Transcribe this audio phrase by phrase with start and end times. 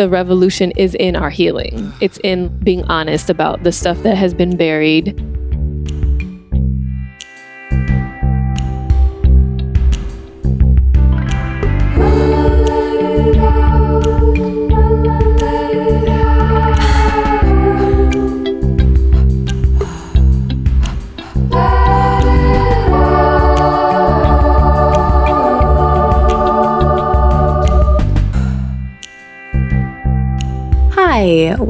[0.00, 1.92] the revolution is in our healing.
[2.00, 5.14] It's in being honest about the stuff that has been buried.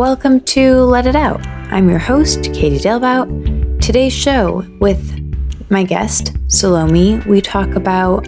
[0.00, 1.46] Welcome to Let It Out.
[1.70, 3.82] I'm your host, Katie Dalebout.
[3.82, 4.98] Today's show with
[5.68, 8.26] my guest, Salome, we talk about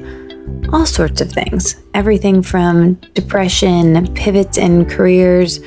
[0.71, 1.77] all sorts of things.
[1.95, 5.61] Everything from depression, pivots in careers,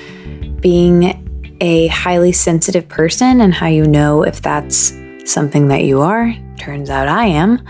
[0.60, 4.94] being a highly sensitive person and how you know if that's
[5.26, 6.32] something that you are.
[6.60, 7.66] Turns out I am.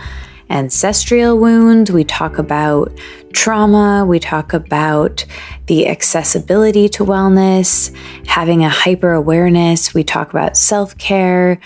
[0.50, 2.92] Ancestral wounds, we talk about
[3.36, 5.24] trauma, we talk about
[5.66, 7.94] the accessibility to wellness,
[8.26, 11.60] having a hyper awareness, we talk about self care,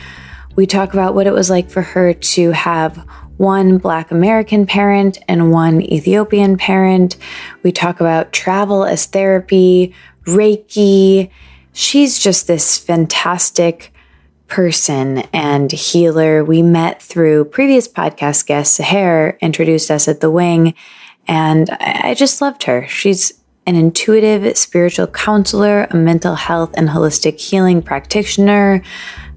[0.57, 2.97] we talk about what it was like for her to have
[3.37, 7.17] one Black American parent and one Ethiopian parent.
[7.63, 9.95] We talk about travel as therapy,
[10.27, 11.31] Reiki.
[11.73, 13.95] She's just this fantastic
[14.49, 16.45] person and healer.
[16.45, 20.75] We met through previous podcast guest, Sahar, introduced us at the wing,
[21.27, 22.87] and I just loved her.
[22.89, 23.33] She's
[23.67, 28.83] an intuitive spiritual counselor, a mental health and holistic healing practitioner,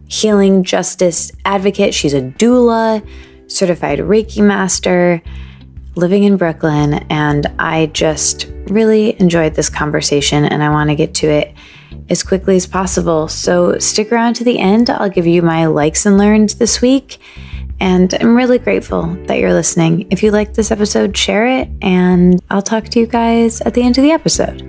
[0.08, 1.94] healing justice advocate.
[1.94, 3.08] She's a doula,
[3.48, 5.22] certified Reiki master,
[5.95, 7.06] living in Brooklyn.
[7.09, 11.54] And I just really enjoyed this conversation and I want to get to it
[12.09, 13.28] as quickly as possible.
[13.28, 14.89] So stick around to the end.
[14.89, 17.20] I'll give you my likes and learns this week.
[17.84, 20.08] And I'm really grateful that you're listening.
[20.09, 23.81] If you like this episode, share it, and I'll talk to you guys at the
[23.84, 24.59] end of the episode.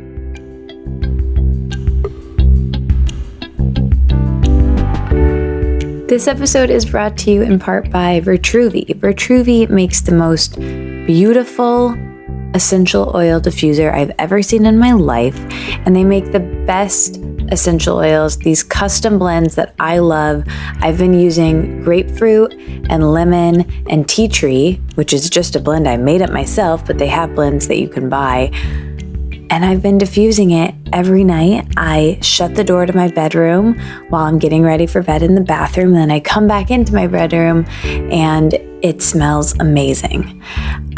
[6.09, 8.99] This episode is brought to you in part by Vitruvi.
[8.99, 11.95] Vitruvi makes the most beautiful
[12.53, 15.39] essential oil diffuser I've ever seen in my life,
[15.87, 20.45] and they make the best essential oils, these custom blends that I love.
[20.81, 22.53] I've been using grapefruit
[22.89, 26.99] and lemon and tea tree, which is just a blend I made up myself, but
[26.99, 28.51] they have blends that you can buy.
[29.51, 31.67] And I've been diffusing it every night.
[31.77, 33.79] I shut the door to my bedroom
[34.09, 35.93] while I'm getting ready for bed in the bathroom.
[35.93, 38.53] Then I come back into my bedroom and
[38.85, 40.43] it smells amazing.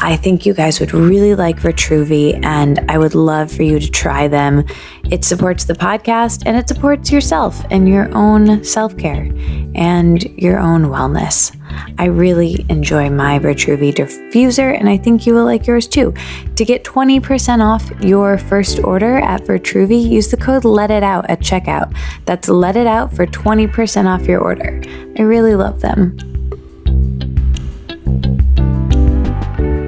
[0.01, 3.89] I think you guys would really like Vitruvi, and I would love for you to
[3.89, 4.65] try them.
[5.09, 9.31] It supports the podcast and it supports yourself and your own self care
[9.77, 11.57] and your own wellness.
[11.97, 16.13] I really enjoy my Vitruvi diffuser, and I think you will like yours too.
[16.57, 21.31] To get 20% off your first order at Vitruvi, use the code Let It Out
[21.31, 21.97] at checkout.
[22.25, 24.83] That's Let It Out for 20% off your order.
[25.17, 26.36] I really love them.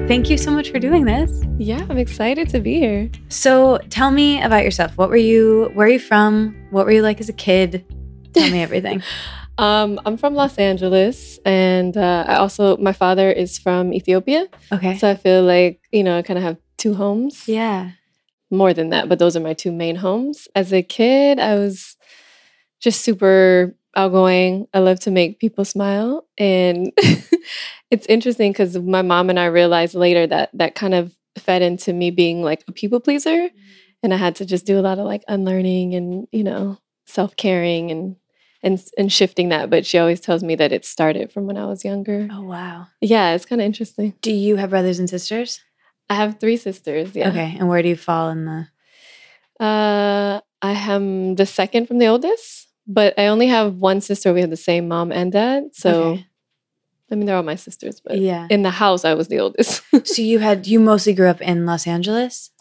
[0.09, 1.43] Thank you so much for doing this.
[1.59, 3.11] Yeah, I'm excited to be here.
[3.27, 4.97] So, tell me about yourself.
[4.97, 5.69] What were you?
[5.75, 6.55] Where are you from?
[6.71, 7.85] What were you like as a kid?
[8.33, 9.03] Tell me everything.
[9.59, 14.47] um, I'm from Los Angeles, and uh, I also my father is from Ethiopia.
[14.71, 14.97] Okay.
[14.97, 17.47] So I feel like you know I kind of have two homes.
[17.47, 17.91] Yeah.
[18.49, 20.47] More than that, but those are my two main homes.
[20.55, 21.97] As a kid, I was
[22.79, 24.67] just super outgoing.
[24.73, 26.91] I love to make people smile, and
[27.91, 31.93] it's interesting because my mom and I realized later that that kind of fed into
[31.93, 33.29] me being like a people pleaser.
[33.29, 33.57] Mm-hmm.
[34.01, 37.35] And I had to just do a lot of like unlearning and, you know, self
[37.35, 38.15] caring and
[38.63, 39.69] and and shifting that.
[39.69, 42.27] But she always tells me that it started from when I was younger.
[42.31, 42.87] Oh wow.
[43.01, 44.13] Yeah, it's kind of interesting.
[44.21, 45.61] Do you have brothers and sisters?
[46.09, 47.15] I have three sisters.
[47.15, 47.29] Yeah.
[47.29, 47.55] Okay.
[47.59, 48.67] And where do you fall in the
[49.63, 54.33] uh I am the second from the oldest, but I only have one sister.
[54.33, 55.69] We have the same mom and dad.
[55.73, 56.25] So okay.
[57.11, 59.83] I mean, they're all my sisters, but yeah, in the house, I was the oldest.
[60.05, 62.51] so you had you mostly grew up in Los Angeles,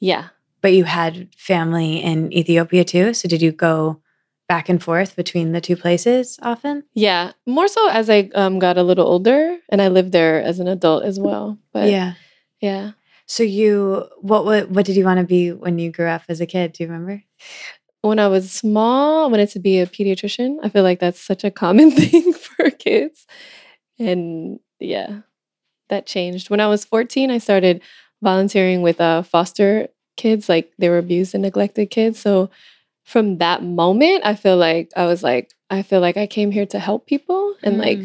[0.00, 0.28] yeah,
[0.60, 3.14] but you had family in Ethiopia too.
[3.14, 4.00] So did you go
[4.48, 6.84] back and forth between the two places often?
[6.94, 10.60] Yeah, more so as I um, got a little older, and I lived there as
[10.60, 11.58] an adult as well.
[11.72, 12.14] But yeah,
[12.60, 12.92] yeah.
[13.26, 16.40] So you, what, what, what did you want to be when you grew up as
[16.40, 16.72] a kid?
[16.72, 17.22] Do you remember?
[18.02, 20.58] When I was small, I wanted to be a pediatrician.
[20.62, 23.26] I feel like that's such a common thing for kids.
[23.98, 25.20] And yeah,
[25.88, 26.50] that changed.
[26.50, 27.80] When I was 14, I started
[28.22, 32.18] volunteering with uh, foster kids, like they were abused and neglected kids.
[32.18, 32.50] So
[33.04, 36.66] from that moment, I feel like I was like, I feel like I came here
[36.66, 37.80] to help people and mm.
[37.80, 37.98] like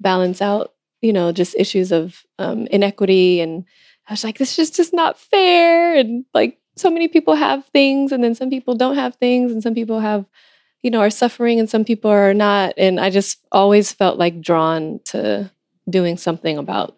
[0.00, 0.72] balance out,
[1.02, 3.40] you know, just issues of um, inequity.
[3.40, 3.64] And
[4.08, 5.94] I was like, this is just not fair.
[5.94, 9.62] And like so many people have things and then some people don't have things and
[9.62, 10.26] some people have
[10.86, 12.72] you know are suffering and some people are not.
[12.78, 15.50] And i just always felt like drawn to
[15.90, 16.96] doing something about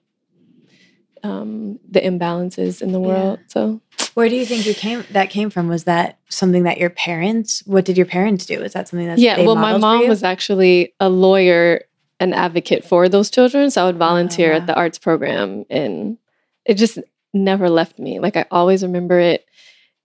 [1.25, 3.47] um, the imbalances in the world yeah.
[3.49, 3.81] so.
[4.13, 5.69] Where do you think you came that came from?
[5.69, 8.61] Was that something that your parents what did your parents do?
[8.61, 11.81] Is that something that yeah well my mom was actually a lawyer
[12.21, 14.61] an advocate for those children so i would volunteer oh, wow.
[14.61, 16.19] at the arts program and
[16.67, 16.99] it just
[17.33, 18.21] never left me.
[18.21, 19.47] Like i always remember it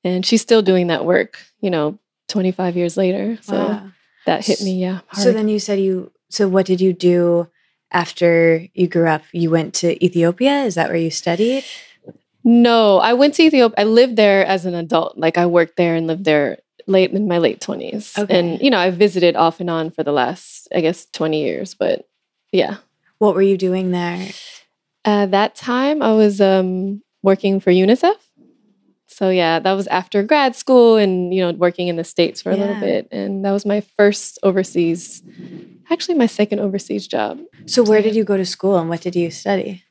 [0.05, 3.37] and she's still doing that work you know 25 years later.
[3.41, 3.91] So wow.
[4.25, 5.23] that hit me yeah hard.
[5.23, 7.47] so then you said you so what did you do
[7.91, 9.23] after you grew up?
[9.31, 10.63] You went to ethiopia?
[10.63, 11.63] Is that where you studied?
[12.43, 15.17] No i went to ethiopia i lived there as an adult.
[15.17, 18.37] Like i worked there and lived there late in my late 20s okay.
[18.37, 21.75] and you know i visited off and on for the last i guess 20 years
[21.75, 22.09] but
[22.53, 22.77] yeah.
[23.17, 24.29] What were you doing there?
[25.03, 28.15] At that time i was um, working for unicef
[29.13, 32.51] so yeah, that was after grad school and you know working in the states for
[32.51, 32.61] a yeah.
[32.61, 35.21] little bit, and that was my first overseas,
[35.89, 37.39] actually my second overseas job.
[37.65, 39.83] So where did you go to school and what did you study?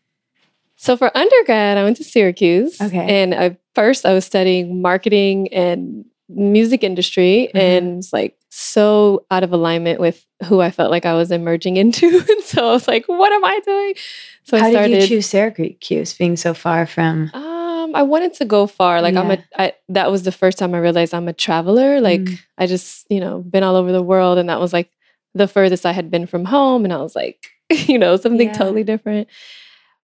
[0.77, 2.81] So for undergrad, I went to Syracuse.
[2.81, 3.23] Okay.
[3.23, 7.59] And I, first, I was studying marketing and music industry, mm-hmm.
[7.59, 11.77] and it's like so out of alignment with who I felt like I was emerging
[11.83, 12.07] into.
[12.29, 13.95] and so I was like, "What am I doing?"
[14.43, 17.31] So how I started, did you choose Syracuse, being so far from?
[17.33, 17.62] Uh,
[17.95, 19.01] I wanted to go far.
[19.03, 19.21] Like yeah.
[19.21, 22.01] I'm a I, that was the first time I realized I'm a traveler.
[22.01, 22.39] Like mm.
[22.59, 24.91] I just, you know, been all over the world and that was like
[25.35, 28.55] the furthest I had been from home and I was like, you know, something yeah.
[28.55, 29.29] totally different.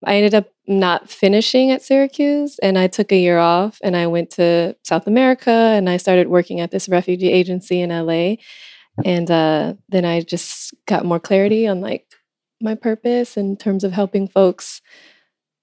[0.04, 4.06] I ended up not finishing at Syracuse and I took a year off and I
[4.06, 8.36] went to South America and I started working at this refugee agency in LA.
[9.04, 12.06] And uh, then I just got more clarity on like
[12.60, 14.80] my purpose in terms of helping folks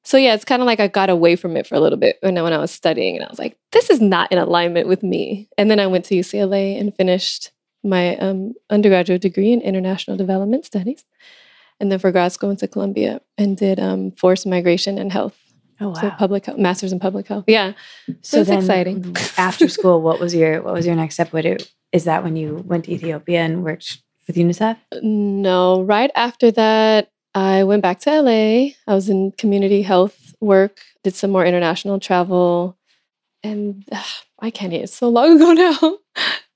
[0.03, 2.17] so yeah, it's kind of like I got away from it for a little bit
[2.21, 5.01] when, when I was studying, and I was like, this is not in alignment with
[5.01, 5.49] me.
[5.57, 7.51] And then I went to UCLA and finished
[7.83, 11.05] my um, undergraduate degree in international development studies,
[11.79, 15.37] and then for grad school went to Columbia and did um, forced migration and health.
[15.79, 15.93] Oh wow!
[15.93, 17.45] So public health, masters in public health.
[17.47, 17.73] Yeah,
[18.07, 19.15] so, so it's exciting.
[19.37, 21.31] after school, what was your what was your next step?
[21.31, 24.77] What it, is that when you went to Ethiopia and worked with UNICEF?
[25.01, 28.73] No, right after that, I went back to LA.
[28.87, 32.77] I was in community health work, did some more international travel,
[33.41, 34.03] and uh,
[34.39, 34.73] I can't.
[34.73, 35.97] It's so long ago now.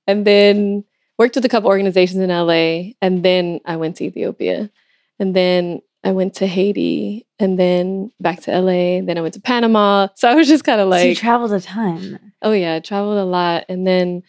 [0.06, 0.84] and then
[1.18, 4.70] worked with a couple organizations in LA, and then I went to Ethiopia,
[5.18, 9.04] and then I went to Haiti, and then back to LA.
[9.04, 10.08] Then I went to Panama.
[10.14, 12.32] So I was just kind of like, so you traveled a ton.
[12.40, 14.22] Oh yeah, I traveled a lot, and then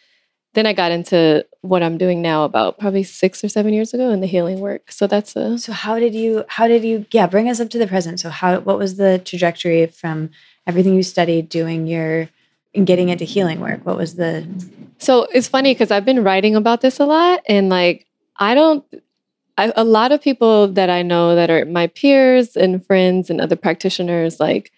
[0.54, 4.10] then I got into what I'm doing now about probably six or seven years ago
[4.10, 4.92] in the healing work.
[4.92, 7.78] So that's a So how did you how did you yeah, bring us up to
[7.78, 8.20] the present.
[8.20, 10.32] So how what was the trajectory from
[10.66, 12.30] everything you studied doing your
[12.74, 13.86] and getting into healing work?
[13.86, 14.48] What was the
[14.98, 18.08] So it's funny because I've been writing about this a lot and like
[18.38, 18.84] I don't
[19.58, 23.42] I, a lot of people that I know that are my peers and friends and
[23.42, 24.72] other practitioners like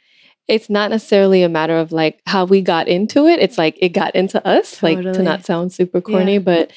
[0.47, 3.39] it's not necessarily a matter of like how we got into it.
[3.39, 5.03] It's like it got into us, totally.
[5.03, 6.39] like to not sound super corny, yeah.
[6.39, 6.71] but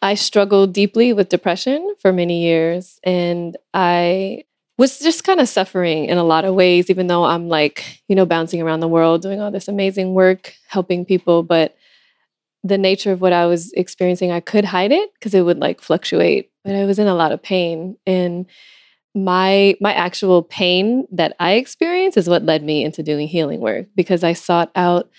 [0.00, 4.44] I struggled deeply with depression for many years and I
[4.78, 8.14] was just kind of suffering in a lot of ways, even though I'm like, you
[8.14, 11.42] know, bouncing around the world doing all this amazing work, helping people.
[11.42, 11.76] But
[12.62, 15.80] the nature of what I was experiencing, I could hide it because it would like
[15.80, 17.96] fluctuate, but I was in a lot of pain.
[18.06, 18.46] And
[19.24, 23.86] my my actual pain that I experienced is what led me into doing healing work
[23.94, 25.10] because I sought out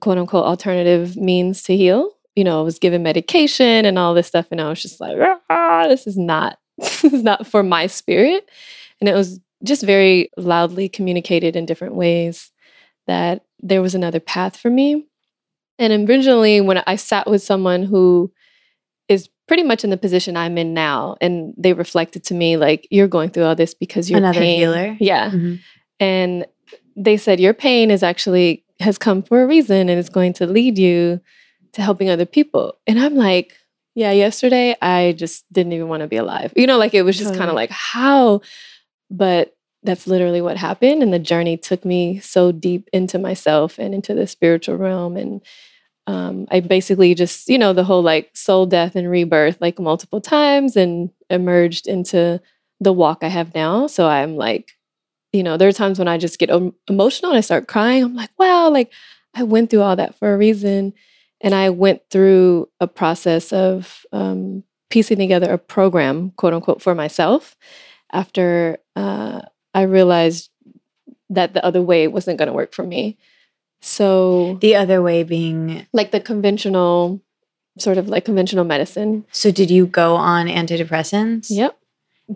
[0.00, 2.10] quote unquote alternative means to heal.
[2.36, 5.16] You know, I was given medication and all this stuff, and I was just like,
[5.50, 8.48] ah, this is not this is not for my spirit.
[9.00, 12.50] And it was just very loudly communicated in different ways
[13.06, 15.06] that there was another path for me.
[15.78, 18.32] And originally, when I sat with someone who
[19.50, 21.16] pretty much in the position I'm in now.
[21.20, 24.60] And they reflected to me like, you're going through all this because you're another pain.
[24.60, 24.96] healer.
[25.00, 25.28] Yeah.
[25.28, 25.54] Mm-hmm.
[25.98, 26.46] And
[26.94, 30.46] they said your pain is actually has come for a reason and it's going to
[30.46, 31.20] lead you
[31.72, 32.78] to helping other people.
[32.86, 33.56] And I'm like,
[33.96, 36.52] yeah, yesterday I just didn't even want to be alive.
[36.54, 37.38] You know, like it was just totally.
[37.40, 38.42] kind of like, how?
[39.10, 41.02] But that's literally what happened.
[41.02, 45.16] And the journey took me so deep into myself and into the spiritual realm.
[45.16, 45.40] And
[46.10, 50.20] um, I basically just, you know, the whole like soul death and rebirth like multiple
[50.20, 52.40] times and emerged into
[52.80, 53.86] the walk I have now.
[53.86, 54.72] So I'm like,
[55.32, 56.50] you know, there are times when I just get
[56.88, 58.02] emotional and I start crying.
[58.02, 58.92] I'm like, wow, like
[59.34, 60.94] I went through all that for a reason.
[61.42, 66.96] And I went through a process of um, piecing together a program, quote unquote, for
[66.96, 67.56] myself
[68.12, 69.42] after uh,
[69.74, 70.50] I realized
[71.28, 73.16] that the other way wasn't going to work for me.
[73.80, 77.20] So, The other way being like the conventional,
[77.78, 79.24] sort of like conventional medicine.
[79.32, 81.46] so did you go on antidepressants?
[81.50, 81.76] Yep.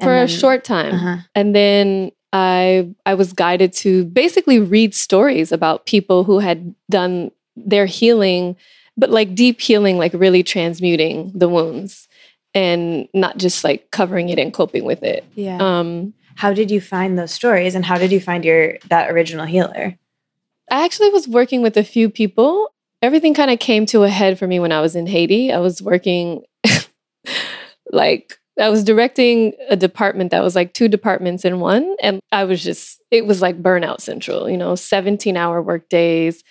[0.02, 0.94] For a short time.
[0.94, 1.16] Uh-huh.
[1.34, 7.30] And then I I was guided to basically read stories about people who had done
[7.54, 8.56] their healing,
[8.96, 12.08] but like deep healing, like really transmuting the wounds
[12.54, 15.24] and not just like covering it and coping with it.
[15.36, 15.58] Yeah.
[15.60, 19.46] Um, how did you find those stories and how did you find your that original
[19.46, 19.96] healer?
[20.71, 22.73] I actually was working with a few people.
[23.02, 25.52] Everything kind of came to a head for me when I was in Haiti.
[25.52, 26.44] I was working
[27.92, 31.97] like I was directing a department that was like two departments in one.
[32.00, 36.44] And I was just, it was like burnout central, you know, 17 hour work days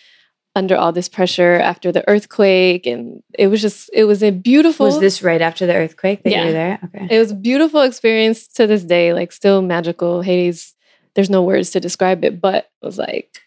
[0.56, 2.86] under all this pressure after the earthquake.
[2.86, 6.32] And it was just, it was a beautiful, Was this right after the earthquake that
[6.32, 6.80] you were there?
[6.84, 7.08] Okay.
[7.10, 10.22] it was a beautiful experience to this day, like still magical.
[10.22, 10.76] Haiti's,
[11.16, 13.40] there's no words to describe it, but it was like,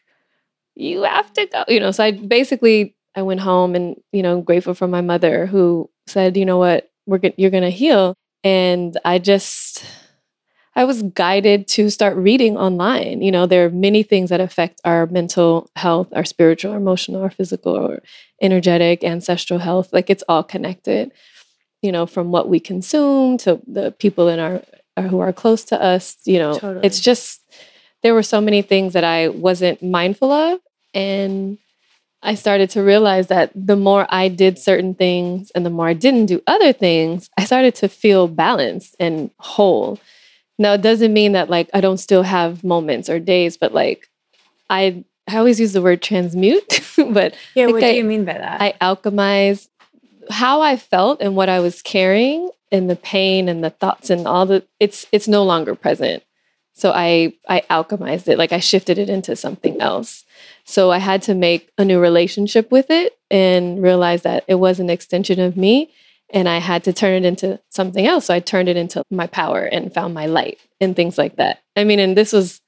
[0.76, 1.90] you have to go, you know.
[1.90, 6.37] So I basically, I went home and, you know, grateful for my mother who said,
[6.37, 8.14] you know what, we're go- you're going to heal.
[8.45, 9.85] And I just,
[10.76, 13.23] I was guided to start reading online.
[13.23, 17.23] You know, there are many things that affect our mental health, our spiritual, our emotional,
[17.23, 18.02] our physical, or
[18.42, 19.88] energetic, ancestral health.
[19.92, 21.12] Like it's all connected.
[21.83, 24.62] You know, from what we consume to the people in our
[24.97, 26.16] uh, who are close to us.
[26.25, 26.87] You know, Totally.
[26.87, 27.40] it's just
[28.02, 30.61] there were so many things that I wasn't mindful of,
[30.96, 31.58] and
[32.22, 35.92] I started to realize that the more I did certain things and the more I
[35.92, 40.00] didn't do other things, I started to feel balanced and whole.
[40.58, 44.08] Now, it doesn't mean that like I don't still have moments or days, but like
[44.70, 48.24] I I always use the word transmute, but yeah, like what I- do you mean
[48.24, 48.60] by that?
[48.60, 49.68] I alchemized
[50.30, 54.26] how I felt and what I was carrying and the pain and the thoughts and
[54.26, 56.22] all the it's it's no longer present.
[56.76, 60.25] So I I alchemized it, like I shifted it into something else.
[60.64, 64.78] So I had to make a new relationship with it and realize that it was
[64.78, 65.90] an extension of me
[66.30, 68.26] and I had to turn it into something else.
[68.26, 71.62] So I turned it into my power and found my light and things like that.
[71.76, 72.61] I mean, and this was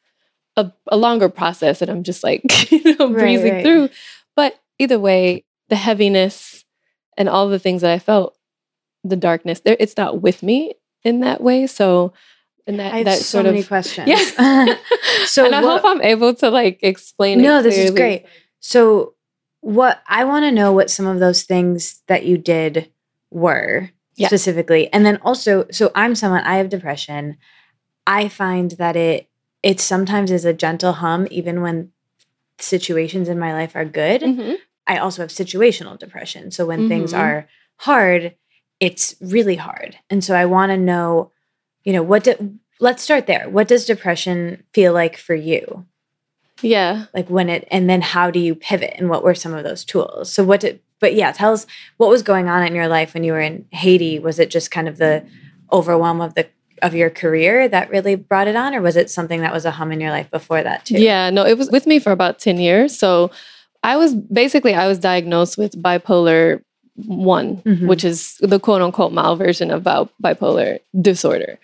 [0.57, 3.65] a, a longer process that I'm just like, you know, Right, breezing right.
[3.65, 3.91] through.
[4.37, 6.65] But either way, the heaviness
[7.19, 8.37] and all the things that I felt,
[9.05, 10.75] the darkness, there it's not with me
[11.05, 11.67] in that way.
[11.67, 12.12] So
[12.68, 14.08] and that I have that so sort many of questions.
[14.08, 14.76] yeah.
[15.26, 17.42] So and I what- hope I'm able to like explain it.
[17.42, 18.25] no, this is great.
[18.60, 19.14] So
[19.60, 22.90] what I want to know what some of those things that you did
[23.30, 24.28] were Yeah.
[24.28, 24.92] specifically.
[24.92, 27.37] And then also, so I'm someone I have depression.
[28.06, 29.28] I find that it
[29.62, 31.90] it sometimes is a gentle hum even when
[32.60, 34.22] situations in my life are good.
[34.22, 34.56] Mhm.
[34.87, 36.50] I also have situational depression.
[36.50, 37.18] So when things Mhm.
[37.18, 38.34] are hard,
[38.80, 39.96] it's really hard.
[40.10, 41.32] And so I want to know,
[41.88, 43.49] you know, what do, let's start there.
[43.49, 45.87] What does depression feel like for you?
[46.61, 47.07] Yeah.
[47.14, 49.87] Like when it and then how do you pivot and what were some of those
[49.87, 50.30] tools?
[50.30, 51.66] So what did but yeah, tell us
[51.97, 54.18] what was going on in your life when you were in Haiti?
[54.18, 55.25] Was it just kind of the
[55.73, 56.47] overwhelm of the
[56.83, 59.71] of your career that really brought it on or was it something that was a
[59.71, 61.00] hum in your life before that too?
[61.00, 62.99] Yeah, no, it was with me for about 10 years.
[62.99, 63.30] So
[63.83, 66.61] I was basically I was diagnosed with bipolar
[67.07, 67.87] 1, Mhm.
[67.87, 71.59] which is the quote unquote mild version of bipolar disorder.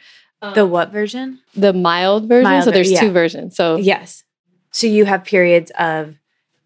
[0.52, 1.40] The what version?
[1.56, 3.00] the mild version, Mild so there's yeah.
[3.00, 3.56] two versions.
[3.56, 4.24] So Yes.
[4.72, 6.16] So you have periods of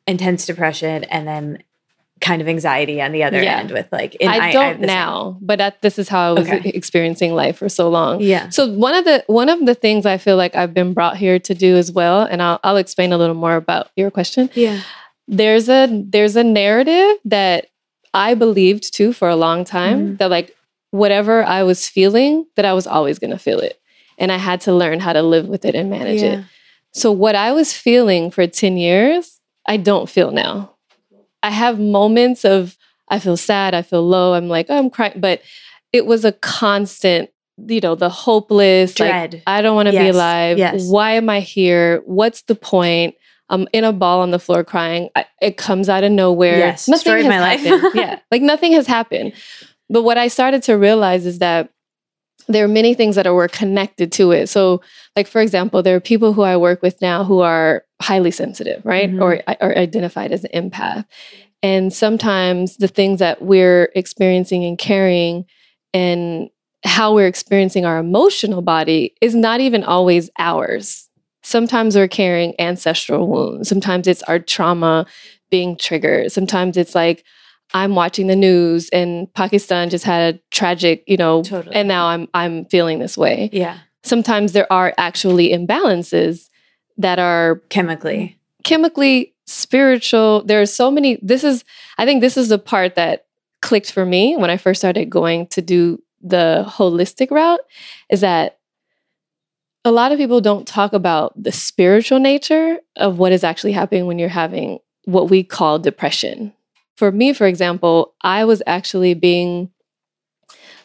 [0.07, 1.63] intense depression and then
[2.21, 3.59] kind of anxiety on the other Yeah.
[3.59, 4.87] end with like I don't same.
[4.87, 6.71] now, but that, this is how I was Okay.
[6.71, 8.21] experiencing life for so long.
[8.21, 8.49] Yeah.
[8.49, 11.39] So one of the one of the things I feel like I've been brought here
[11.39, 14.51] to do as well, and I'll I'll explain a little more about your question.
[14.55, 14.81] Yeah.
[15.29, 17.67] There's a there's a narrative that
[18.15, 20.17] I believed too for a long time Mm-hmm.
[20.17, 20.57] that like
[20.91, 23.81] whatever I was feeling, that I was always gonna feel it.
[24.19, 26.45] And I had to learn how to live with it and manage it.
[26.93, 30.75] So what I was feeling for 10 years, I don't feel now.
[31.43, 32.77] I have moments of
[33.09, 35.41] I feel sad, I feel low, I'm like, oh, I'm crying, but
[35.93, 39.43] it was a constant, you know, the hopeless like Dread.
[39.47, 40.59] I don't want to be alive.
[40.59, 40.89] yes.
[40.89, 42.03] Why am I here?
[42.05, 43.15] What's the point?
[43.51, 45.09] I'm in a ball on the floor crying.
[45.17, 46.59] I, it comes out of nowhere.
[46.59, 47.61] Yes, nothing has of my life.
[47.61, 47.91] happened.
[47.95, 49.33] yeah, like nothing has happened.
[49.91, 51.71] But what I started to realize is that
[52.47, 54.49] there are many things that are were connected to it.
[54.49, 54.81] So,
[55.17, 58.81] like for example, there are people who I work with now who are highly sensitive,
[58.85, 59.21] right, Mhm.
[59.21, 61.05] or are identified as an empath.
[61.63, 65.45] And sometimes the things that we're experiencing and carrying,
[65.93, 66.49] and
[66.85, 71.09] how we're experiencing our emotional body is not even always ours.
[71.43, 73.69] Sometimes we're carrying ancestral wounds.
[73.69, 75.07] Sometimes it's our trauma
[75.51, 76.31] being triggered.
[76.31, 77.25] Sometimes it's like
[77.75, 81.75] I'm watching the news and Pakistan just had a tragic, you know, Totally.
[81.75, 83.51] and now I'm I'm feeling this way.
[83.53, 83.79] Yeah.
[84.03, 86.49] Sometimes there are actually imbalances
[86.97, 88.39] that are Chemically.
[88.65, 90.45] chemically spiritual.
[90.45, 91.19] There are so many.
[91.23, 91.65] This is,
[91.99, 93.27] I think, this is the part that
[93.61, 97.61] clicked for me when I first started going to do the holistic route.
[98.11, 98.59] Is that
[99.85, 104.07] a lot of people don't talk about the spiritual nature of what is actually happening
[104.07, 106.53] when you're having what we call depression.
[106.99, 109.71] For me, for example, I was actually being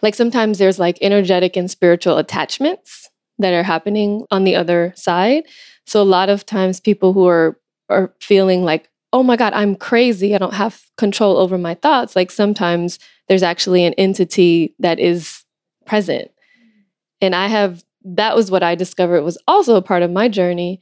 [0.03, 5.43] like sometimes there's like energetic and spiritual attachments that are happening on the other side.
[5.87, 7.57] So a lot of times people who are
[7.89, 10.35] are feeling like, "Oh my god, I'm crazy.
[10.35, 15.43] I don't have control over my thoughts." Like sometimes there's actually an entity that is
[15.87, 16.29] present.
[17.21, 20.79] And I have that was what I discovered was also a part of my journey.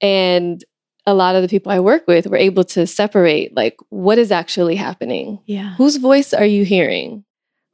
[0.00, 0.62] And
[1.06, 4.32] a lot of the people I work with were able to separate like what is
[4.32, 5.40] actually happening.
[5.46, 5.74] Yeah.
[5.76, 7.24] Whose voice are you hearing?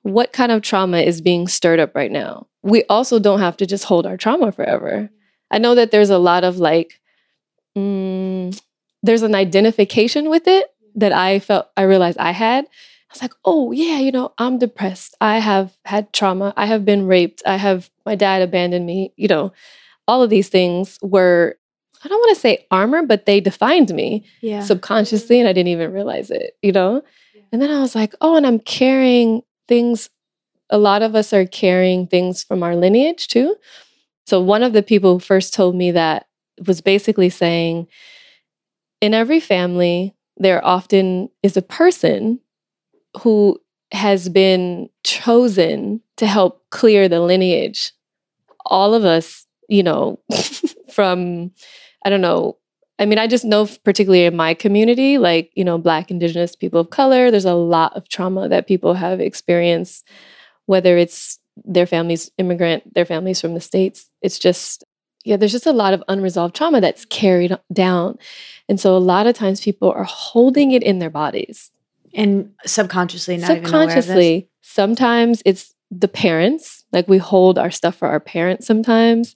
[0.03, 2.47] What kind of trauma is being stirred up right now?
[2.63, 5.11] We also don't have to just hold our trauma forever.
[5.51, 7.01] I know that there's a lot of like,
[7.77, 8.61] mm,
[9.03, 12.65] there's an identification with it that I felt, I realized I had.
[12.65, 15.17] I was like, oh, yeah, you know, I'm depressed.
[15.21, 16.55] I have had trauma.
[16.57, 17.43] I have been raped.
[17.45, 19.13] I have, my dad abandoned me.
[19.17, 19.53] You know,
[20.07, 21.57] all of these things were
[22.03, 24.61] I don't want to say armor, but they defined me Yeah.
[24.63, 27.03] subconsciously and I didn't even realize it, you know?
[27.53, 30.09] And then I was like, oh, and I'm carrying things.
[30.71, 33.57] A lot of us are carrying things from our lineage too.
[34.27, 36.27] So one of the people who first told me that
[36.67, 37.87] was basically saying,
[39.01, 42.39] in every family, there often is a person
[43.23, 43.59] who
[43.93, 47.93] has been chosen to help clear the lineage.
[48.67, 50.21] All of us, you know,
[50.93, 51.51] from
[52.05, 52.57] I don't know.
[52.99, 56.81] I mean, I just know, particularly in my community, like, you know, Black, Indigenous people
[56.81, 60.07] of color, there's a lot of trauma that people have experienced,
[60.67, 64.07] whether it's their families immigrant, their families from the States.
[64.21, 64.85] It's just,
[65.25, 68.19] yeah, there's just a lot of unresolved trauma that's carried down.
[68.69, 71.71] And so a lot of times people are holding it in their bodies.
[72.15, 74.05] and subconsciously, not even aware of this.
[74.05, 79.35] Subconsciously, sometimes it's the parents, like we hold our stuff for our parents sometimes.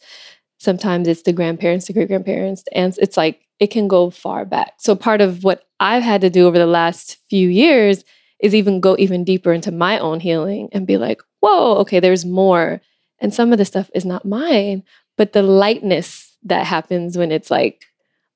[0.65, 4.75] Sometimes it's the grandparents, the great grandparents, and it's like it can go far back.
[4.79, 8.05] So part of what I've had to do over the last few years
[8.41, 12.25] is even go even deeper into my own healing and be like, whoa, okay, there's
[12.25, 12.81] more.
[13.21, 14.83] And some of the stuff is not mine,
[15.17, 17.85] but the lightness that happens when it's like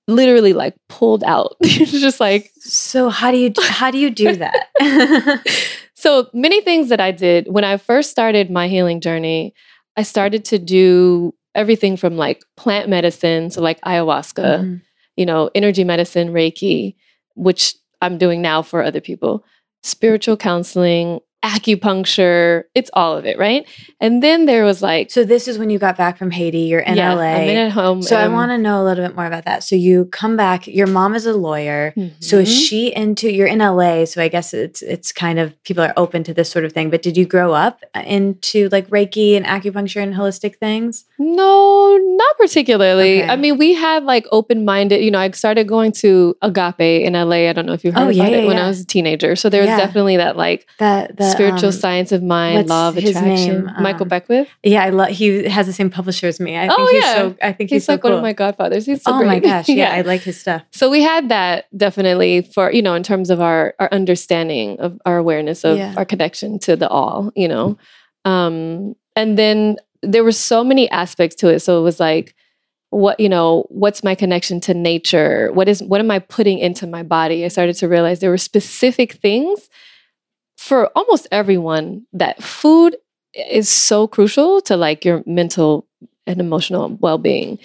[0.07, 1.57] literally like pulled out.
[1.61, 4.67] it's just like So how do you how do you do that?
[5.95, 9.55] so many things that I did when I first started my healing journey,
[9.97, 14.83] I started to do everything from like plant medicine, to like ayahuasca, Mhm.
[15.17, 16.95] you know, energy medicine, Reiki,
[17.35, 19.45] which I'm doing now for other people,
[19.83, 23.67] spiritual counseling, acupuncture, it's all of it, right?
[24.01, 26.61] And then there was like, So this is when you got back from Haiti.
[26.61, 27.23] You're in yeah, LA.
[27.23, 28.03] I'm in at home.
[28.03, 29.63] so I um, want to know a little bit more about that.
[29.63, 30.67] So you come back.
[30.67, 31.95] Your mom is a lawyer.
[32.21, 32.69] So is mhm.
[32.69, 33.31] she into?
[33.33, 36.51] You're in LA, so I guess it's it's kind of people are open to this
[36.51, 36.91] sort of thing.
[36.91, 41.05] But did you grow up into like Reiki and acupuncture and holistic things?
[41.19, 43.23] No, not particularly.
[43.23, 43.31] Okay.
[43.31, 47.13] I mean, we had like open minded, you know, I started going to Agape in
[47.15, 47.49] LA.
[47.49, 48.59] I don't know if you heard Oh, about yeah, it when.
[48.59, 49.37] I was a teenager.
[49.37, 52.97] So there was definitely that like That the spiritual um, science of mind, law of
[52.97, 53.65] attraction.
[53.67, 53.71] name?
[53.81, 54.49] Michael Um, Beckwith.
[54.63, 55.09] Yeah, I love.
[55.11, 56.57] He has the same publisher as me.
[56.59, 57.15] I think Oh, he's yeah.
[57.15, 57.37] so.
[57.43, 58.11] I think he's, He's, so like cool.
[58.11, 58.87] one of my godfathers.
[58.87, 59.43] He's so oh my great.
[59.51, 59.69] gosh!
[59.81, 60.63] Yeah, I like his stuff.
[60.73, 64.99] so we had that definitely for you know in terms of our our understanding of
[65.07, 65.95] our awareness of Yeah.
[65.97, 67.77] our connection to the all you know
[68.25, 72.35] um and then there were so many aspects to it so it was like
[72.91, 76.87] what you know what's my connection to nature what is what am i putting into
[76.87, 79.69] my body i started to realize there were specific things
[80.69, 82.97] for almost everyone that food
[83.35, 85.87] is so crucial to like your mental
[86.27, 87.59] and emotional well-being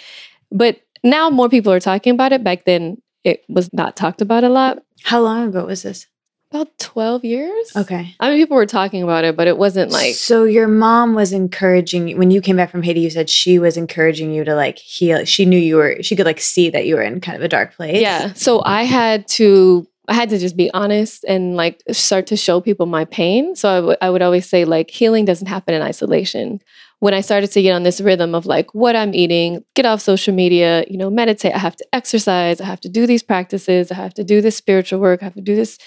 [0.51, 4.43] but now more people are talking about it back then it was not talked about
[4.43, 6.07] a lot How long ago was this?
[6.51, 8.15] about 12 years Okay.
[8.19, 11.33] i mean people were talking about it but it wasn't like so your mom was
[11.33, 12.99] encouraging you when you came back from Haiti.
[13.01, 15.25] You said she was encouraging you to like heal.
[15.25, 15.97] She knew you were.
[16.03, 17.99] She could like see that you were in kind of a dark place.
[17.99, 18.33] Yeah.
[18.33, 22.59] So I had to I had to just be honest and like start to show
[22.59, 23.55] people my pain.
[23.55, 26.59] So I would- would always say like healing doesn't happen in isolation.
[26.99, 30.01] When I started to get on this rhythm of like what I'm eating, get off
[30.01, 33.91] social media, you know, meditate, I have to exercise, I have to do these practices,
[33.91, 35.77] I have to do this spiritual work, I have to do this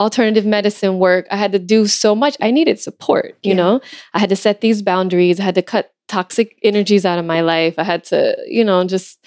[0.00, 1.26] alternative medicine work.
[1.30, 2.36] I had to do so much.
[2.40, 3.56] I needed support, you Yeah.
[3.56, 3.80] know.
[4.14, 5.40] I had to set these boundaries.
[5.40, 7.74] I had to cut toxic energies out of my life.
[7.78, 9.18] I had to, you know, just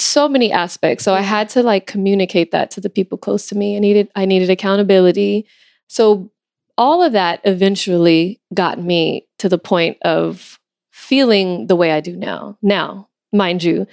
[0.00, 1.04] so many aspects.
[1.04, 1.28] So I mm-hmm.
[1.28, 3.76] had to like communicate that to the people close to me.
[3.76, 5.46] I needed I needed accountability.
[5.88, 6.30] So
[6.78, 10.58] all of that eventually got me to the point of
[10.90, 12.58] feeling the way I do now.
[12.62, 13.86] Now, mind you,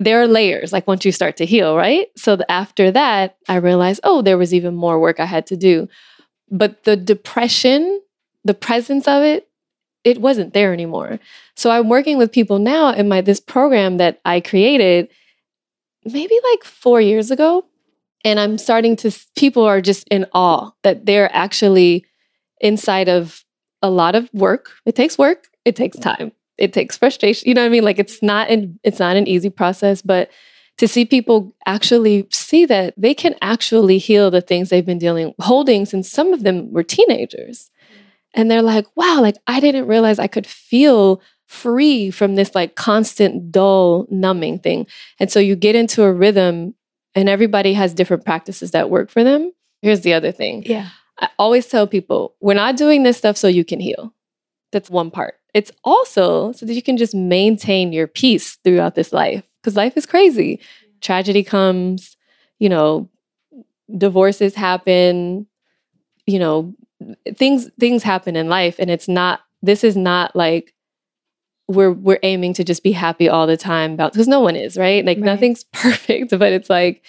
[0.00, 2.08] there are layers like once you start to heal, right?
[2.16, 5.88] So after that, I realized, oh, there was even more work I had to do.
[6.50, 8.00] But the depression,
[8.44, 9.48] the presence of it,
[10.04, 11.18] it wasn't there anymore.
[11.56, 15.08] So I'm working with people now in my this program that I created
[16.12, 17.64] maybe like 4 years ago
[18.24, 22.04] and I'm starting to people are just in awe that they're actually
[22.60, 23.44] inside of
[23.80, 24.70] a lot of work.
[24.84, 27.48] It takes work, it takes time it takes frustration.
[27.48, 27.84] You know what I mean?
[27.84, 30.30] Like it's not an it's not an easy process, but
[30.76, 35.34] to see people actually see that they can actually heal the things they've been dealing
[35.40, 37.70] holding since some of them were teenagers.
[37.80, 37.96] Mm.
[38.34, 42.76] And they're like, wow, like I didn't realize I could feel free from this like
[42.76, 44.86] constant dull numbing thing.
[45.18, 46.74] And so you get into a rhythm
[47.14, 49.52] and everybody has different practices that work for them.
[49.80, 50.62] Here's the other thing.
[50.66, 50.90] Yeah.
[51.18, 54.12] I always tell people, we're not doing this stuff so you can heal.
[54.72, 55.34] That's one part.
[55.54, 59.96] It's also so that you can just maintain your peace throughout this life because life
[59.96, 60.60] is crazy.
[61.00, 62.16] Tragedy comes,
[62.58, 63.08] you know,
[63.96, 65.46] divorces happen,
[66.26, 66.74] you know,
[67.36, 70.74] things things happen in life and it's not this is not like
[71.68, 74.76] we're we're aiming to just be happy all the time about because no one is,
[74.76, 75.04] right?
[75.04, 75.24] Like right.
[75.24, 77.04] nothing's perfect, but it's like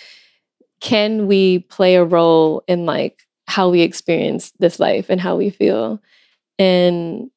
[0.81, 5.49] can we play a role in like how we experience this life and how we
[5.49, 6.01] feel?
[6.57, 7.29] And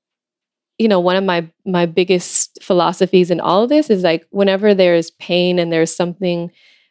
[0.78, 4.74] you know one of my my biggest philosophies in all of this is like whenever
[4.74, 6.50] there's pain and there's something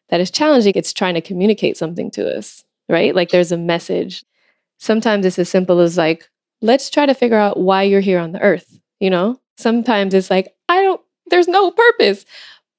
[0.10, 4.24] that is challenging it's trying to communicate something to us right like there's a message
[4.78, 6.30] sometimes it's as simple as like
[6.62, 10.30] let's try to figure out why you're here on the earth you know sometimes it's
[10.30, 12.26] like i don't there's no purpose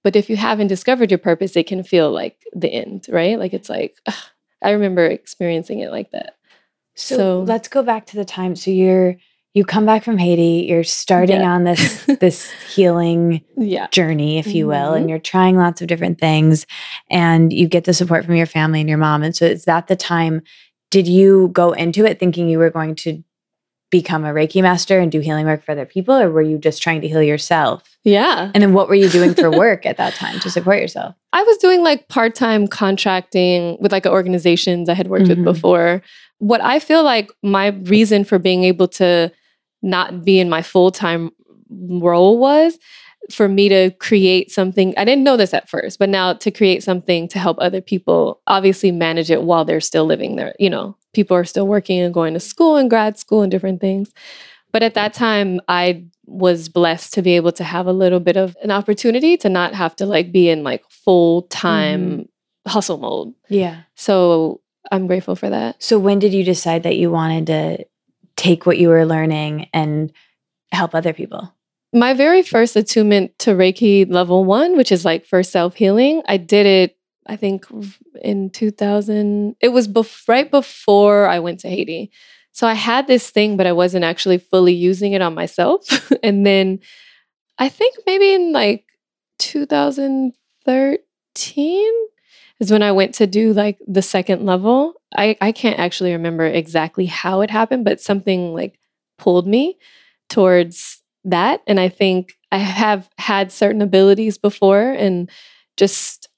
[0.05, 3.55] but if you haven't discovered your purpose it can feel like the end right like
[3.55, 4.14] it's like ugh,
[4.62, 6.37] i remember experiencing it like that
[6.95, 9.16] so, so let's go back to the time so you're
[9.55, 11.53] you come back from Haiti, you're starting yeah.
[11.53, 13.87] on this this healing yeah.
[13.88, 14.97] journey, if you will, mm-hmm.
[14.97, 16.66] and you're trying lots of different things
[17.11, 19.23] and you get the support from your family and your mom.
[19.23, 20.42] And so is that the time
[20.90, 23.23] did you go into it thinking you were going to
[23.92, 26.83] become a Reiki master and do healing work for other people or were you just
[26.83, 27.96] trying to heal yourself?
[28.05, 28.50] Yeah.
[28.55, 31.14] And then what were you doing for work at that time to support yourself?
[31.33, 35.44] I was doing like part-time contracting with like organizations I had worked mm-hmm.
[35.44, 36.02] with before.
[36.38, 39.31] What I feel like my reason for being able to
[39.83, 41.31] not be in my full time
[41.68, 42.78] role was
[43.31, 44.94] for me to create something.
[44.96, 48.40] I didn't know this at first, but now to create something to help other people
[48.46, 50.55] obviously manage it while they're still living there.
[50.59, 53.81] You know, people are still working and going to school and grad school and different
[53.81, 54.12] things.
[54.72, 58.37] But at that time, I was blessed to be able to have a little bit
[58.37, 62.70] of an opportunity to not have to like be in like full time mm-hmm.
[62.70, 63.35] hustle mode.
[63.48, 63.83] Yeah.
[63.96, 65.83] So I'm grateful for that.
[65.83, 67.85] So when did you decide that you wanted to
[68.37, 70.12] take what you were learning and
[70.72, 71.55] help other people?
[71.92, 76.38] My very first attunement to Reiki level one, which is like for self healing, I
[76.38, 77.66] did it, I think
[78.22, 79.56] in 2000.
[79.61, 82.11] It was bef- right before I went to Haiti.
[82.52, 86.12] So I had this thing, but I wasn't actually fully using it on myself.
[86.22, 86.80] and then
[87.58, 88.85] I think maybe in like
[89.38, 91.92] 2013
[92.61, 94.94] is when I went to do like the second level.
[95.16, 98.78] I, I can't actually remember exactly how it happened, but something like
[99.18, 99.78] pulled me
[100.28, 101.62] towards that.
[101.66, 105.30] And I think I have had certain abilities before and
[105.76, 106.28] just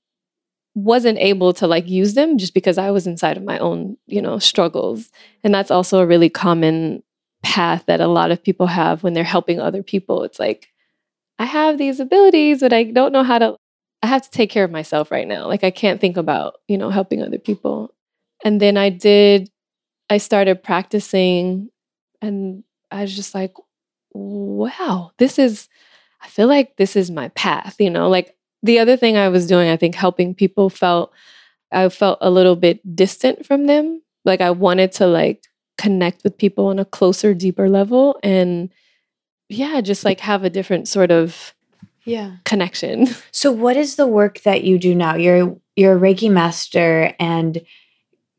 [0.74, 4.20] wasn't able to like use them just because I was inside of my own, you
[4.20, 5.10] know, struggles.
[5.44, 7.02] And that's also a really common
[7.42, 10.24] path that a lot of people have when they're helping other people.
[10.24, 10.68] It's like,
[11.38, 13.56] I have these abilities, but I don't know how to
[14.02, 15.46] I have to take care of myself right now.
[15.46, 17.94] Like I can't think about, you know, helping other people.
[18.44, 19.50] And then I did
[20.10, 21.70] I started practicing
[22.20, 23.54] and I was just like,
[24.12, 25.68] wow, this is
[26.20, 28.08] I feel like this is my path, you know?
[28.08, 31.12] Like the other thing I was doing, I think helping people felt
[31.70, 34.00] I felt a little bit distant from them.
[34.24, 35.44] Like I wanted to like
[35.76, 38.70] connect with people on a closer, deeper level and
[39.50, 41.54] yeah, just like have a different sort of
[42.04, 43.08] yeah connection.
[43.32, 45.14] So what is the work that you do now?
[45.14, 47.60] You're you're a Reiki master and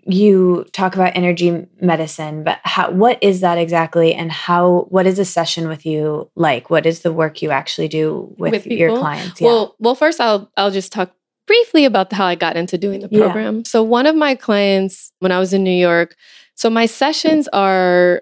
[0.05, 5.19] you talk about energy medicine, but how what is that exactly and how what is
[5.19, 6.69] a session with you like?
[6.69, 9.41] What is the work you actually do with, with your clients?
[9.41, 9.47] Yeah.
[9.47, 11.11] Well, well first I'll I'll just talk
[11.47, 13.57] briefly about how I got into doing the program.
[13.57, 13.63] Yeah.
[13.65, 16.15] So one of my clients when I was in New York,
[16.55, 18.21] so my sessions are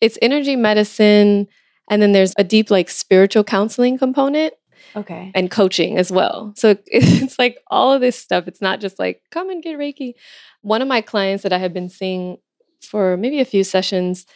[0.00, 1.48] it's energy medicine
[1.90, 4.54] and then there's a deep, like, spiritual counseling component.
[4.96, 5.30] Okay.
[5.34, 6.52] And coaching as well.
[6.56, 8.46] So it's like all of this stuff.
[8.46, 10.14] It's not just like, come and get Reiki.
[10.62, 12.38] One of my clients that I had been seeing
[12.82, 14.26] for maybe a few sessions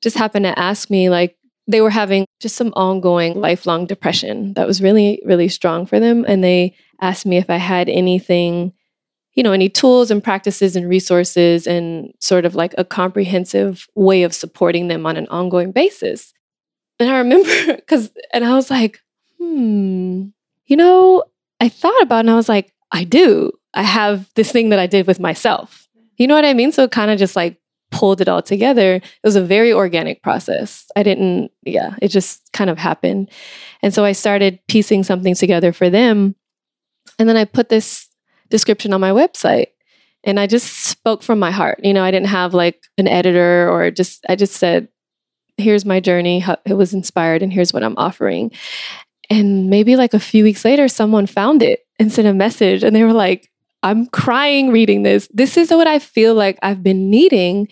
[0.00, 1.36] just happened to ask me, like,
[1.68, 3.42] they were having just some ongoing mm-hmm.
[3.42, 6.24] lifelong depression that was really, really strong for them.
[6.26, 8.72] And they asked me if I had anything,
[9.34, 14.22] you know, any tools and practices and resources and sort of like a comprehensive way
[14.22, 16.32] of supporting them on an ongoing basis.
[16.98, 19.00] And I remember because, and I was like,
[19.38, 20.28] hmm,
[20.66, 21.24] you know,
[21.60, 23.52] I thought about and I was like, I do.
[23.74, 25.88] I have this thing that I did with myself.
[26.16, 26.72] You know what I mean?
[26.72, 27.58] So it kind of just like
[27.90, 28.96] pulled it all together.
[28.96, 30.86] It was a very organic process.
[30.96, 33.30] I didn't, yeah, it just kind of happened.
[33.82, 36.34] And so I started piecing something together for them.
[37.18, 38.08] And then I put this
[38.50, 39.68] description on my website
[40.24, 41.80] and I just spoke from my heart.
[41.82, 44.88] You know, I didn't have like an editor or just, I just said,
[45.56, 46.44] here's my journey.
[46.66, 48.52] It was inspired and here's what I'm offering.
[49.30, 52.94] And maybe like a few weeks later, someone found it and sent a message and
[52.94, 53.50] they were like,
[53.82, 55.28] I'm crying reading this.
[55.32, 57.68] This is what I feel like I've been needing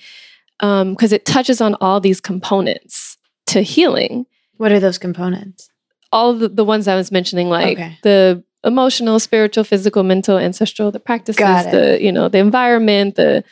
[0.59, 4.27] because um, it touches on all these components to healing.
[4.57, 5.69] What are those components?
[6.12, 7.99] All the, the ones I was mentioning, like okay.
[8.03, 13.45] the emotional, spiritual, physical, mental, ancestral, the practices, the you know, the environment, the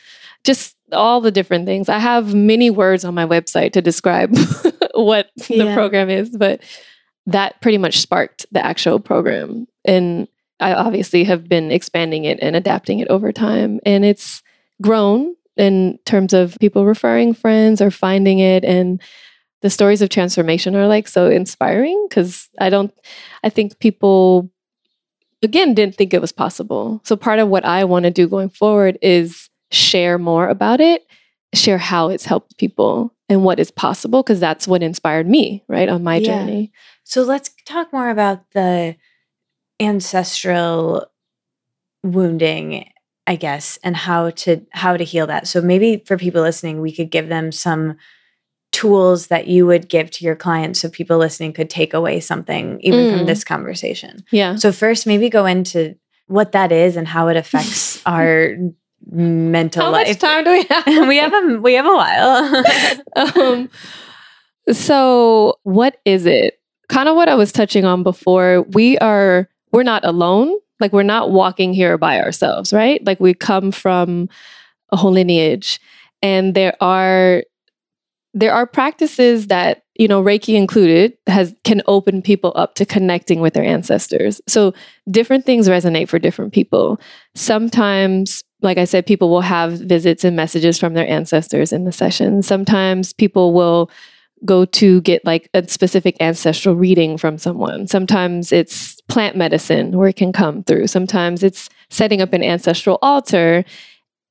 [0.43, 1.89] just all the different things.
[1.89, 4.35] I have many words on my website to describe
[4.93, 5.65] what yeah.
[5.65, 6.61] the program is, but
[7.27, 9.67] that pretty much sparked the actual program.
[9.83, 10.27] And
[10.59, 13.79] I obviously have been expanding it and adapting it over time.
[13.85, 14.41] And it's
[14.81, 18.63] grown in terms of people referring friends or finding it.
[18.63, 19.01] And
[19.61, 22.93] the stories of transformation are like so inspiring because I don't,
[23.43, 24.49] I think people,
[25.41, 27.01] again, didn't think it was possible.
[27.03, 31.05] So part of what I want to do going forward is share more about it,
[31.55, 35.89] share how it's helped people and what is possible because that's what inspired me, right,
[35.89, 36.39] on my yeah.
[36.39, 36.71] journey.
[37.03, 38.95] So let's talk more about the
[39.79, 41.07] ancestral
[42.03, 42.89] wounding
[43.27, 46.91] i guess and how to how to heal that so maybe for people listening we
[46.91, 47.97] could give them some
[48.71, 52.79] tools that you would give to your clients so people listening could take away something
[52.81, 53.17] even mm.
[53.17, 55.95] from this conversation yeah so first maybe go into
[56.27, 58.55] what that is and how it affects our
[59.11, 60.07] mental how life.
[60.07, 62.63] much time do we have we have a we have a while
[63.37, 63.69] um,
[64.71, 69.83] so what is it kind of what i was touching on before we are we're
[69.83, 70.55] not alone.
[70.79, 73.05] Like we're not walking here by ourselves, right?
[73.05, 74.29] Like we come from
[74.89, 75.81] a whole lineage
[76.21, 77.43] and there are
[78.33, 83.39] there are practices that you know reiki included has can open people up to connecting
[83.39, 84.73] with their ancestors so
[85.09, 86.99] different things resonate for different people
[87.35, 91.91] sometimes like i said people will have visits and messages from their ancestors in the
[91.91, 93.89] session sometimes people will
[94.43, 97.87] go to get like a specific ancestral reading from someone.
[97.87, 100.87] Sometimes it's plant medicine where it can come through.
[100.87, 103.63] Sometimes it's setting up an ancestral altar.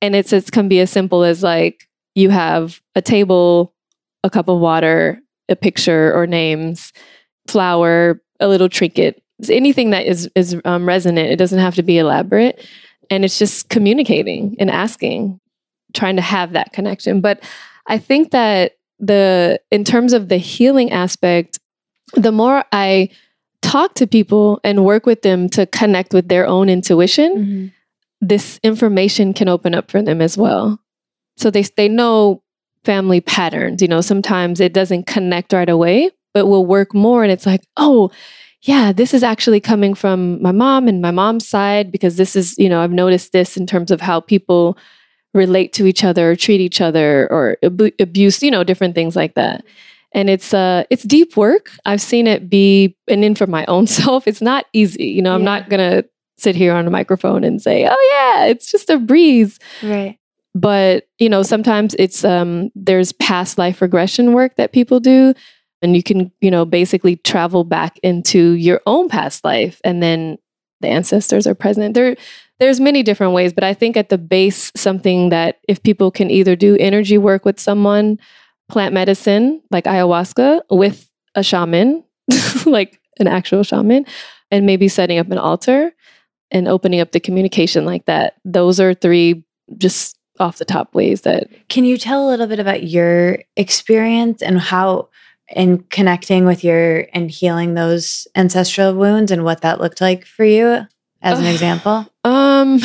[0.03, 3.75] And it's it can be as simple as like you have a table,
[4.23, 6.93] a cup of water, a picture or names,
[7.47, 11.31] flower, a little trinket, anything that is is um, resonant.
[11.31, 12.67] It doesn't have to be elaborate,
[13.11, 15.41] and it's just communicating and asking,
[15.93, 17.21] trying to have that connection.
[17.21, 17.43] But
[17.87, 21.59] I think that the in terms of the healing aspect,
[22.15, 23.11] the more I
[23.63, 27.67] talk to people and work with them to connect with their own intuition, mm-hmm.
[28.21, 30.81] this information can open up for them as well.
[31.37, 32.43] So they they know
[32.85, 37.33] family patterns, you know, sometimes it doesn't connect right away, but will work more and
[37.33, 38.11] it's like, "Oh,
[38.65, 42.57] yeah, this is actually coming from my mom and my mom's side because this is,
[42.57, 44.79] you know, I've noticed this in terms of how people
[45.35, 49.35] relate to each other, treat each other, or ab- abuse, you know, different things like
[49.35, 49.65] that.
[50.13, 51.73] And it's uh it's deep work.
[51.85, 55.05] I've seen it be and in for my own self, it's not easy.
[55.05, 56.05] You know, I'm not gonna
[56.39, 59.59] sit here on a microphone and say, oh yeah, it's just a breeze.
[59.83, 60.19] Right.
[60.55, 65.35] But, you know, sometimes it's um there's past life regression work that people do.
[65.85, 70.39] And you can, you know, basically travel back into your own past life and then
[70.81, 71.95] the ancestors are present.
[71.95, 72.17] There
[72.61, 76.31] there's many different ways, but I think at the base, something that if people can
[76.31, 78.19] either do energy work with someone,
[78.69, 82.05] plant medicine like ayahuasca with a shaman,
[82.67, 84.07] like an actual shaman,
[84.51, 85.93] and maybe setting up an altar
[86.51, 88.35] and opening up the communication like that.
[88.45, 89.45] Those are three
[89.77, 91.49] just off the top ways that.
[91.69, 95.09] Can you tell a little bit about your experience and how?
[95.55, 100.45] In connecting with your and healing those ancestral wounds and what that looked like for
[100.45, 100.87] you
[101.23, 102.07] as an example?
[102.25, 102.79] Um,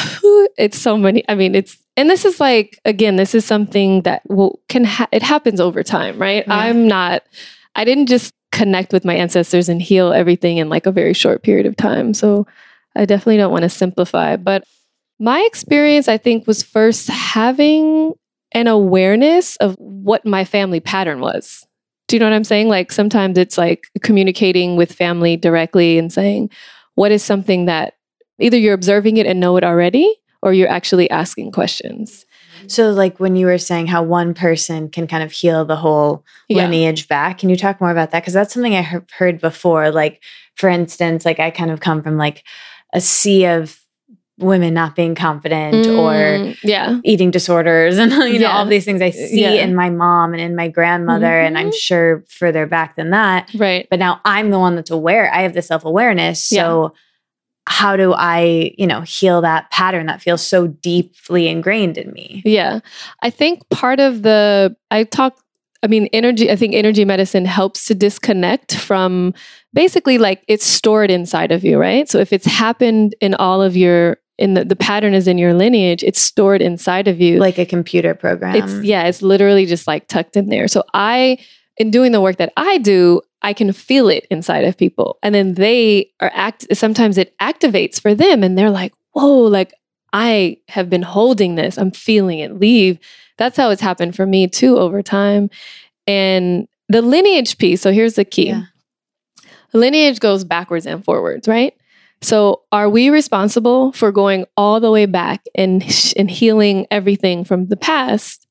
[0.58, 1.24] it's so many.
[1.30, 5.10] I mean, it's and this is like again, this is something that will can ha-
[5.12, 6.44] it happens over time, right?
[6.48, 6.56] Yeah.
[6.56, 7.24] I'm not.
[7.76, 11.44] I didn't just connect with my ancestors and heal everything in like a very short
[11.44, 12.14] period of time.
[12.14, 12.48] So
[12.96, 14.64] I definitely don't want to simplify, but
[15.20, 18.14] my experience, I think, was first having
[18.54, 21.68] an awareness of what my family pattern was.
[22.10, 22.68] Do you know what I'm saying?
[22.68, 26.50] Like sometimes it's like communicating with family directly and saying,
[26.96, 27.94] what is something that
[28.40, 32.26] Either you're observing it and know it already, or you're actually asking questions.
[32.68, 36.24] So, like when you were saying how one person can kind of heal the whole
[36.48, 36.64] Yeah.
[36.64, 38.22] lineage back, can you talk more about that?
[38.22, 39.92] Because that's something I have heard before.
[39.92, 40.24] Like,
[40.56, 42.44] for instance, like I kind of come from like
[42.94, 43.79] a sea of
[44.40, 47.00] women not being confident or Mm, yeah.
[47.04, 49.52] eating disorders and you know all these things I see Yeah.
[49.52, 51.76] in my mom and in my grandmother and I'm Mhm.
[51.76, 53.50] sure further back than that.
[53.56, 53.88] Right.
[53.90, 55.32] But now I'm the one that's aware.
[55.34, 56.44] I have the self-awareness.
[56.44, 56.94] So
[57.68, 62.42] how do I, you know, heal that pattern that feels so deeply ingrained in me?
[62.44, 62.80] Yeah.
[63.22, 65.38] I think part of the, I talk,
[65.84, 69.34] I mean, energy, I think energy medicine helps to disconnect from
[69.74, 72.10] basically like it's stored inside of you, right?
[72.10, 75.54] So if it's happened in all of your, in the, the pattern is in your
[75.54, 77.38] lineage, it's stored inside of you.
[77.40, 78.56] Like a computer program.
[78.56, 80.68] it's, yeah, it's literally just like tucked in there.
[80.68, 81.38] So I,
[81.78, 85.20] in doing the work that I do, I can feel it inside of people.
[85.22, 89.74] And then they are act, sometimes it activates for them and they're like, whoa, like
[90.14, 91.78] I have been holding this.
[91.78, 92.98] I'm feeling it leave.
[93.38, 95.50] That's how it's happened for me too over time.
[96.08, 97.82] And the lineage piece.
[97.82, 98.64] So here's the key Yeah.
[99.74, 101.74] lineage goes backwards and forwards, right?
[102.22, 105.84] So are we responsible for going all the way back and,
[106.18, 108.48] and healing everything from the past?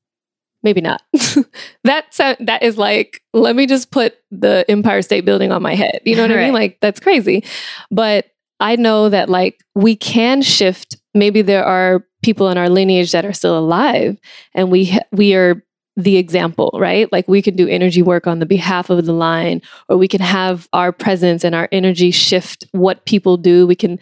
[0.61, 1.01] Maybe not.
[1.83, 2.05] that
[2.39, 6.01] that is like, let me just put the Empire State Building on my head.
[6.03, 6.53] You know what I mean?
[6.53, 7.45] Like that's crazy.
[7.91, 8.25] But
[8.59, 10.97] I know that like we can shift.
[11.13, 14.17] Maybe there are people in our lineage that are still alive,
[14.53, 15.63] and we we are
[15.95, 17.11] the example, right?
[17.11, 20.21] Like we can do energy work on the behalf of the line, or we can
[20.21, 23.67] have our presence and our energy shift what people do.
[23.67, 23.99] We can,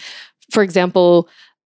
[0.51, 1.27] for example,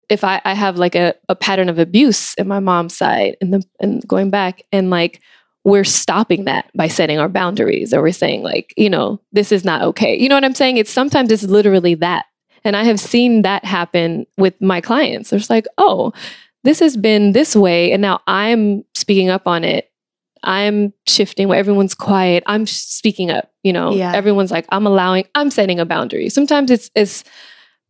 [0.10, 3.54] if I, I have like a, a pattern of abuse in my mom's side and
[3.54, 5.22] the and going back and like
[5.66, 9.64] we're stopping that by setting our boundaries or we're saying like you know this is
[9.64, 10.16] not okay.
[10.16, 10.78] You know what i'm saying?
[10.78, 12.26] It's sometimes it's literally that.
[12.66, 15.34] And i have seen that happen with my clients.
[15.34, 16.14] It's like oh
[16.64, 19.92] this has been this way and now i'm speaking up on it
[20.44, 22.44] i'm shifting where everyone's quiet.
[22.48, 23.94] I'm speaking up you know?
[23.94, 24.12] Yeah.
[24.14, 26.30] everyone's like i'm allowing i'm setting a boundary.
[26.30, 27.24] Sometimes it's it's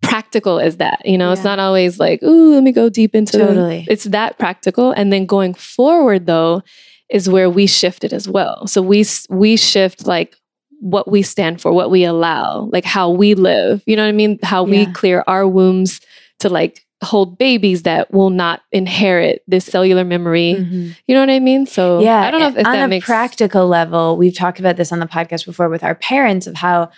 [0.02, 1.32] practical as that you know?
[1.32, 3.86] It's not always like ooh let me go deep into the-" Totally.
[3.90, 4.92] it's that practical.
[4.92, 6.62] And then going forward though
[7.10, 8.68] is where we shift it as well.
[8.68, 10.36] So we we shift like
[10.80, 13.82] what we stand for what we allow like how we live.
[13.86, 14.38] You know what i mean?
[14.44, 14.92] How we Yeah.
[14.94, 16.02] clear our wombs
[16.40, 20.96] to like hold babies that will not inherit this cellular memory Mhm.
[21.08, 22.22] you know what i mean so Yeah.
[22.22, 24.92] i don't know if, if on that a makes practical level, we've talked about this
[24.92, 26.90] on the podcast before with our parents of how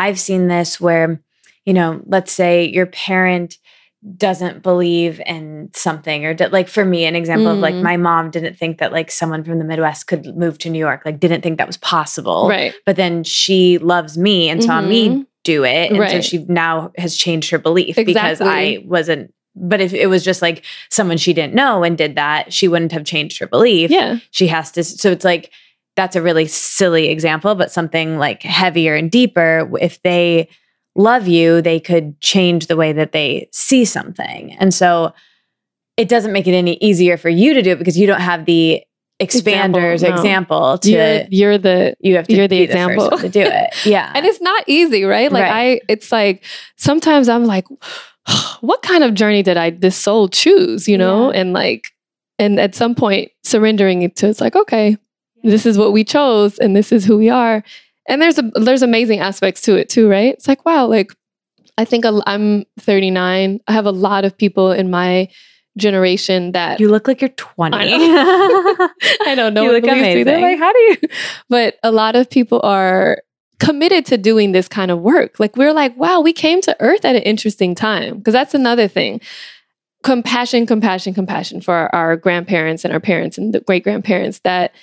[0.00, 1.20] I've seen this where,
[1.64, 3.56] you know, let's say your parent
[4.16, 7.82] doesn't believe in something or d- like for me an example of like Mm.
[7.82, 11.02] my mom didn't think that like someone from the midwest could move to new york
[11.04, 15.08] like didn't think that was possible right but then she loves me and saw me
[15.08, 15.26] Mhm.
[15.42, 19.92] do it and so she now has changed her belief because i wasn't but if
[19.92, 23.38] it was just like someone she didn't know and did that she wouldn't have changed
[23.38, 23.90] her belief.
[23.90, 24.18] Yeah.
[24.30, 25.52] She has to so it's like
[25.96, 29.70] that's a really silly example but something like heavier and deeper.
[29.80, 30.48] If they
[30.94, 34.52] love you they could change the way that they see something.
[34.54, 35.12] And so
[35.96, 38.44] it doesn't make it any easier for you to do it because you don't have
[38.44, 38.82] the
[39.20, 40.14] expanders no.
[40.14, 43.10] example to you're, you're the you have to you're the be the first example.
[43.10, 43.74] one to do it.
[43.84, 44.12] Yeah.
[44.14, 45.30] And it's not easy right?
[45.32, 45.78] Like Right.
[45.78, 46.44] i it's like
[46.76, 47.64] sometimes i'm like
[48.60, 51.40] what kind of journey did i this soul choose you know Yeah.
[51.40, 51.84] and like
[52.38, 54.96] and at some point surrendering it to it's like okay
[55.44, 57.62] this is what we chose and this is who we are
[58.08, 61.12] and there's a there's amazing aspects to it too right it's like wow like
[61.78, 65.28] i think I'm 39 i have a lot of people in my
[65.76, 67.84] generation that you look like you're 20 I
[69.30, 69.62] I don't know.
[69.62, 70.22] You look believes me.
[70.24, 70.42] They're amazing.
[70.42, 70.96] like, how do you?
[71.48, 73.22] But a lot of people are
[73.58, 75.40] committed to doing this kind of work.
[75.40, 78.88] Like we're like, wow, we came to Earth at an interesting time because that's another
[78.88, 79.20] thing.
[80.04, 84.74] Compassion, compassion, compassion for our, our grandparents and our parents and the great grandparents that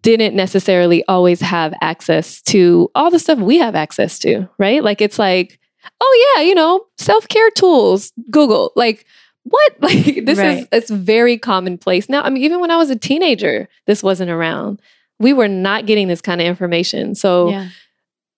[0.00, 4.84] didn't necessarily always have access to all the stuff we have access to, right?
[4.84, 5.58] Like it's like,
[6.00, 8.72] oh yeah, you know, self-care tools, Google.
[8.76, 9.04] Like
[9.42, 9.72] what?
[9.80, 12.08] Like this is it's very commonplace.
[12.08, 14.80] Now, I mean, even when I was a teenager, this wasn't around.
[15.18, 17.16] We were not getting this kind of information.
[17.16, 17.68] So, yeah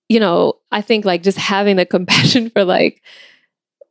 [0.09, 3.03] you know, I think like just having the compassion for like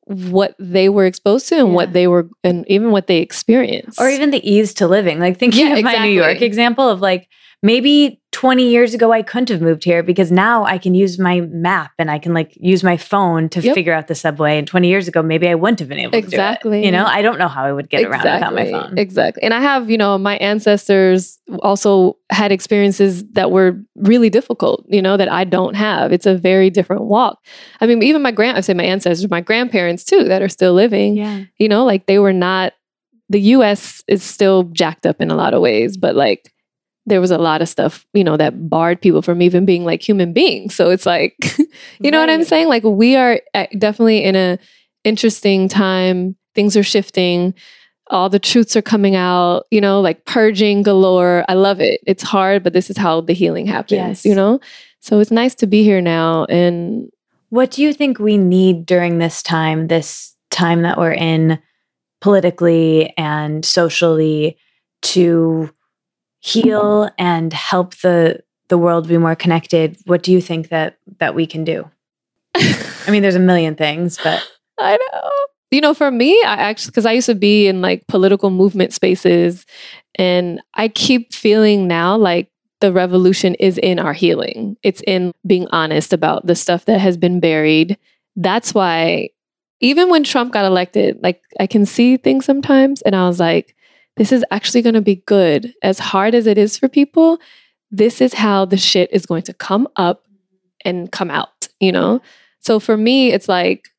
[0.05, 1.73] what they were exposed to and Yeah.
[1.75, 3.99] what they were and even what they experienced.
[3.99, 5.19] or even the ease to living.
[5.19, 7.29] Like thinking Yeah, of my New York example of like
[7.63, 11.41] maybe 20 years ago I couldn't have moved here because now I can use my
[11.41, 13.73] map and I can like use my phone to Yep.
[13.73, 14.57] figure out the subway.
[14.57, 16.83] And 20 years ago, maybe I wouldn't have been able to do Exactly.
[16.85, 18.97] You know, I don't know how I would get around without my phone.
[18.97, 19.41] Exactly.
[19.43, 25.01] And I have, you know, my ancestors also had experiences that were really difficult, you
[25.01, 26.11] know, that I don't have.
[26.11, 27.39] It's a very different walk.
[27.79, 30.73] I mean, even my grand I say my ancestors, my grandparents too, that are still
[30.73, 31.43] living, Yeah.
[31.59, 32.73] you know, like they were not
[33.29, 36.51] the US is still jacked up in a lot of ways, but like
[37.05, 40.01] there was a lot of stuff, you know, that barred people from even being like
[40.01, 40.73] human beings.
[40.75, 41.35] So it's like,
[41.99, 42.69] you know what I'm saying?
[42.69, 43.41] Like we are
[43.77, 44.57] definitely in a
[45.03, 46.35] interesting time.
[46.55, 47.53] Things are shifting.
[48.09, 51.43] All the truths are coming out, you know, like purging galore.
[51.49, 51.99] I love it.
[52.07, 54.25] It's hard, but this is how the healing happens, Yes.
[54.25, 54.59] you know?
[54.99, 56.45] So it's nice to be here now.
[56.45, 57.09] And
[57.49, 61.59] What do you think we need during this time, this time that we're in
[62.21, 64.57] politically and socially
[65.01, 65.69] to
[66.43, 69.97] heal and help the the world be more connected?
[70.05, 71.89] What do you think that that we can do?
[72.55, 74.47] I mean, there's a million things, but
[74.79, 75.29] I know.
[75.71, 78.93] You know, for me, I actually, because I used to be in like political movement
[78.93, 79.65] spaces,
[80.15, 84.77] and I keep feeling now like the revolution is in our healing.
[84.83, 87.97] It's in being honest about the stuff that has been buried.
[88.35, 89.29] That's why,
[89.79, 93.75] even when Trump got elected, like I can see things sometimes, and I was like,
[94.17, 95.73] this is actually going to be good.
[95.81, 97.39] As hard as it is for people,
[97.91, 100.25] this is how the shit is going to come up
[100.85, 102.21] and come out, you know?
[102.59, 103.89] So for me, it's like,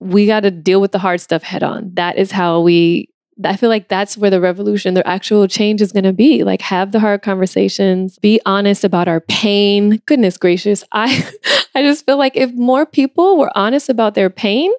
[0.00, 1.92] we got to deal with the hard stuff head on.
[1.94, 3.08] That is how we,
[3.44, 6.44] I feel like that's where the revolution, the actual change is going to be.
[6.44, 10.02] Like, have the hard conversations, be honest about our pain.
[10.06, 10.84] Goodness gracious.
[10.92, 11.28] I,
[11.74, 14.72] I just feel like if more people were honest about their pain,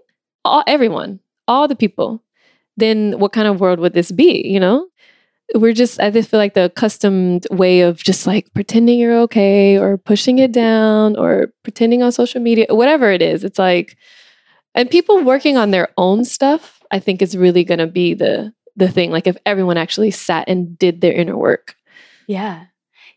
[0.46, 2.23] all, everyone, all the people,
[2.78, 4.48] then what kind of world would this be?
[4.48, 4.88] You know?
[5.56, 9.78] We're just, I just feel like the accustomed way of just like pretending you're okay
[9.78, 13.44] or pushing it down or pretending on social media, whatever it is.
[13.44, 13.98] It's like,
[14.74, 18.54] and people working on their own stuff, I think is really going to be the
[18.76, 19.12] the thing.
[19.12, 21.76] Like if everyone actually sat and did their inner work.
[22.28, 22.66] Yeah.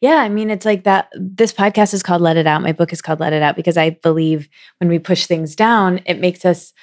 [0.02, 0.16] Yeah.
[0.16, 1.08] I mean, it's like that.
[1.14, 2.60] This podcast is called Let It Out.
[2.60, 4.48] My book is called Let It Out because I believe
[4.78, 6.74] when we push things down, it makes us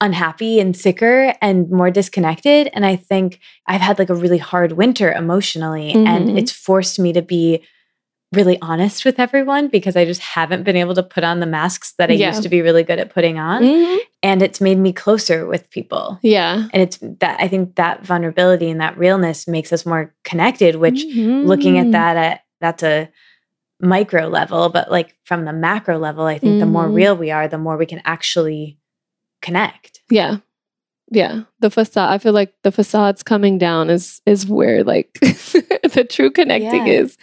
[0.00, 2.70] unhappy and sicker and more disconnected.
[2.72, 6.38] And I think I've had like a really hard winter emotionally, and Mhm.
[6.38, 7.62] it's forced me to be
[8.32, 11.94] really honest with everyone because I just haven't been able to put on the masks
[11.98, 12.28] that I Yeah.
[12.28, 13.64] used to be really good at putting on.
[14.22, 16.16] And it's made me closer with people.
[16.22, 16.68] Yeah.
[16.72, 21.04] And it's that I think that vulnerability and that realness makes us more connected, which
[21.06, 21.92] looking at Mhm.
[21.92, 23.08] that at that's a
[23.82, 26.94] micro level but like from the macro level i think the more Mhm.
[26.94, 28.76] real we are the more we can actually
[29.42, 30.38] connect Yeah.
[31.12, 31.42] Yeah.
[31.58, 32.10] The facade.
[32.12, 37.00] I feel like the facade's coming down is is where like the true connecting Yeah.
[37.02, 37.16] is.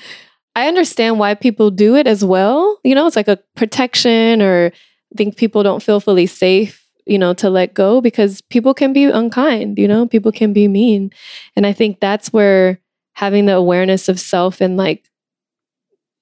[0.56, 2.80] I understand why people do it as well.
[2.84, 4.72] You know, it's like a protection or
[5.16, 9.06] think people don't feel fully safe, you know, to let go because people can be
[9.06, 11.12] unkind, you know, people can be mean.
[11.56, 12.80] And I think that's where
[13.14, 15.06] having the awareness of self and like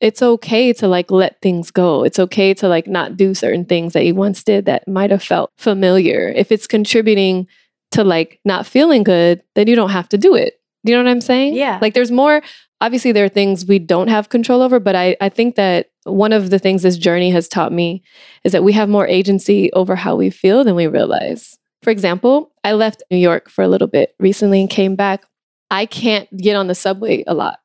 [0.06, 2.04] it's okay to like let things go.
[2.04, 5.24] It's okay to like not do certain things that you once did that might have
[5.24, 6.32] felt familiar.
[6.36, 7.48] If it's contributing
[7.90, 10.62] to like not feeling good, then you don't have to do it.
[10.86, 11.56] Do you know what I'm saying?
[11.56, 11.80] Yeah.
[11.82, 12.44] Like there's more
[12.82, 16.34] obviously there are things we don't have control over, but I I think that one
[16.34, 18.04] of the things this journey has taught me
[18.44, 21.58] is that we have more agency over how we feel than we realize.
[21.82, 25.26] For example, I left New York for a little bit recently and came back.
[25.72, 27.58] I can't get on the subway a lot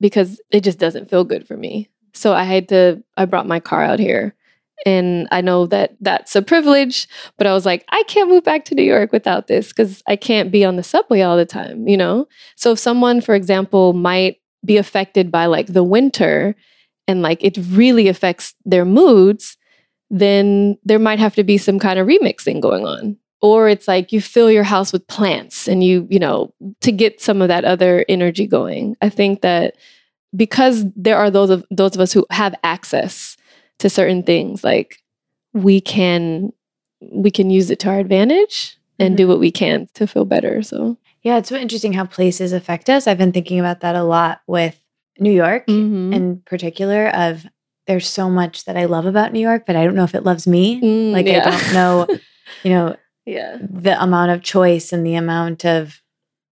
[0.00, 1.88] because it just doesn't feel good for me.
[2.14, 4.34] So I had to, I brought my car out here.
[4.84, 8.66] And I know that that's a privilege, but I was like, I can't move back
[8.66, 11.88] to New York without this because I can't be on the subway all the time,
[11.88, 12.28] you know?
[12.56, 16.54] So if someone, for example, might be affected by like the winter
[17.08, 19.56] and like it really affects their moods,
[20.10, 23.16] then there might have to be some kind of remixing going on.
[23.42, 27.20] Or it's like you fill your house with plants and you, you know, to get
[27.20, 28.96] some of that other energy going.
[29.02, 29.76] I think that
[30.34, 33.36] because there are those of those of us who have access
[33.78, 35.02] to certain things, like
[35.52, 36.52] we can
[37.12, 40.62] we can use it to our advantage and do what we can to feel better.
[40.62, 44.04] So yeah it's so interesting how places affect us i've been thinking about that a
[44.04, 44.80] lot with
[45.18, 46.14] new york Mhm.
[46.14, 47.44] in particular of
[47.88, 50.22] there's so much that i love about new york but i don't know if it
[50.22, 51.38] loves me Mm, like yeah.
[51.44, 52.06] i don't know
[52.62, 52.94] you know
[53.26, 53.58] yeah.
[53.60, 56.00] the amount of choice and the amount of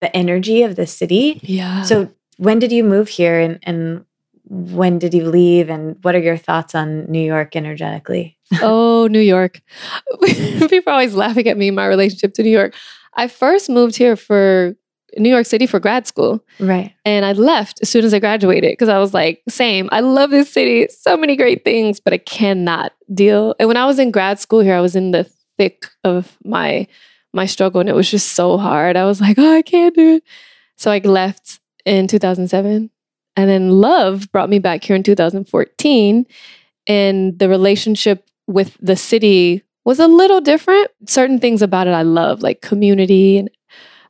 [0.02, 1.84] the energy of the city Yeah.
[1.84, 4.06] So when did you move here and, and
[4.46, 8.38] when did you leave and what are your thoughts on New York energetically?
[8.62, 9.62] oh, New York.
[10.26, 12.76] People are always laughing at me my relationship to New York.
[13.16, 14.76] I first moved here for
[15.18, 16.44] New York City for grad school.
[16.60, 16.94] Right.
[17.06, 19.88] And I left as soon as I graduated because I was like, same.
[19.92, 20.88] I love this city.
[20.90, 23.56] So many great things, but I cannot deal.
[23.60, 26.88] And when I was in grad school here, I was in the thick of my
[27.34, 28.96] my struggle and it was just so hard.
[28.96, 30.24] I was like, oh, I can't do it.
[30.78, 32.90] So I left in 2007.
[33.36, 36.26] And then love brought me back here in 2014.
[36.86, 40.92] And the relationship with the city was a little different.
[41.08, 43.50] Certain things about it I love, like community and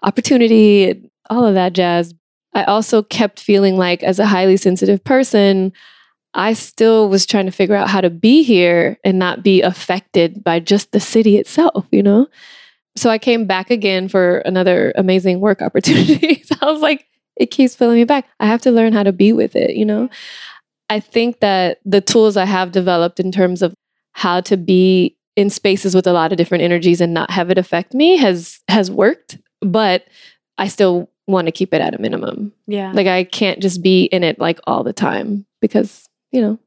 [0.02, 2.14] opportunity and all of that jazz.
[2.54, 5.72] I also kept feeling like, as a highly sensitive person,
[6.34, 10.43] I still was trying to figure out how to be here and not be affected
[10.43, 12.27] by just the city itself, you know?
[12.95, 16.41] So I came back again for another amazing work opportunity.
[16.43, 17.05] so I was like,
[17.36, 18.25] it keeps pulling me back.
[18.39, 20.09] I have to learn how to be with it, you know?
[20.89, 23.73] I think that the tools I have developed in terms of
[24.11, 27.57] how to be in spaces with a lot of different energies and not have it
[27.57, 30.05] affect me has has worked but
[30.59, 32.91] i still want to keep it at a minimum Yeah.
[32.93, 36.59] like i can't just be in it like all the time because you know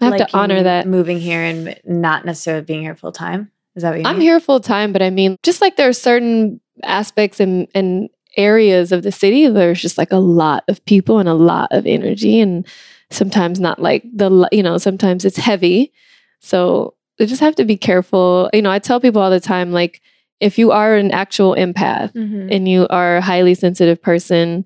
[0.00, 3.50] i have Like to honor that moving here and not necessarily being here full time.
[3.76, 4.06] Is that what you mean?
[4.06, 4.22] i'm mean?
[4.26, 8.90] here full time but i mean just like there are certain aspects and and areas
[8.92, 12.40] of the city there's just like a lot of people and a lot of energy
[12.40, 12.66] and
[13.10, 15.92] sometimes not like the you know sometimes it's heavy
[16.40, 19.72] so you just have to be careful you know i tell people all the time
[19.72, 20.00] like
[20.38, 22.48] if you are an actual empath Mhm.
[22.54, 24.64] and you are a highly sensitive person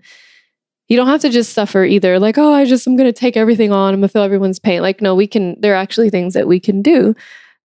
[0.88, 3.36] you don't have to just suffer either like oh i just i'm going to take
[3.36, 6.10] everything on i'm going to feel everyone's pain like no we can there are actually
[6.10, 7.14] things that we can do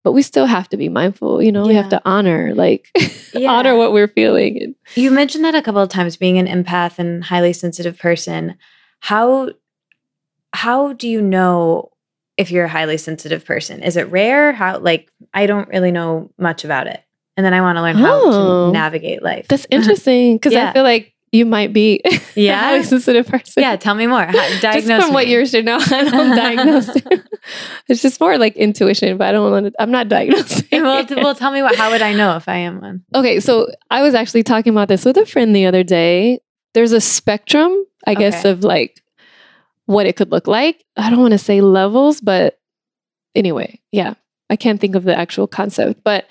[0.04, 2.90] but we still have to be mindful you know we have to honor like
[3.34, 3.52] Yeah.
[3.52, 7.24] honor what we're feeling You mentioned that a couple of times being an empath and
[7.24, 8.58] highly sensitive person.
[9.02, 9.50] How
[10.54, 11.92] how do you know
[12.38, 13.84] if you're a highly sensitive person?
[13.84, 14.52] Is it rare?
[14.54, 17.04] How like I don't really know much about it.
[17.38, 18.68] And then I want to learn how Oh.
[18.68, 19.48] to navigate life.
[19.48, 20.70] that's interesting because Yeah.
[20.70, 22.02] i feel like you might be
[22.36, 22.54] yeah.
[22.54, 24.24] a highly sensitive person yeah, tell me more.
[24.24, 25.34] How, just diagnose from what me.
[25.34, 26.90] you should know i don't diagnose
[27.88, 31.16] it's just more like intuition but i don't want to i'm not diagnosing well, t-
[31.16, 31.76] well, tell me what.
[31.76, 33.04] How would I know if I am one?
[33.14, 36.40] Okay, so I was actually talking about this with a friend the other day.
[36.74, 38.50] There's a spectrum, I guess, Okay.
[38.50, 39.02] of like
[39.86, 40.84] what it could look like.
[40.98, 42.60] I don't want to say levels, but
[43.36, 44.14] anyway, yeah.
[44.50, 46.04] I can't think of the actual concept.
[46.04, 46.28] But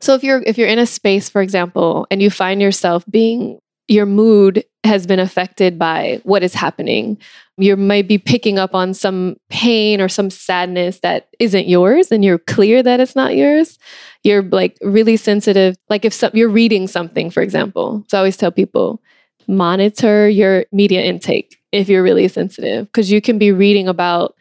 [0.00, 3.60] so if you're if you're in a space, for example, and you find yourself being
[3.88, 7.18] your mood has been affected by what is happening.
[7.56, 12.24] You might be picking up on some pain or some sadness that isn't yours, and
[12.24, 13.78] you're clear that it's not yours.
[14.24, 15.76] You're like really sensitive.
[15.88, 18.04] Like if some, you're reading something for example.
[18.08, 19.02] So i always tell people
[19.48, 24.36] monitor your media intake if you're really sensitive because you can be reading about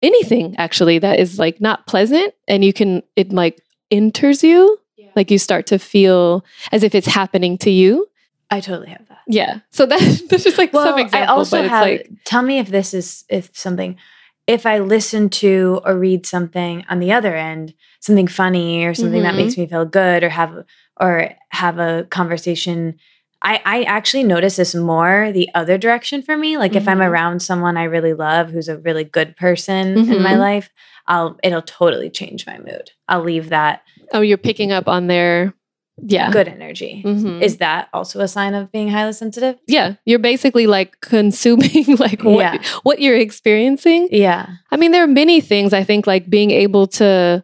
[0.00, 3.60] anything actually that is like not pleasant and you can it like
[3.90, 4.78] enters you.
[5.16, 8.06] Like you start to feel as if it's happening to you
[8.50, 9.18] I totally have that.
[9.26, 11.82] yeah so that, that's just like some Well, example I also but it's have.
[11.82, 13.96] like tell me if this is if something.
[14.46, 19.22] If I listen to or read something on the other end, something funny or something
[19.22, 19.36] that Mhm.
[19.36, 20.64] makes me feel good, or have
[20.98, 22.96] or have a conversation.
[23.42, 26.56] I, I actually notice this more the other direction for me.
[26.56, 27.08] Like if I'm Mhm.
[27.08, 30.38] around someone I really love who's a really good person in my Mhm.
[30.40, 30.70] life,
[31.06, 32.90] I'll it'll totally change my mood.
[33.06, 33.82] I'll leave that
[34.14, 35.52] oh you're picking up on their
[36.06, 37.02] yeah good energy.
[37.04, 37.42] Mhm.
[37.42, 39.56] Is that also a sign of being highly sensitive?
[39.66, 42.62] yeah you're basically like consuming like what, Yeah.
[42.82, 44.46] what you're experiencing Yeah.
[44.70, 47.42] i mean there are many things i think like being able to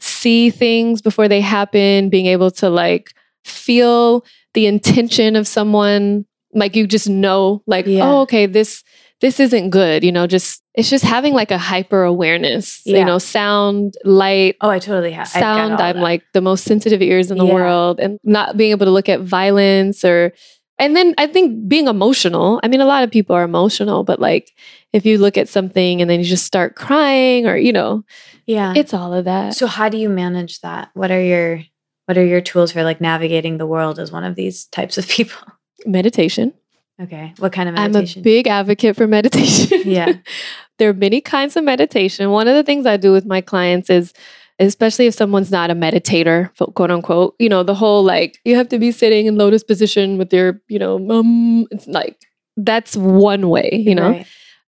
[0.00, 3.12] see things before they happen being able to like
[3.44, 4.24] feel
[4.54, 6.24] the intention of someone
[6.54, 8.04] like you just know like Yeah.
[8.08, 8.82] oh okay this
[9.20, 12.98] this isn't good you know just it's just having like a hyper awareness Yeah.
[13.00, 15.28] you know sound light Oh, I totally have.
[15.28, 16.02] Sound i'm that.
[16.02, 17.54] like the most sensitive ears in the Yeah.
[17.54, 20.32] world and not being able to look at violence or
[20.78, 24.20] and then i think being emotional i mean a lot of people are emotional but
[24.20, 24.50] like
[24.92, 28.02] if you look at something and then you just start crying or you know
[28.46, 28.72] yeah.
[28.74, 30.90] it's all of that So how do you manage that?
[30.94, 31.62] What are your
[32.06, 35.06] what are your tools for like navigating the world as one of these types of
[35.06, 35.38] people?
[35.86, 36.52] meditation
[37.00, 37.32] Okay.
[37.38, 38.20] What kind of meditation?
[38.20, 40.12] i'm a big advocate for meditation Yeah.
[40.78, 43.88] there are many kinds of meditation one of the things i do with my clients
[43.90, 44.12] is
[44.58, 48.68] especially if someone's not a meditator quote unquote you know the whole like you have
[48.68, 52.16] to be sitting in lotus position with your you know um it's like
[52.56, 54.26] that's one way you know Right.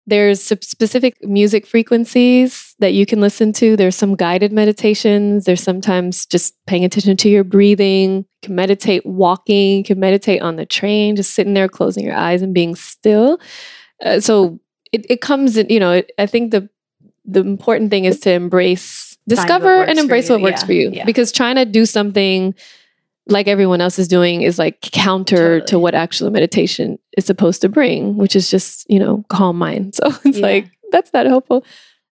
[0.06, 3.76] there's specific music frequencies that you can listen to.
[3.76, 5.46] There's some guided meditations.
[5.46, 8.18] There's sometimes just paying attention to your breathing.
[8.20, 9.78] You can meditate walking.
[9.78, 13.40] You can meditate on the train just sitting there closing your eyes and being still.
[14.04, 14.60] Uh, so
[14.92, 16.68] it, it comes in you know it, i think the
[17.26, 20.90] the important thing is to embrace discover and embrace what works Yeah, for you.
[20.92, 21.06] Yeah.
[21.06, 22.56] because trying to do something
[23.28, 27.70] like everyone else is doing is like counter to what actual meditation is supposed to
[27.70, 29.94] bring, which is just, you know, calm mind.
[30.00, 30.48] So it's Yeah.
[30.48, 31.64] like, that's not helpful.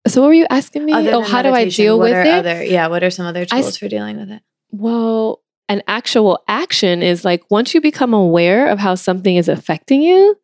[0.06, 0.92] So what were you asking me?
[0.92, 2.26] Other oh, how do I deal with it?
[2.26, 4.42] Other, yeah, what are some other I tools s- for dealing with it?
[4.70, 10.02] Well, an actual action is like once you become aware of how something is affecting
[10.02, 10.36] you,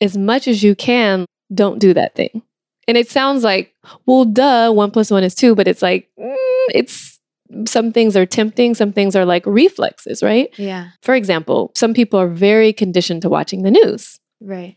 [0.00, 2.42] as much as you can, don't do that thing.
[2.86, 3.74] And it sounds like,
[4.06, 6.34] well, duh, one plus one is two, but it's like, mm,
[6.74, 7.18] it's
[7.66, 10.48] some things are tempting, some things are like reflexes, right?
[10.58, 14.20] Yeah, For example, some people are very conditioned to watching the news.
[14.40, 14.76] right.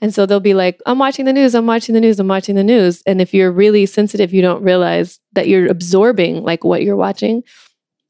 [0.00, 2.54] And so they'll be like, I'm watching the news, I'm watching the news, I'm watching
[2.54, 3.02] the news.
[3.06, 7.42] And if you're really sensitive, you don't realize that you're absorbing like what you're watching.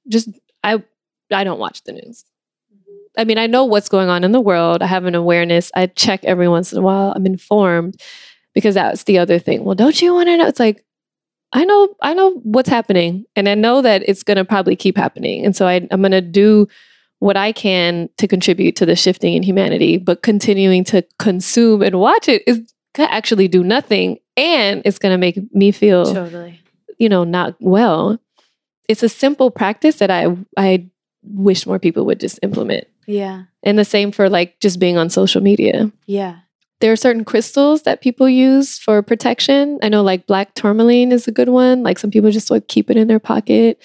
[0.09, 0.29] Just
[0.63, 0.83] I
[1.33, 2.25] I don't watch the news.
[3.17, 4.83] I mean, I know what's going on in the world.
[4.83, 5.73] I have an awareness.
[5.75, 7.13] I check every once in a while.
[7.17, 8.01] I'm informed
[8.55, 9.65] because that's the other thing.
[9.65, 10.47] Well, don't you want to know?
[10.47, 10.85] It's like
[11.53, 14.97] I know I know what's happening and I know that it's going to probably keep
[14.97, 15.45] happening.
[15.45, 16.69] And so I, I'm going to do
[17.21, 21.99] what I can to contribute to the shifting in humanity, but continuing to consume and
[21.99, 22.61] watch it is
[22.95, 24.19] to actually do nothing.
[24.37, 26.61] And it's going to make me feel, Totally.
[26.99, 28.19] you know, not well.
[28.89, 30.87] It's a simple practice that I, I
[31.25, 32.87] wish more people would just implement.
[33.07, 35.91] Yeah, And the same for like just being on social media.
[36.07, 36.39] yeah.
[36.81, 39.81] There are certain crystals that people use for protection.
[39.83, 41.83] I know like black tourmaline is a good one.
[41.83, 43.83] Like some people just like keep it in their pocket.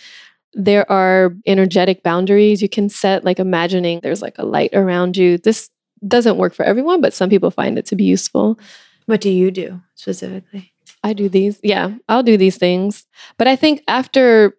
[0.54, 5.38] There are energetic boundaries you can set, like imagining there's like a light around you.
[5.38, 5.70] This
[6.08, 8.60] doesn't work for everyone, but some people find it to be useful.
[9.06, 10.74] What do you do specifically?
[11.04, 11.60] I do these.
[11.64, 13.06] Yeah, I'll do these things.
[13.38, 14.56] But I think after,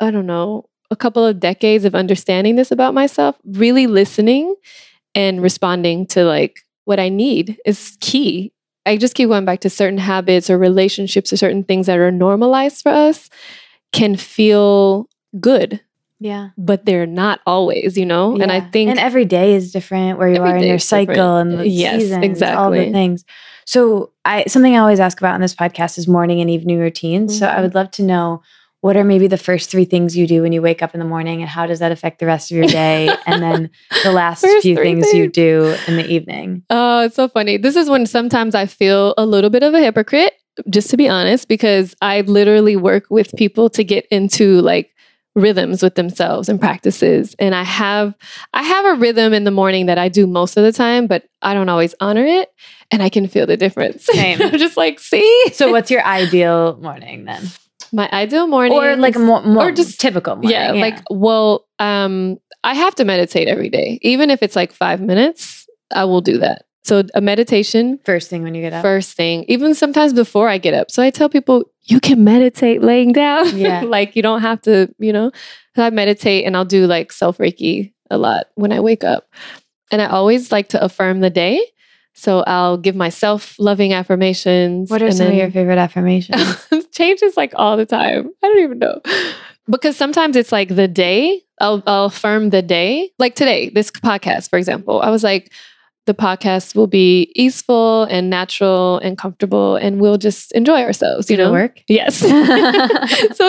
[0.00, 4.54] I don't know, a couple of decades of understanding this about myself, really listening
[5.14, 8.52] and responding to like what I need is key.
[8.86, 12.10] I just keep going back to certain habits or relationships or certain things that are
[12.10, 13.30] normalized for us
[13.94, 15.08] can feel
[15.40, 15.80] good,
[16.20, 16.50] Yeah.
[16.58, 18.36] but they're not always, you know?
[18.40, 20.82] And I think and every day is different where you are in your different.
[21.08, 23.24] cycle and the Yes, seasons, all the things.
[23.66, 27.38] So I something I always ask about in this podcast is morning and evening routines.
[27.38, 27.62] So I Mhm.
[27.62, 28.42] would love to know
[28.82, 31.06] what are maybe the first three things you do when you wake up in the
[31.06, 33.16] morning and how does that affect the rest of your day?
[33.26, 33.70] and then
[34.02, 36.62] the last few three things you do in the evening.
[36.68, 37.56] Oh, it's so funny.
[37.56, 40.34] This is when sometimes I feel a little bit of a hypocrite,
[40.70, 44.90] just to be honest, because I literally work with people to get into like
[45.34, 47.34] rhythms with themselves and practices.
[47.38, 48.14] And I have
[48.52, 51.24] I have a rhythm in the morning that I do most of the time, but
[51.42, 52.50] I don't always honor it.
[52.90, 54.04] And I can feel the difference.
[54.04, 54.40] Same.
[54.42, 55.50] I'm just like, see?
[55.52, 57.42] So what's your ideal morning then?
[57.92, 58.72] My ideal morning.
[58.78, 60.50] Or like more, more or just- typical morning.
[60.50, 63.98] yeah, like well, um, I have to meditate every day.
[64.02, 66.64] Even if it's like five minutes, I will do that.
[66.84, 68.82] So a meditation first thing when you get up.
[68.82, 70.90] first thing, even sometimes before I get up.
[70.90, 73.56] So I tell people, you can meditate laying down.
[73.64, 73.82] Yeah.
[73.82, 75.30] like you don't have to, you know.
[75.76, 79.28] So I meditate and I'll do like self Reiki a lot when I wake up.
[79.90, 81.64] And I always like to affirm the day.
[82.12, 84.90] So I'll give myself loving affirmations.
[84.90, 86.68] what are some of your favorite affirmations?
[86.92, 88.30] changes like all the time.
[88.42, 89.00] I don't even know.
[89.68, 93.10] Because sometimes it's like the day, I'll, I'll affirm the day.
[93.18, 95.50] Like today, this podcast, for example, I was like,
[96.06, 101.36] the podcast will be easeful and natural and comfortable, and we'll just enjoy ourselves, you
[101.36, 101.50] know?
[101.52, 101.80] work?
[101.88, 102.16] Yes.
[102.18, 102.28] so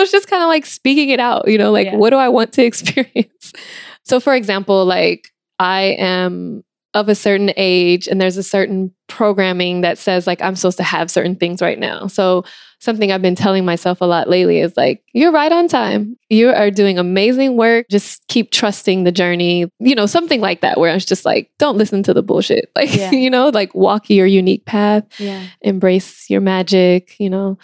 [0.00, 1.96] it's just kind of like speaking it out, you know, like Yeah.
[1.96, 3.52] what do I want to experience?
[4.04, 5.28] So, for example, like
[5.58, 6.62] I am
[6.94, 10.82] of a certain age and there's a certain programming that says like I'm supposed to
[10.82, 12.06] have certain things right now.
[12.06, 12.44] So,
[12.78, 16.16] something I've been telling myself a lot lately is like, you're right on time.
[16.28, 17.86] You are doing amazing work.
[17.90, 21.50] Just keep trusting the journey, you know, something like that, where I was just like,
[21.58, 22.70] don't listen to the bullshit.
[22.76, 23.10] Like, Yeah.
[23.12, 25.46] you know, like walk your unique path yeah.
[25.62, 27.58] embrace your magic, you know,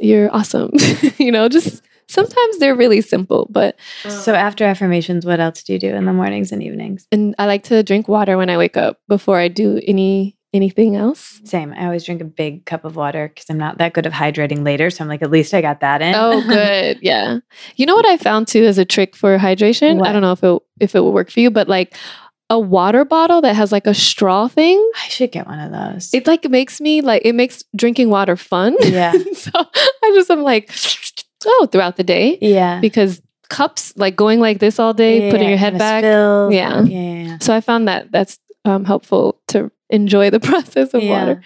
[0.00, 0.70] you're awesome.
[1.18, 3.76] you know, just sometimes they're really simple, but
[4.08, 7.06] So after affirmations, what else do you do in the mornings and evenings?
[7.12, 10.96] and I like to drink water when I wake up before I do any anything
[10.96, 11.40] else.
[11.44, 11.72] Same.
[11.72, 14.64] I always drink a big cup of water because I'm not that good of hydrating
[14.64, 14.90] later.
[14.90, 16.14] So I'm like, at least I got that in.
[16.14, 16.98] Oh, good.
[17.02, 17.38] Yeah.
[17.76, 19.98] You know what I found too as a trick for hydration?
[19.98, 20.08] What?
[20.08, 21.94] I don't know if it if it will work for you, but like
[22.48, 26.14] a water bottle that has like a straw thing, I should get one of those.
[26.14, 28.76] it like makes me like it makes drinking water fun.
[28.80, 29.12] Yeah.
[29.34, 30.70] so I just am like,
[31.46, 32.38] oh, throughout the day.
[32.40, 32.80] yeah.
[32.80, 36.02] because cups like going like this all day, Yeah, putting your head back.
[36.02, 36.52] spills.
[36.54, 36.82] Yeah.
[36.82, 36.98] Yeah.
[37.00, 37.38] yeah, yeah.
[37.40, 41.10] So I found that that's um, helpful to enjoy the process of Yeah.
[41.10, 41.42] water.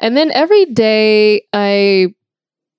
[0.00, 2.14] And then every day, I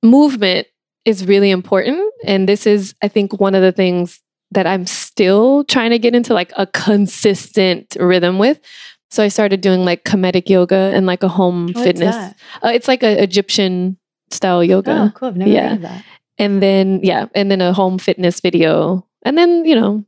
[0.03, 0.67] movement
[1.05, 4.21] is really important, and this is, I think, one of the things
[4.51, 8.59] that I'm still trying to get into like a consistent rhythm with.
[9.11, 12.15] So I started doing like Kemetic yoga and like a home fitness.
[12.63, 13.97] Uh, it's like an Egyptian
[14.31, 15.11] style yoga.
[15.13, 15.27] Oh, cool.
[15.29, 15.69] I've never Yeah.
[15.69, 16.03] heard of that.
[16.37, 20.05] and then yeah and then a home fitness video and then you know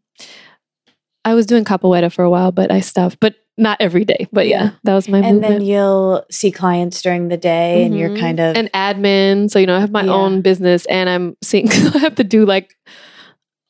[1.26, 3.20] I was doing capoeira for a while, but I stopped.
[3.20, 4.28] But not every day.
[4.32, 5.60] But yeah, that was my and movement.
[5.60, 8.20] then you'll see clients during the day and you're Mhm.
[8.20, 9.50] kind of an admin.
[9.52, 10.14] So you know, I have my Yeah.
[10.14, 11.70] own business, and I'm seeing.
[11.72, 12.76] I have to do like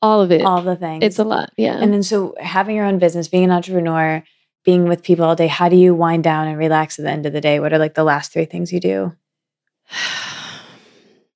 [0.00, 0.42] all of it.
[0.42, 1.04] all the things.
[1.04, 1.50] it's a lot.
[1.56, 1.76] Yeah.
[1.78, 4.22] And then so having your own business, being an entrepreneur,
[4.64, 7.26] being with people all day, how do you wind down and relax at the end
[7.26, 7.60] of the day?
[7.60, 9.12] What are like the last three things you do?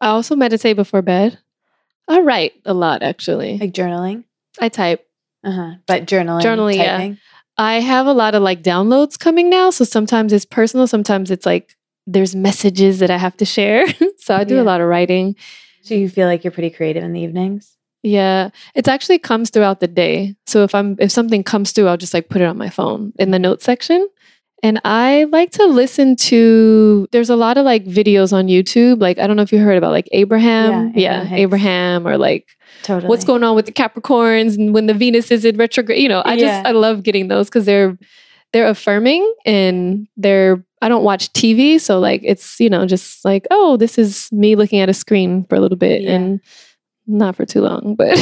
[0.00, 1.38] I also meditate before bed.
[2.08, 3.58] I write a lot actually.
[3.58, 4.24] Like journaling?
[4.60, 5.06] I type.
[5.44, 5.74] Uh-huh.
[5.86, 7.14] But journaling, Journaling, yeah.
[7.58, 9.70] I have a lot of like downloads coming now.
[9.70, 11.74] So sometimes it's personal, sometimes it's like
[12.06, 13.86] there's messages that I have to share.
[14.18, 14.62] so I do Yeah.
[14.62, 15.34] a lot of writing.
[15.82, 17.72] So you feel like you're pretty creative in the evenings?
[18.02, 18.50] Yeah.
[18.74, 20.36] It actually comes throughout the day.
[20.46, 23.12] So if I'm if something comes through, I'll just like put it on my phone
[23.18, 24.06] in the notes section.
[24.66, 29.00] And I like to listen to there's a lot of like videos on YouTube.
[29.00, 30.92] Like I don't know if you heard about like Abraham.
[30.94, 31.40] Yeah, Yeah, Abraham Hicks.
[31.40, 32.46] Abraham or like
[32.82, 33.08] Totally.
[33.08, 36.02] what's going on with the Capricorns and when the Venus is in retrograde.
[36.02, 36.40] You know, I Yeah.
[36.46, 37.96] just I love getting those because they're
[38.52, 43.46] they're affirming and they're I don't watch TV, so like it's you know just like
[43.52, 46.16] oh this is me looking at a screen for a little bit Yeah.
[46.16, 46.40] and
[47.06, 48.18] not for too long, but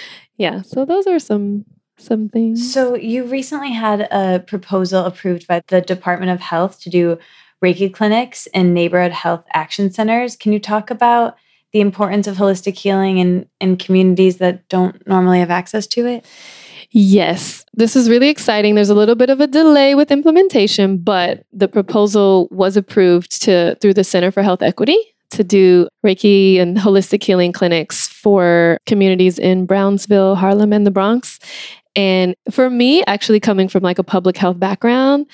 [0.38, 0.62] yeah.
[0.62, 1.64] So those are some
[2.02, 2.72] some things.
[2.72, 7.18] So you recently had a proposal approved by the Department of Health to do
[7.62, 10.36] Reiki clinics and neighborhood health action centers.
[10.36, 11.36] Can you talk about
[11.72, 16.26] the importance of holistic healing in, in communities that don't normally have access to it?
[16.90, 18.74] Yes, this is really exciting.
[18.74, 23.76] There's a little bit of a delay with implementation, but the proposal was approved to
[23.80, 24.98] through the Center for Health Equity
[25.30, 31.38] to do Reiki and holistic healing clinics for communities in Brownsville, Harlem, and the Bronx.
[31.94, 35.26] And for me, actually coming from like a public health background,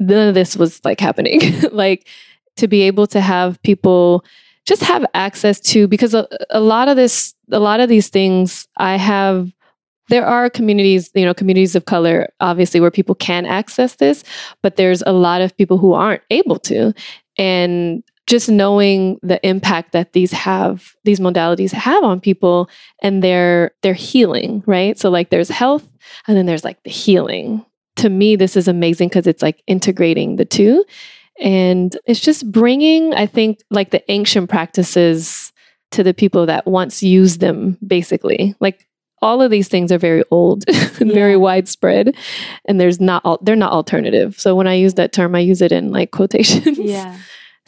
[0.00, 1.40] none of this was like happening.
[1.72, 2.08] like
[2.56, 4.24] to be able to have people
[4.66, 8.68] just have access to because a, a lot of this a lot of these things
[8.76, 9.50] I have
[10.08, 14.24] there are communities, you know, communities of color, obviously, where people can access this,
[14.62, 16.94] but there's a lot of people who aren't able to.
[17.36, 22.68] And just knowing the impact that these have, these modalities have on people
[23.02, 24.98] and their their healing, right?
[24.98, 25.88] So like there's health
[26.26, 27.64] and then there's like the healing.
[27.96, 30.84] To me, this is amazing because it's like integrating the two.
[31.40, 35.52] And it's just bringing, I think, like the ancient practices
[35.92, 38.54] to the people that once used them, basically.
[38.60, 38.86] Like
[39.22, 40.64] all of these things are very old
[41.00, 42.14] and very widespread
[42.66, 45.60] and there's not al- they're not alternative so when i use that term i use
[45.60, 46.78] it in like quotations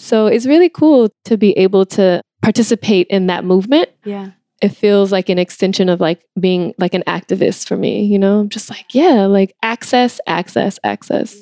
[0.01, 3.89] so it's really cool to be able to participate in that movement.
[4.05, 4.31] Yeah.
[4.63, 8.41] it feels like an extension of like being like an activist for me you know?
[8.41, 11.37] I'm just like yeah like access access access.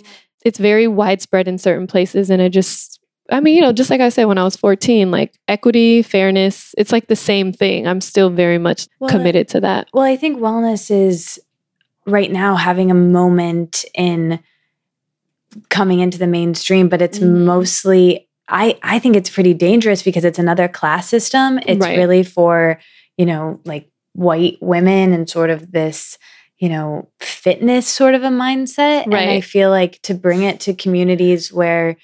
[0.45, 3.01] It's very widespread in certain places and i just
[3.31, 6.75] i mean you know just like i said when i was 14 like equity fairness
[6.79, 7.87] it's like the same thing.
[7.89, 9.89] I'm still very much Well, committed to that.
[9.93, 11.39] Well, I think wellness is
[12.07, 14.41] right now having a moment in
[15.69, 17.45] coming into the mainstream, but it's Mhm.
[17.45, 21.59] mostly I I think it's pretty dangerous because it's another class system.
[21.67, 21.97] It's Right.
[21.99, 22.79] really for,
[23.17, 26.19] you know, like white women and sort of this,
[26.59, 29.05] you know, fitness sort of a mindset.
[29.05, 31.97] And I feel like to bring it to communities where,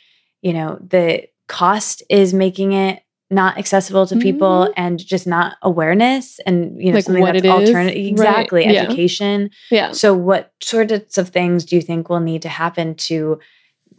[0.43, 4.73] you know, the cost is making it not accessible to people Mhm.
[4.77, 8.83] and just not awareness and you know Like something what that's alternative exactly Yeah.
[8.83, 13.39] education yeah so what sorts of things do you think will need to happen to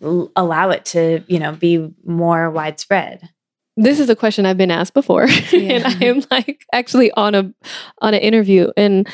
[0.02, 3.30] allow it to you know be more widespread
[3.78, 5.24] this is a question I've been asked before,
[5.54, 7.54] and I am like actually on a
[8.00, 9.08] on an interview, and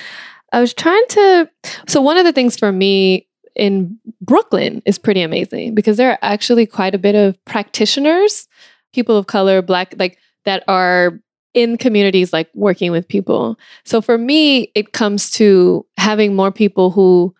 [0.52, 1.50] I was trying to.
[1.88, 6.20] So one of the things for me in Brooklyn is pretty amazing because there are
[6.22, 8.48] actually quite a bit of practitioners,
[8.94, 11.20] people of color, black, like that are
[11.54, 13.58] in communities like working with people.
[13.84, 17.36] So for me, it comes to having more people who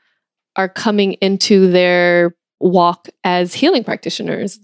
[0.58, 4.60] are coming into their walk as healing practitioners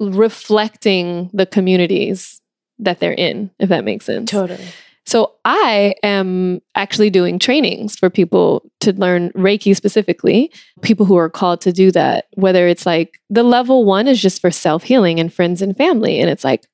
[0.00, 2.40] reflecting the communities
[2.78, 4.30] that they're in, if that makes sense.
[4.30, 4.64] totally
[5.08, 11.30] So I am actually doing trainings for people to learn Reiki specifically, people who are
[11.30, 15.18] called to do that, whether it's like the level one is just for self healing
[15.18, 16.20] and friends and family.
[16.20, 16.66] And it's like,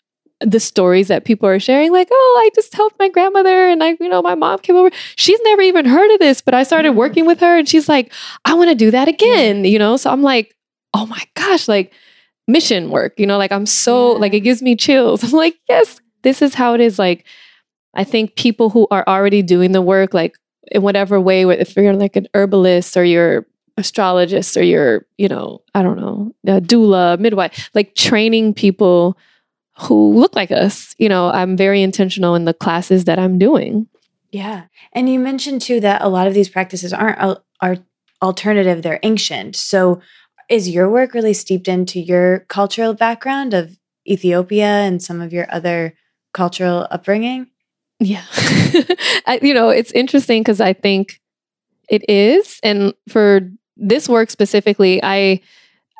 [0.44, 3.96] the stories that people are sharing, like, oh, I just helped my grandmother and I,
[4.00, 4.90] you know, my mom came over.
[5.16, 6.96] She's never even heard of this, but I started Mhm.
[6.96, 8.12] working with her and she's like,
[8.44, 9.96] I want to do that again, you know?
[9.96, 10.54] So I'm like,
[10.92, 11.92] oh my gosh, like
[12.46, 14.18] mission work, you know, like I'm so, Yeah.
[14.20, 15.22] like, it gives me chills.
[15.24, 16.98] I'm like, yes, this is how it is.
[16.98, 17.24] Like,
[17.94, 20.36] I think people who are already doing the work, like
[20.72, 25.60] in whatever way, if you're like an herbalist or you're astrologist or you're, you know,
[25.74, 29.16] I don't know, a doula, midwife, like training people
[29.78, 30.94] who look like us.
[30.98, 33.88] You know, I'm very intentional in the classes that I'm doing.
[34.30, 34.64] Yeah.
[34.92, 37.76] And you mentioned too that a lot of these practices aren't are
[38.22, 39.56] alternative, they're ancient.
[39.56, 40.00] So
[40.48, 45.46] is your work really steeped into your cultural background of Ethiopia and some of your
[45.52, 45.94] other
[46.32, 47.48] cultural upbringing?
[48.00, 48.24] Yeah.
[49.26, 51.20] I, you know, it's interesting because I think
[51.88, 52.58] it is.
[52.62, 53.40] And for
[53.76, 55.40] this work specifically, I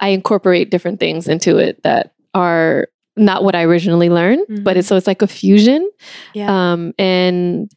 [0.00, 4.62] I incorporate different things into it that are not what I originally learned, mm-hmm.
[4.62, 5.88] but it's so it's like a fusion.
[6.34, 6.72] Yeah.
[6.72, 7.70] Um, and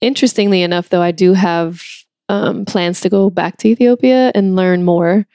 [0.00, 1.82] interestingly enough, though, I do have
[2.28, 5.26] um, plans to go back to Ethiopia and learn more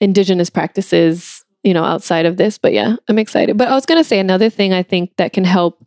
[0.00, 2.58] indigenous practices, you know, outside of this.
[2.58, 3.56] But yeah, I'm excited.
[3.56, 5.84] But I was going to say another thing I think that can help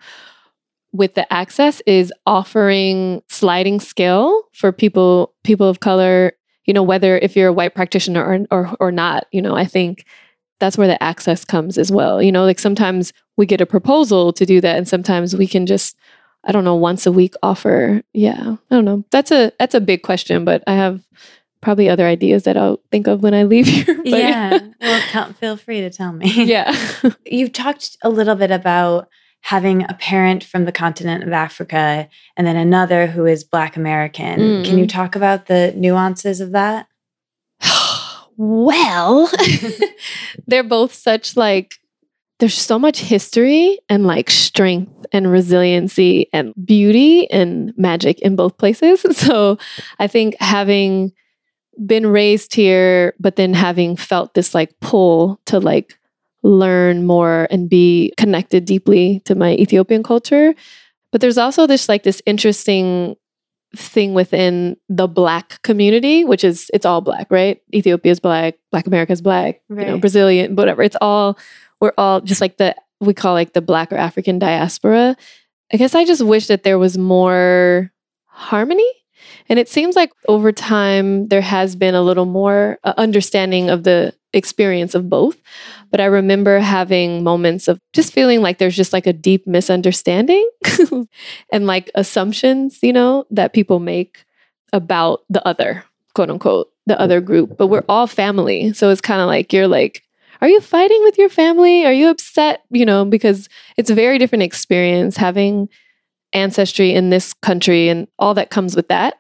[0.93, 6.33] with the access is offering sliding scale for people people of color
[6.65, 9.65] you know whether if you're a white practitioner or, or or not you know i
[9.65, 10.05] think
[10.61, 14.31] that's where the access comes as well you know like sometimes we get a proposal
[14.31, 15.97] to do that and sometimes we can just
[16.45, 19.81] i don't know once a week offer yeah i don't know that's a that's a
[19.81, 21.01] big question but i have
[21.61, 24.01] probably other ideas that I'll think of when I leave here.
[24.03, 24.59] yeah.
[24.81, 26.43] Well, tell, feel free to tell me.
[26.45, 26.75] Yeah.
[27.25, 29.07] You've talked a little bit about
[29.41, 34.39] having a parent from the continent of Africa and then another who is Black American.
[34.39, 34.65] Mm.
[34.65, 36.87] Can you talk about the nuances of that?
[38.41, 39.31] Well,
[40.47, 41.75] they're both such like,
[42.39, 48.57] there's so much history and like strength and resiliency and beauty and magic in both
[48.57, 49.05] places.
[49.15, 49.59] So
[49.99, 51.11] I think having
[51.85, 55.99] been raised here, but then having felt this like pull to like
[56.41, 60.55] learn more and be connected deeply to my Ethiopian culture.
[61.11, 63.17] But there's also this like this interesting
[63.75, 67.61] thing within the black community, which is it's all black, right?
[67.73, 69.87] Ethiopia's black, Black America's black, right.
[69.87, 70.83] you know, Brazilian, whatever.
[70.83, 71.37] It's all
[71.79, 75.15] we're all just like the we call like the black or African diaspora.
[75.73, 77.91] I guess I just wish that there was more
[78.25, 78.89] harmony.
[79.49, 83.83] And it seems like over time there has been a little more uh, understanding of
[83.83, 85.37] the experience of both.
[85.89, 90.49] But I remember having moments of just feeling like there's just like a deep misunderstanding
[91.51, 94.23] and like assumptions, you know, that people make
[94.73, 95.83] about the other,
[96.15, 97.57] quote unquote, the other group.
[97.57, 98.73] But we're all family.
[98.73, 100.03] So it's kind of like you're like,
[100.41, 101.85] are you fighting with your family?
[101.85, 102.63] Are you upset?
[102.71, 105.69] You know, because it's a very different experience having
[106.33, 109.15] ancestry in this country and all that comes with that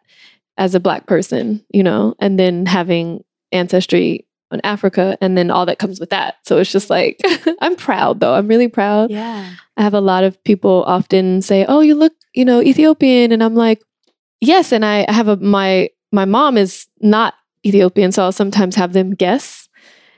[0.57, 5.65] as a black person, you know, and then having ancestry in Africa and then all
[5.65, 6.35] that comes with that.
[6.45, 7.19] So it's just like
[7.61, 8.33] I'm proud though.
[8.33, 9.11] I'm really proud.
[9.11, 9.53] Yeah.
[9.77, 13.43] I have a lot of people often say, "Oh, you look, you know, Ethiopian." And
[13.43, 13.81] I'm like,
[14.41, 17.35] "Yes." And I have a my my mom is not
[17.65, 19.69] Ethiopian, so I'll sometimes have them guess.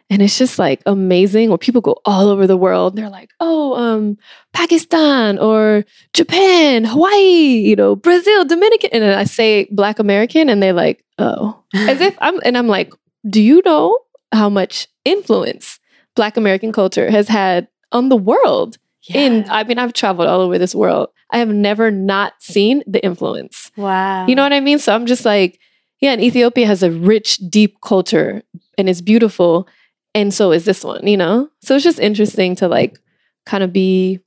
[0.09, 2.95] And it's just like amazing where people go all over the world.
[2.95, 4.17] They're like, oh, um,
[4.51, 8.91] Pakistan or Japan, Hawaii, you know, Brazil, Dominican.
[8.93, 11.63] And I say black American and they like, oh.
[11.73, 12.93] As if I'm and I'm like,
[13.27, 13.97] do you know
[14.33, 15.79] how much influence
[16.15, 18.77] Black American culture has had on the world.
[19.03, 19.21] Yeah.
[19.21, 21.09] In, I mean, I've traveled all over this world.
[21.29, 23.71] I have never not seen the influence.
[23.75, 24.27] Wow.
[24.27, 24.79] You know what I mean?
[24.79, 25.59] So I'm just like,
[25.99, 28.43] yeah, and Ethiopia has a rich, deep culture
[28.77, 29.67] and it's beautiful.
[30.13, 31.49] And so is this one, you know?
[31.61, 32.99] So it's just interesting to like
[33.45, 34.19] kind of be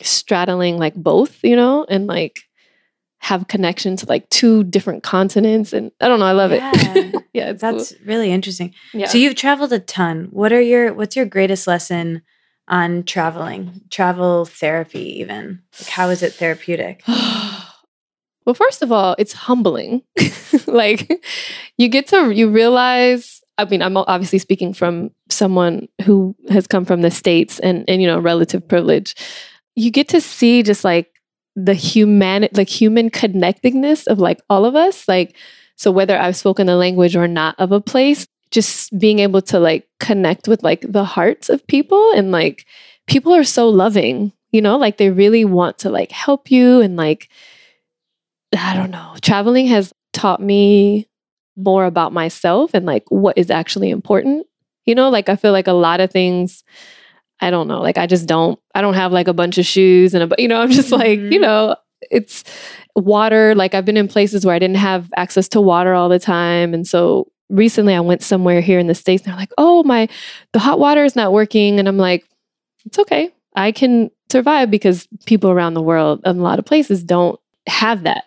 [0.00, 2.36] straddling like both, you know, and like
[3.20, 6.72] have connection to like two different continents and I don't know, I love yeah.
[6.74, 7.24] it.
[7.32, 8.06] yeah, that's cool.
[8.06, 8.74] really interesting.
[8.92, 9.06] Yeah.
[9.06, 10.28] So you've traveled a ton.
[10.30, 12.22] What are your what's your greatest lesson
[12.68, 13.82] on traveling?
[13.90, 15.60] Travel therapy even.
[15.80, 17.02] Like how is it therapeutic?
[17.06, 20.02] well, first of all, it's humbling.
[20.66, 21.10] like
[21.76, 26.84] you get to you realize I mean, I'm obviously speaking from someone who has come
[26.84, 29.16] from the states and and you know, relative privilege.
[29.74, 31.10] You get to see just like
[31.58, 35.36] the human like human connectedness of like all of us like
[35.74, 39.58] so whether i've spoken the language or not of a place just being able to
[39.58, 42.64] like connect with like the hearts of people and like
[43.08, 46.96] people are so loving you know like they really want to like help you and
[46.96, 47.28] like
[48.56, 51.08] i don't know traveling has taught me
[51.56, 54.46] more about myself and like what is actually important
[54.86, 56.62] you know like i feel like a lot of things
[57.40, 57.80] I don't know.
[57.80, 60.48] Like I just don't I don't have like a bunch of shoes and a you
[60.48, 61.32] know, I'm just like, mm-hmm.
[61.32, 61.76] you know,
[62.10, 62.44] it's
[62.96, 63.54] water.
[63.54, 66.74] Like I've been in places where I didn't have access to water all the time.
[66.74, 70.08] And so recently I went somewhere here in the States and they're like, oh my
[70.52, 71.78] the hot water is not working.
[71.78, 72.24] And I'm like,
[72.84, 73.32] it's okay.
[73.54, 78.02] I can survive because people around the world in a lot of places don't have
[78.02, 78.24] that.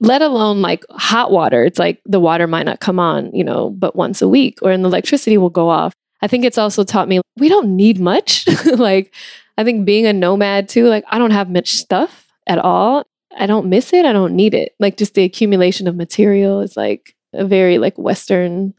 [0.00, 1.62] Let alone like hot water.
[1.62, 4.76] It's like the water might not come on, you know, but once a week or
[4.76, 5.92] the electricity will go off.
[6.22, 8.46] I think it's also taught me we don't need much.
[8.66, 9.14] like,
[9.56, 13.04] I think being a nomad too, like, I don't have much stuff at all.
[13.36, 14.04] I don't miss it.
[14.04, 14.74] I don't need it.
[14.80, 18.74] Like just the accumulation of material is like a very like Western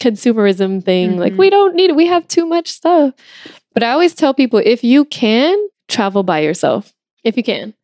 [0.00, 1.12] consumerism thing.
[1.12, 1.20] Mm-hmm.
[1.20, 1.96] Like we don't need it.
[1.96, 3.14] We have too much stuff.
[3.72, 5.56] But I always tell people if you can
[5.88, 6.92] travel by yourself,
[7.24, 7.74] if you can,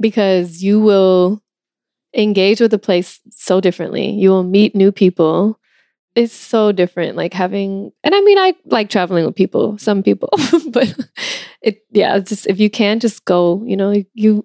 [0.00, 1.40] because you will
[2.14, 4.10] engage with the place so differently.
[4.10, 5.58] You will meet new people.
[6.14, 7.16] It's so different.
[7.16, 10.28] Like having, and I mean, I like traveling with people, some people,
[10.68, 10.94] but
[11.62, 13.62] it, yeah, it's just if you can, just go.
[13.64, 14.44] You know, you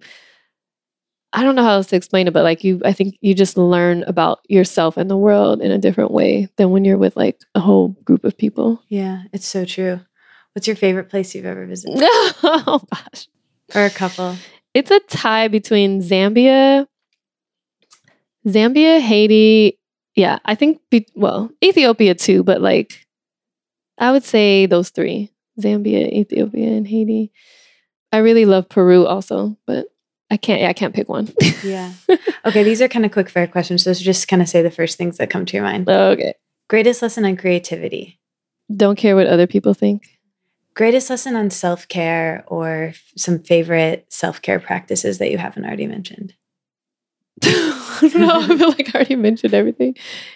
[1.33, 3.57] I don't know how else to explain it, but like you, I think you just
[3.57, 7.39] learn about yourself and the world in a different way than when you're with like
[7.53, 8.81] a whole group of people.
[8.87, 9.99] Yeah, it's so true.
[10.53, 11.99] What's your favorite place you've ever visited?
[12.01, 13.27] oh gosh.
[13.75, 14.35] Or a couple.
[14.73, 16.87] It's a tie between Zambia,
[18.47, 19.77] Zambia, Haiti.
[20.17, 23.05] Yeah, I think, be, well, Ethiopia too, but like
[23.97, 27.31] I would say those three Zambia, Ethiopia, and Haiti.
[28.11, 29.87] I really love Peru also, but
[30.29, 30.61] I can't.
[30.61, 31.33] Yeah, I can't pick one.
[31.63, 31.93] yeah.
[32.45, 32.63] Okay.
[32.63, 33.83] These are kind of quick fire questions.
[33.83, 35.89] So just kind of say the first things that come to your mind.
[35.89, 36.33] Okay.
[36.69, 38.21] Greatest lesson on creativity.
[38.73, 40.17] Don't care what other people think.
[40.73, 45.87] Greatest lesson on self care or some favorite self care practices that you haven't already
[45.87, 46.35] mentioned.
[48.01, 48.41] I don't know.
[48.41, 49.95] I feel like I already mentioned everything.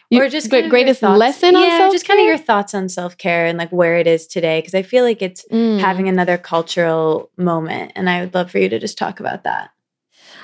[0.10, 3.46] You, or just but greatest lesson yeah, just kind of your thoughts on self care
[3.46, 4.60] and like where it is today.
[4.60, 5.80] Because I feel like it's mm.
[5.80, 9.72] having another cultural moment, and I would love for you to just talk about that.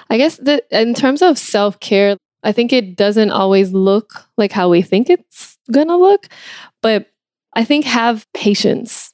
[0.10, 4.52] I guess that in terms of self care, I think it doesn't always look like
[4.52, 6.28] how we think it's gonna look,
[6.82, 7.08] but
[7.54, 9.14] I think have patience,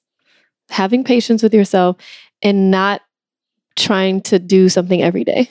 [0.69, 1.97] having patience with yourself,
[2.41, 3.01] and not
[3.75, 5.49] trying to do something every day.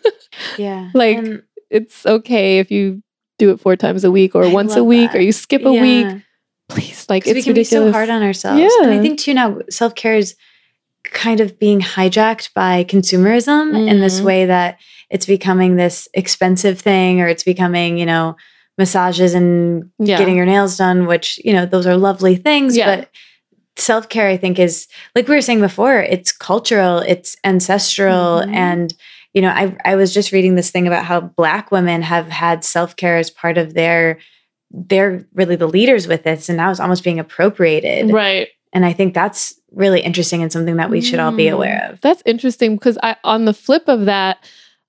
[0.58, 3.02] yeah, like and it's okay if you
[3.38, 5.18] do it four times a week or I once a week that.
[5.18, 5.80] or you skip a yeah.
[5.80, 6.22] week.
[6.68, 7.70] Please, like it's we can ridiculous.
[7.70, 8.60] be so hard on ourselves.
[8.60, 8.82] Yeah.
[8.82, 10.36] And I think too now self care is
[11.04, 13.88] kind of being hijacked by consumerism mm-hmm.
[13.88, 14.26] in this mm-hmm.
[14.26, 14.78] way that
[15.10, 18.36] it's becoming this expensive thing or it's becoming, you know,
[18.76, 20.18] massages and yeah.
[20.18, 22.76] getting your nails done, which, you know, those are lovely things.
[22.76, 22.96] Yeah.
[22.96, 23.10] But
[23.76, 28.40] self care, I think, is like we were saying before, it's cultural, it's ancestral.
[28.40, 28.54] Mm-hmm.
[28.54, 28.94] And,
[29.38, 32.64] you know, I, I was just reading this thing about how Black women have had
[32.64, 34.18] self care as part of their,
[34.72, 36.48] they're really the leaders with this.
[36.48, 38.10] And now it's almost being appropriated.
[38.12, 38.48] Right.
[38.72, 41.52] And I think that's really interesting and something that we should all be mm.
[41.52, 42.00] aware of.
[42.00, 44.44] That's interesting because I on the flip of that,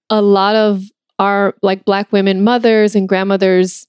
[0.10, 0.82] a lot of
[1.20, 3.86] our like black women mothers and grandmothers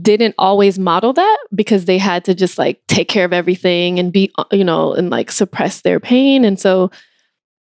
[0.00, 4.12] didn't always model that because they had to just like take care of everything and
[4.12, 6.92] be uh, you know and like suppress their pain and so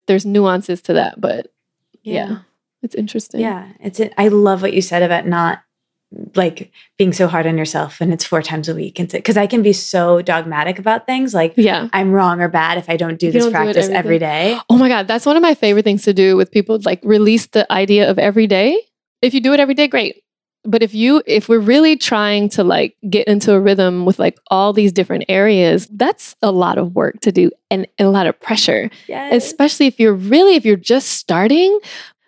[0.07, 1.49] there's nuances to that but
[2.05, 2.38] yeah, yeah.
[2.82, 3.40] It's interesting.
[3.40, 3.68] Yeah.
[3.80, 5.62] It's i love what you said about not
[6.36, 9.48] like being so hard on yourself and it's four times a week and because i
[9.48, 11.88] can be so dogmatic about things like yeah.
[11.92, 14.57] I'm wrong or bad if i don't do this don't practice do every day.
[14.70, 15.09] Oh my god.
[15.09, 18.18] That's one of my favorite things to do with people like release the idea of
[18.18, 18.80] every day.
[19.22, 20.24] If you do it every day great
[20.64, 24.38] but if you if we're really trying to like get into a rhythm with like
[24.50, 28.26] all these different areas that's a lot of work to do and, and a lot
[28.26, 29.44] of pressure yes.
[29.44, 31.78] especially if you're really if you're just starting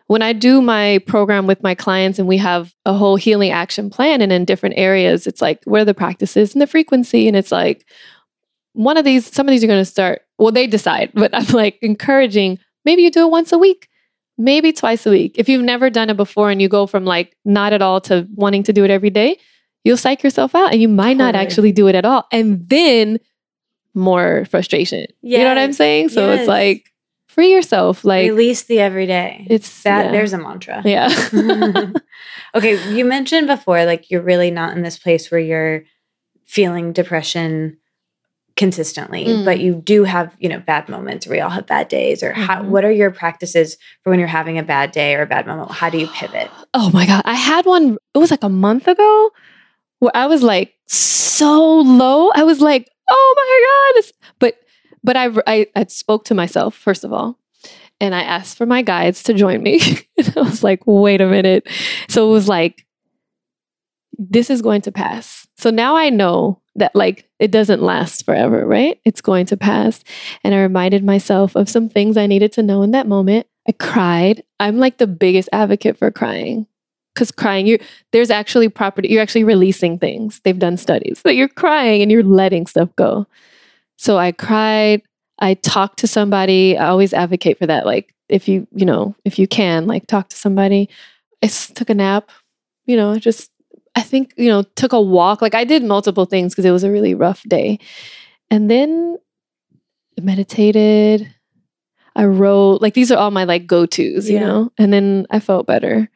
[0.07, 3.91] when I do my program with my clients and we have a whole healing action
[3.91, 7.27] plan and in different areas, it's like where the practices and the frequency.
[7.27, 7.85] And it's like
[8.73, 11.47] one of these, some of these are going to start, well, they decide, but I'm
[11.47, 13.89] like encouraging maybe you do it once a week,
[14.39, 15.35] maybe twice a week.
[15.37, 18.27] If you've never done it before and you go from like not at all to
[18.35, 19.39] wanting to do it every day,
[19.85, 21.33] you'll psych yourself out and you might totally.
[21.33, 22.27] not actually do it at all.
[22.33, 23.19] And then
[23.95, 25.07] more frustration.
[25.23, 25.39] Yes.
[25.39, 26.11] You know what I'm saying?
[26.11, 26.41] So yes.
[26.41, 26.93] it's like,
[27.37, 30.11] free yourself like release the everyday it's that yeah.
[30.11, 31.11] there's a mantra yeah
[32.55, 35.85] okay you mentioned before like you're really not in this place where you're
[36.47, 37.77] feeling depression
[38.57, 39.45] consistently mm.
[39.45, 42.61] but you do have you know bad moments we all have bad days or how
[42.61, 42.71] mm-hmm.
[42.71, 45.71] what are your practices for when you're having a bad day or a bad moment
[45.71, 48.89] how do you pivot oh my god i had one it was like a month
[48.89, 49.31] ago
[49.99, 54.55] where i was like so low i was like oh my god but
[55.05, 57.39] but I, I, I spoke to myself first of all
[58.01, 59.81] and I asked for my guides to join me.
[60.19, 61.67] and I was like, wait a minute.
[62.09, 62.87] So it was like,
[64.19, 65.46] this is going to pass.
[65.57, 69.01] So now I know that like it doesn't last forever, right?
[69.05, 70.05] It's going to pass.
[70.45, 73.47] And I reminded myself of some things I needed to know in that moment.
[73.69, 74.43] I cried.
[74.61, 76.67] I'm like the biggest advocate for crying.
[77.15, 77.79] Because crying, you
[78.13, 80.41] there's actually property, you're actually releasing things.
[80.45, 83.27] They've done studies that you're crying and you're letting stuff go.
[83.97, 85.01] So I cried.
[85.39, 86.77] I talked to somebody.
[86.77, 87.87] I always advocate for that.
[87.87, 90.89] Like, if you, you know, if you can, like, talk to somebody.
[91.43, 92.31] I took a nap,
[92.87, 93.51] you know, just,
[93.97, 95.43] I think, you know, took a walk.
[95.43, 97.79] Like, I did multiple things because it was a really rough day.
[98.51, 99.17] And then
[100.21, 101.33] meditated.
[102.15, 102.81] I wrote.
[102.81, 104.73] Like these are all my like go tos, you know.
[104.79, 106.09] And then I felt better.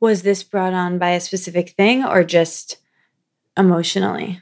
[0.00, 2.78] Was this brought on by a specific thing or just
[3.56, 4.40] emotionally?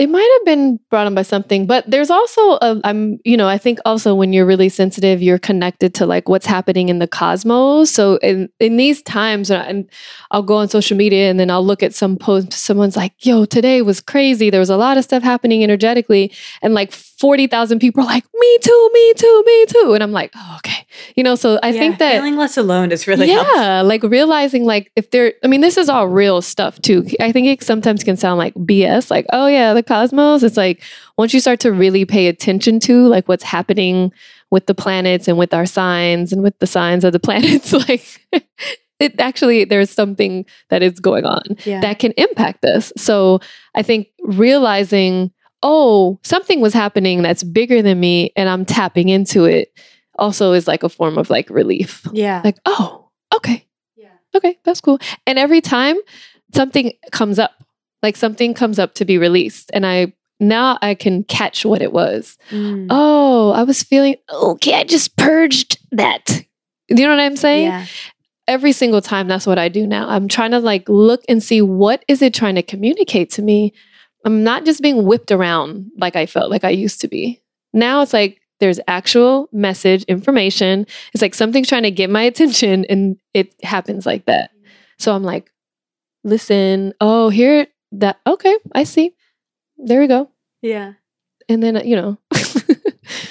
[0.00, 3.46] It might have been brought on by something, but there's also a, I'm, you know,
[3.46, 7.06] I think also when you're really sensitive, you're connected to like what's happening in the
[7.06, 7.90] cosmos.
[7.90, 9.84] So in in these times, and
[10.30, 12.54] I'll go on social media and then I'll look at some post.
[12.54, 14.48] Someone's like, "Yo, today was crazy.
[14.48, 16.32] There was a lot of stuff happening energetically,"
[16.62, 20.12] and like forty thousand people are like, "Me too, me too, me too," and I'm
[20.12, 23.28] like, "Oh, okay." You know, so I Yeah, think that feeling less alone is really
[23.28, 23.84] yeah, helpful.
[23.84, 27.06] like realizing like if there I mean this is all real stuff too.
[27.20, 30.42] I think it sometimes can sound like BS like oh yeah, the cosmos.
[30.42, 30.82] It's like
[31.18, 34.12] once you start to really pay attention to like what's happening
[34.50, 38.04] with the planets and with our signs and with the signs of the planets like
[38.98, 41.80] it actually there's something that is going on Yeah.
[41.82, 42.92] that can impact us.
[42.96, 43.40] So
[43.74, 45.30] I think realizing,
[45.62, 49.72] oh, something was happening that's bigger than me and I'm tapping into it
[50.20, 52.06] also is like a form of like relief.
[52.12, 52.42] yeah.
[52.44, 54.10] Like, oh, okay, yeah.
[54.34, 54.98] okay, that's cool.
[55.26, 55.96] And every time
[56.54, 57.52] something comes up,
[58.02, 61.92] like something comes up to be released, and I now I can catch what it
[61.92, 62.38] was.
[62.50, 62.86] Mm.
[62.90, 64.74] Oh, I was feeling okay.
[64.74, 66.24] I just purged that.
[66.26, 67.66] Do you know what I'm saying?
[67.66, 67.86] yeah.
[68.48, 70.08] every single time that's what I do now.
[70.08, 73.72] I'm trying to like look and see what is it trying to communicate to me.
[74.24, 77.40] I'm not just being whipped around like I felt like I used to be.
[77.72, 80.86] Now it's like there's actual message information.
[81.12, 84.50] It's like something's trying to get my attention and it happens like that.
[84.98, 85.50] So I'm like,
[86.24, 89.14] listen, oh, here that okay, I see.
[89.78, 90.30] There we go.
[90.60, 90.94] Yeah.
[91.48, 92.18] And then you know,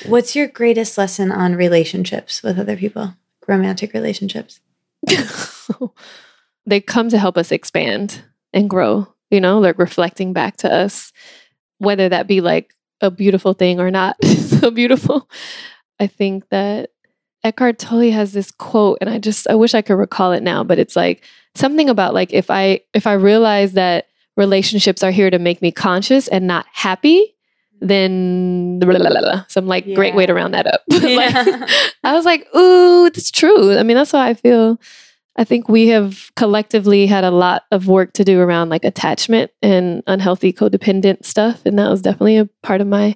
[0.06, 3.16] What's your greatest lesson on relationships with other people?
[3.48, 4.60] Romantic relationships?
[6.66, 8.24] they come to help us expand
[8.54, 11.12] and grow, you know, like reflecting back to us,
[11.78, 15.30] whether that be like a beautiful thing or not so beautiful.
[16.00, 16.90] I think that
[17.44, 20.64] Eckhart Tolle has this quote, and I just I wish I could recall it now,
[20.64, 21.24] but it's like
[21.56, 25.72] something about like if I if I realize that relationships are here to make me
[25.72, 27.36] conscious and not happy,
[27.82, 29.46] then blah, blah, blah, blah.
[29.48, 30.82] some like great way to round that up.
[30.92, 31.68] Like, Yeah.
[32.04, 33.78] I was like, ooh, it's true.
[33.78, 34.80] I mean, that's how I feel.
[35.40, 39.52] I think we have collectively had a lot of work to do around like attachment
[39.62, 41.66] and unhealthy codependent stuff.
[41.66, 43.16] And that was definitely a part of my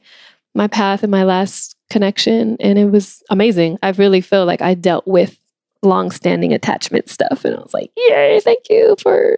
[0.56, 2.56] my path and my last connection.
[2.62, 3.78] And it was amazing.
[3.84, 5.38] I really feel like I dealt with
[5.82, 7.44] long-standing attachment stuff.
[7.44, 9.38] And I was like, yay, thank you for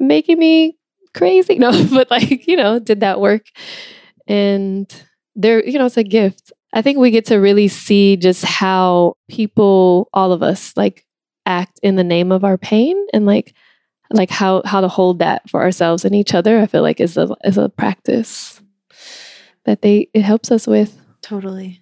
[0.00, 0.76] making me
[1.14, 1.54] crazy.
[1.60, 3.46] No, but like, you know, did that work.
[4.26, 4.92] And
[5.36, 6.52] there, you know, it's a gift.
[6.72, 11.06] I think we get to really see just how people, all of us, like
[11.46, 13.54] act in the name of our pain and like
[14.10, 16.58] like how how to hold that for ourselves and each other.
[16.58, 18.60] I feel like is a is a practice
[19.64, 20.98] that they it helps us with.
[21.22, 21.80] Totally.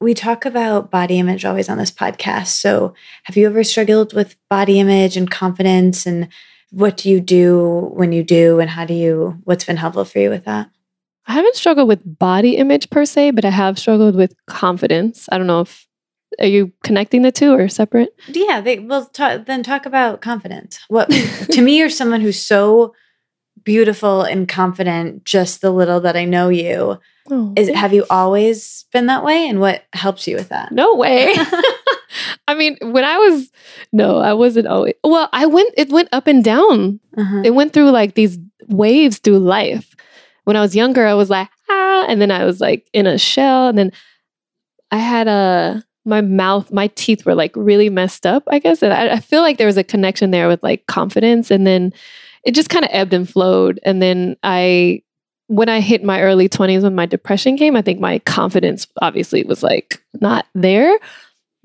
[0.00, 2.48] We talk about body image always on this podcast.
[2.48, 6.06] So, have you ever struggled with body image and confidence?
[6.06, 6.28] And
[6.70, 8.58] what do you do when you do?
[8.58, 10.70] And how do you, what's been helpful for you with that?
[11.26, 15.28] I haven't struggled with body image per se, but I have struggled with confidence.
[15.30, 15.86] I don't know if
[16.38, 18.14] are you connecting the two or separate?
[18.28, 20.78] Yeah, they well talk, then talk about confidence.
[20.88, 22.94] What to me you're someone who's so
[23.64, 26.98] beautiful and confident just the little that I know you.
[27.30, 30.72] Oh, Is have you always been that way and what helps you with that?
[30.72, 31.34] no way.
[32.48, 33.50] I mean, when I was
[33.92, 34.94] no, I wasn't always.
[35.04, 35.72] Well, I went.
[35.76, 37.00] It went up and down.
[37.16, 37.42] Uh-huh.
[37.44, 39.94] It went through like these waves through life.
[40.44, 43.18] When I was younger, I was like ah, and then I was like in a
[43.18, 43.92] shell, and then
[44.90, 48.42] I had a my mouth, my teeth were like really messed up.
[48.48, 51.50] I guess, and I, I feel like there was a connection there with like confidence,
[51.50, 51.92] and then
[52.44, 53.78] it just kind of ebbed and flowed.
[53.84, 55.02] And then I,
[55.46, 59.44] when I hit my early twenties, when my depression came, I think my confidence obviously
[59.44, 60.98] was like not there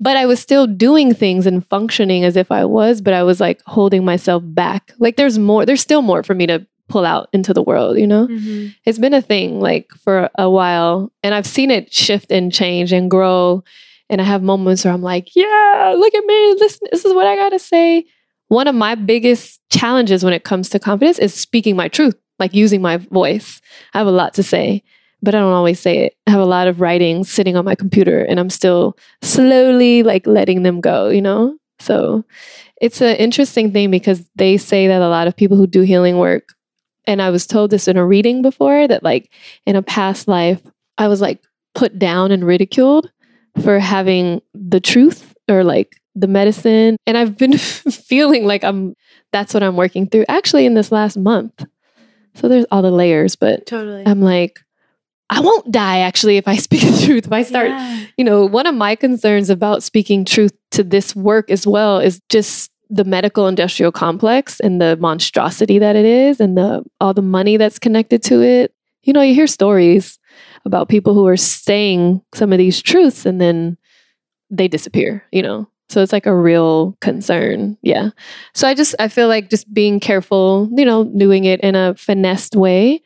[0.00, 3.40] but I was still doing things and functioning as if I was, but I was
[3.40, 4.92] like holding myself back.
[4.98, 8.06] Like there's more, there's still more for me to pull out into the world, you
[8.06, 8.28] know?
[8.28, 8.74] Mhm.
[8.84, 12.92] It's been a thing like for a while, and I've seen it shift and change
[12.92, 13.64] and grow.
[14.10, 17.26] And I have moments where I'm like, yeah, look at me, listen, this is what
[17.26, 18.04] I gotta say.
[18.48, 22.54] One of my biggest challenges when it comes to confidence is speaking my truth, like
[22.54, 23.60] using my voice.
[23.92, 24.82] I have a lot to say,
[25.20, 26.16] but I don't always say it.
[26.26, 30.26] I have a lot of writings sitting on my computer and I'm still slowly like
[30.26, 31.58] letting them go, you know?
[31.80, 32.24] So
[32.80, 36.16] it's an interesting thing because they say that a lot of people who do healing
[36.18, 36.54] work,
[37.06, 39.30] and I was told this in a reading before that like
[39.66, 40.60] in a past life,
[40.96, 41.42] I was like
[41.74, 43.10] put down and ridiculed
[43.62, 46.96] for having the truth or like the medicine.
[47.06, 48.94] And I've been feeling like I'm
[49.32, 51.64] that's what I'm working through actually in this last month.
[52.34, 54.04] So there's all the layers, but Totally.
[54.06, 54.60] I'm like,
[55.30, 57.26] I won't die actually if I speak the truth.
[57.26, 58.04] If I start, Yeah.
[58.16, 62.20] you know, one of my concerns about speaking truth to this work as well is
[62.28, 67.20] just the medical industrial complex and the monstrosity that it is and the all the
[67.22, 68.72] money that's connected to it.
[69.02, 70.17] You know, you hear stories
[70.64, 73.76] about people who are saying some of these truths and then
[74.50, 75.68] they disappear, you know.
[75.88, 77.78] So it's like a real concern.
[77.82, 78.10] Yeah.
[78.54, 81.94] So I just I feel like just being careful, you know, doing it in a
[81.94, 83.02] finessed way.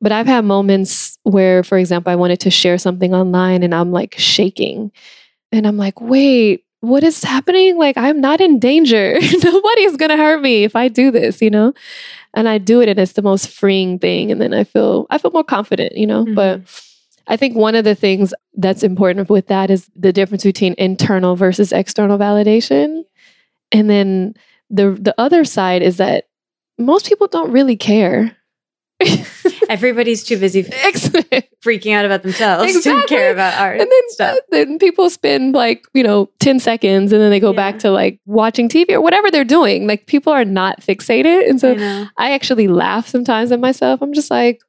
[0.00, 3.92] But I've had moments where, for example, I wanted to share something online and I'm
[3.92, 4.92] like shaking.
[5.52, 7.78] And I'm like, wait, what is happening?
[7.78, 9.14] Like, I'm not in danger.
[9.44, 11.72] Nobody's going to hurt me if I do this, you know?
[12.34, 14.30] And I do it and it's the most freeing thing.
[14.30, 16.26] And then I feel, I feel more confident, you know?
[16.34, 16.93] But mm-hmm.
[17.26, 21.36] I think one of the things that's important with that is the difference between internal
[21.36, 23.04] versus external validation.
[23.72, 24.34] And then
[24.70, 26.24] the the other side is that
[26.78, 28.36] most people don't really care.
[29.68, 30.62] Everybody's too busy
[31.64, 33.16] freaking out about themselves to Exactly.
[33.16, 34.36] care about art and then stuff.
[34.36, 37.90] Uh, then people spend like you know 10 seconds and then they go back to
[37.90, 42.08] like watching tv or whatever they're doing like people are not fixated and so I
[42.18, 44.60] i actually laugh sometimes at myself i'm just like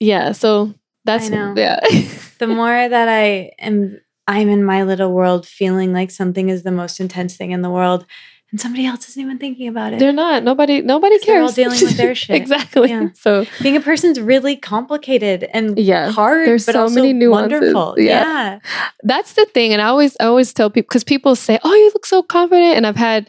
[0.00, 0.74] yeah so
[1.04, 1.54] that's know.
[1.56, 1.80] yeah
[2.38, 6.70] the more that I am I'm in my little world feeling like something is the
[6.70, 8.06] most intense thing in the world
[8.52, 9.98] and somebody else isn't even thinking about it.
[9.98, 12.36] they're not nobody nobody 'Cause they're cares all dealing with their shit.
[12.36, 13.08] exactly Yeah.
[13.14, 16.10] so Being a person's really complicated and Yeah.
[16.12, 17.52] hard, There's but so many nuances.
[17.74, 17.94] wonderful.
[17.98, 18.22] Yeah.
[18.22, 18.58] Yeah.
[19.02, 21.90] that's the thing and i always I always tell people because people say oh you
[21.94, 23.26] look so confident and i've had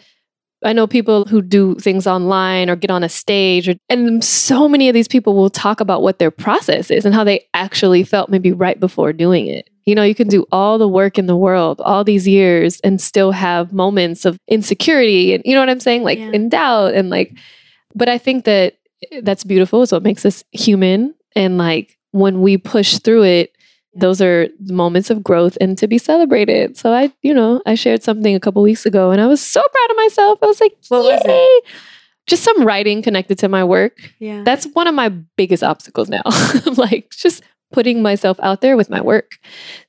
[0.66, 4.68] i know people who do things online or get on a stage or, and so
[4.68, 8.04] many of these people will talk about what their process is and how they actually
[8.04, 9.70] felt maybe right before doing it.
[9.86, 13.02] You know you can do all the work in the world all these years and
[13.02, 16.04] still have moments of insecurity and you know what i'm saying?
[16.04, 16.32] Like Yeah.
[16.32, 17.36] in doubt and like
[17.96, 18.78] but i think that
[19.22, 19.84] that's beautiful.
[19.84, 21.14] It's what makes us human.
[21.36, 23.53] And like when we push through it
[23.96, 26.78] those are moments of growth and to be celebrated.
[26.78, 29.62] So I, you know, I shared something a couple weeks ago and I was so
[29.62, 30.40] proud of myself.
[30.42, 31.28] I was like, What was it?
[31.30, 31.72] "Yay!"
[32.26, 33.98] Just some writing connected to my work.
[34.20, 34.44] Yeah.
[34.46, 36.22] That's one of my biggest obstacles now.
[36.78, 37.44] like just
[37.74, 39.32] putting myself out there with my work.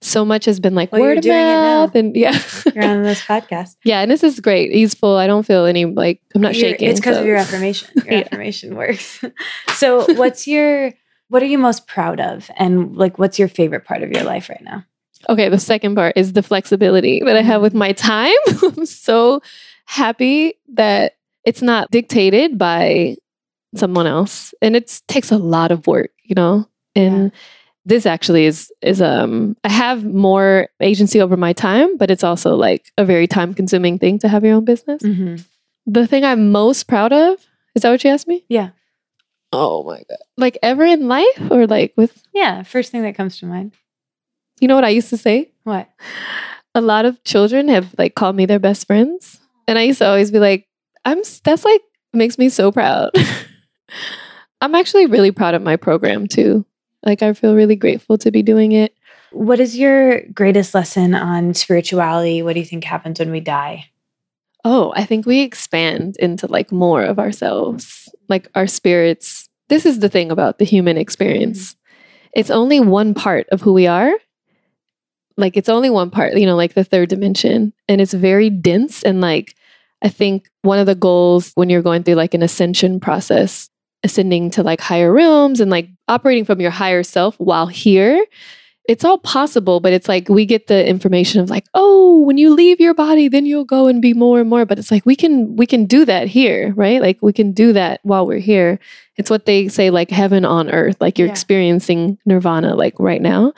[0.01, 1.85] So much has been like Well, word of doing it now.
[1.87, 2.37] mouth and yeah.
[2.75, 3.77] You're on this podcast.
[3.85, 4.73] yeah, and this is great.
[4.73, 5.17] Easeful.
[5.17, 6.89] I don't feel any like I'm not You're- shaking.
[6.91, 7.89] It's because so- of your affirmation.
[8.05, 8.21] Your Yeah.
[8.21, 9.23] affirmation works.
[9.77, 10.93] so, what's your
[11.35, 14.49] what are you most proud of, and like, what's your favorite part of your life
[14.49, 14.85] right now?
[15.29, 18.31] Okay, the second part is the flexibility that I have with my time.
[18.63, 19.43] I'm so
[19.85, 23.17] happy that it's not dictated by
[23.75, 26.69] someone else and it takes a lot of work, you know?
[26.95, 27.33] And
[27.85, 32.55] this actually is is um I have more agency over my time, but it's also
[32.55, 35.03] like a very time consuming thing to have your own business.
[35.03, 35.43] Mm-hmm.
[35.87, 37.45] The thing I'm most proud of,
[37.75, 38.45] is that what you asked me?
[38.49, 38.71] Yeah.
[39.55, 40.19] Oh my god.
[40.37, 43.73] Like ever in life or like with Yeah, first thing that comes to mind.
[44.61, 45.53] you know what I used to say?
[45.65, 45.89] What?
[46.75, 50.07] a lot of children have like called me their best friends and i used to
[50.09, 50.67] always be like
[51.05, 51.81] i'm that's like
[52.13, 53.11] makes me so proud
[54.61, 56.67] i'm actually really proud of my program too
[57.07, 58.93] like i feel really grateful to be doing it
[59.31, 62.43] What is your greatest lesson on spirituality?
[62.43, 63.87] What do you think happens when we die?
[64.65, 69.49] Oh i think we expand into like more of ourselves like our spirits.
[69.69, 71.75] This is the thing about the human experience.
[71.75, 71.81] Mm-hmm.
[72.35, 74.13] It's only one part of who we are.
[75.37, 77.73] Like it's only one part you know like the third dimension.
[77.89, 79.55] And it's very dense and like
[80.03, 83.71] i think one of the goals when you're going through like an ascension process
[84.03, 88.23] ascending to like higher realms and like operating from your higher self while here
[88.87, 92.53] it's all possible but it's like we get the information of like oh when you
[92.53, 94.65] leave your body then you'll go and be more and more.
[94.67, 97.01] But it's like we can we can do that here right?
[97.01, 98.79] Like we can do that while we're here.
[99.17, 101.33] It's what they say like heaven on earth like you're Yeah.
[101.33, 103.53] experiencing nirvana like right now.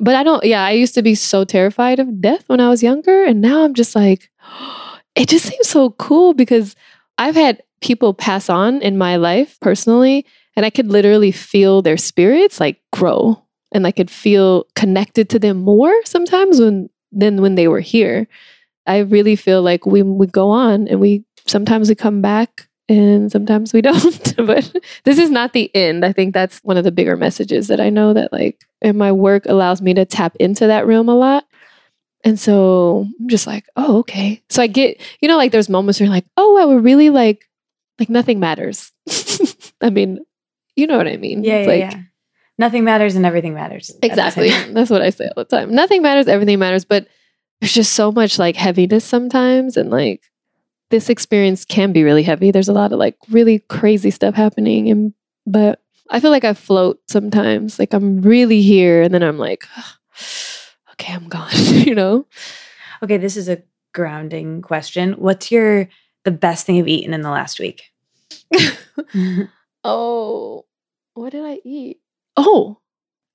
[0.00, 2.84] But i don't yeah i used to be so terrified of death when i was
[2.84, 4.30] younger and now i'm just like
[5.16, 6.76] it just seems so cool because
[7.18, 10.24] i've had people pass on in my life personally
[10.54, 13.42] and i could literally feel their spirits like grow
[13.72, 18.26] and I could feel connected to them more sometimes when than when they were here.
[18.86, 23.30] I really feel like we we go on and we sometimes we come back and
[23.30, 24.34] sometimes we don't.
[24.36, 24.74] but
[25.04, 26.04] this is not the end.
[26.04, 29.12] I think that's one of the bigger messages that I know that like and my
[29.12, 31.44] work allows me to tap into that realm a lot.
[32.24, 34.42] And so I'm just like, oh, okay.
[34.50, 37.10] So I get, you know, like there's moments where you're like, oh, wow, we're really
[37.10, 37.48] like,
[37.98, 38.92] like nothing matters.
[39.80, 40.18] I mean,
[40.74, 41.44] you know what I mean?
[41.44, 42.02] Yeah, It's yeah, like, yeah.
[42.58, 43.96] Nothing matters and everything matters.
[44.02, 44.50] Exactly.
[44.70, 45.72] That's what I say all the time.
[45.74, 47.06] Nothing matters, everything matters, but
[47.60, 50.22] there's just so much like heaviness sometimes and like
[50.90, 52.50] this experience can be really heavy.
[52.50, 55.14] There's a lot of like really crazy stuff happening and
[55.46, 55.80] but
[56.10, 57.78] I feel like I float sometimes.
[57.78, 59.66] Like I'm really here and then I'm like,
[60.92, 62.26] okay, I'm gone, you know?
[63.02, 63.62] Okay, this is a
[63.94, 65.12] grounding question.
[65.12, 65.88] What's your
[66.24, 67.92] the best thing you've eaten in the last week?
[69.84, 70.64] oh,
[71.14, 72.00] what did I eat?
[72.38, 72.78] Oh,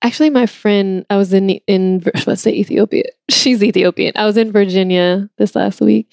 [0.02, 3.04] actually, my friend, I was in in let's say Ethiopia.
[3.30, 4.14] She's Ethiopian.
[4.16, 6.12] I was in Virginia this last week,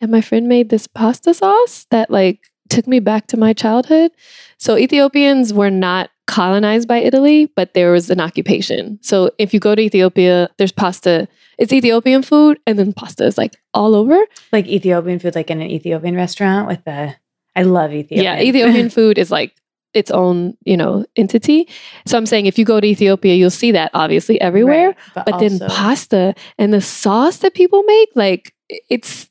[0.00, 4.10] and my friend made this pasta sauce that like took me back to my childhood.
[4.58, 8.98] So Ethiopians were not colonized by Italy, but there was an occupation.
[9.02, 11.28] So if you go to Ethiopia, there's pasta.
[11.58, 14.18] It's Ethiopian food, and then pasta is like all over.
[14.50, 17.14] Like Ethiopian food, like in an Ethiopian restaurant with the.
[17.54, 18.24] I love Ethiopian.
[18.24, 19.54] Yeah, Ethiopian food is like
[19.94, 21.68] its own, you know, entity.
[22.06, 24.88] So I'm saying if you go to Ethiopia, you'll see that obviously everywhere.
[24.88, 28.54] Right, but but then pasta and the sauce that people make, like
[28.88, 29.28] it's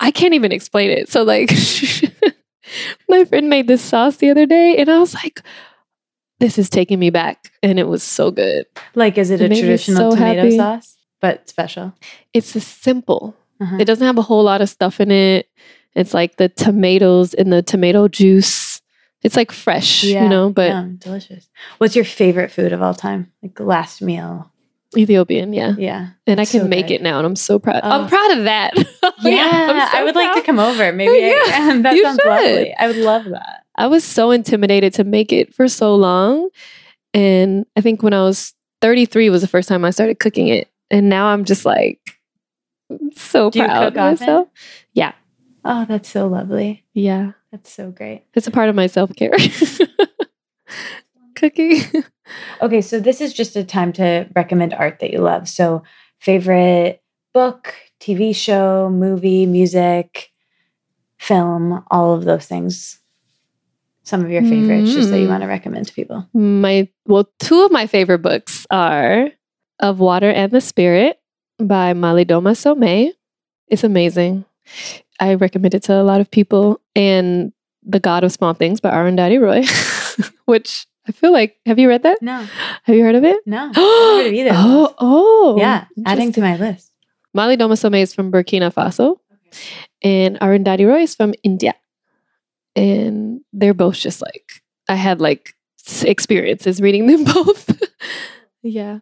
[0.00, 1.08] I can't even explain it.
[1.08, 1.50] So like
[3.08, 5.40] my friend made this sauce the other day and I was like,
[6.40, 7.52] this is taking me back.
[7.62, 8.66] And it was so good.
[8.94, 10.56] Like, is it, it a traditional so tomato happy.
[10.56, 11.94] sauce, but special?
[12.32, 13.36] It's a simple.
[13.60, 13.76] Uh-huh.
[13.78, 15.48] It doesn't have a whole lot of stuff in it.
[15.94, 18.73] It's like the tomatoes in the tomato juice.
[19.24, 21.48] It's like fresh, yeah, you know, but yum, delicious.
[21.78, 23.32] What's your favorite food of all time?
[23.42, 24.52] Like last meal?
[24.96, 25.74] Ethiopian, yeah.
[25.76, 26.10] Yeah.
[26.26, 26.94] And I can so make good.
[26.94, 27.80] it now and I'm so proud.
[27.82, 27.90] Oh.
[27.90, 28.76] I'm proud of that.
[28.76, 28.84] yeah.
[29.22, 30.26] yeah so I would proud.
[30.26, 30.92] like to come over.
[30.92, 31.40] Maybe yeah.
[31.42, 32.28] I, that sounds should.
[32.28, 32.74] lovely.
[32.74, 33.64] I would love that.
[33.76, 36.48] I was so intimidated to make it for so long.
[37.12, 40.68] And I think when I was 33 was the first time I started cooking it.
[40.90, 41.98] And now I'm just like
[43.14, 44.48] so Do proud of myself.
[44.52, 44.60] Yeah.
[45.64, 46.84] Oh, that's so lovely.
[46.92, 47.32] Yeah.
[47.50, 48.24] That's so great.
[48.34, 49.32] It's a part of my self care.
[51.34, 51.82] cooking.
[52.62, 55.48] okay, so this is just a time to recommend art that you love.
[55.48, 55.82] So,
[56.18, 60.30] favorite book, TV show, movie, music,
[61.18, 63.00] film, all of those things.
[64.04, 64.98] Some of your favorites, mm-hmm.
[64.98, 66.28] just that you want to recommend to people.
[66.34, 69.30] My well, two of my favorite books are
[69.80, 71.18] Of Water and the Spirit
[71.58, 73.12] by Malidoma Somé.
[73.68, 74.44] It's amazing.
[75.20, 76.80] I recommend it to a lot of people.
[76.96, 77.52] And
[77.84, 79.64] The God of Small Things by Arundhati Roy,
[80.46, 82.22] which I feel like, have you read that?
[82.22, 82.46] No.
[82.84, 83.38] Have you heard of it?
[83.46, 83.72] No.
[83.74, 84.50] heard of either.
[84.52, 85.56] oh, oh.
[85.58, 85.86] Yeah.
[86.06, 86.90] Adding to my list.
[87.36, 89.80] Malidoma Somé is from Burkina Faso okay.
[90.02, 91.74] and Arundhati Roy is from India.
[92.76, 95.54] And they're both just like, I had like
[96.02, 97.80] experiences reading them both.
[98.62, 99.00] yeah.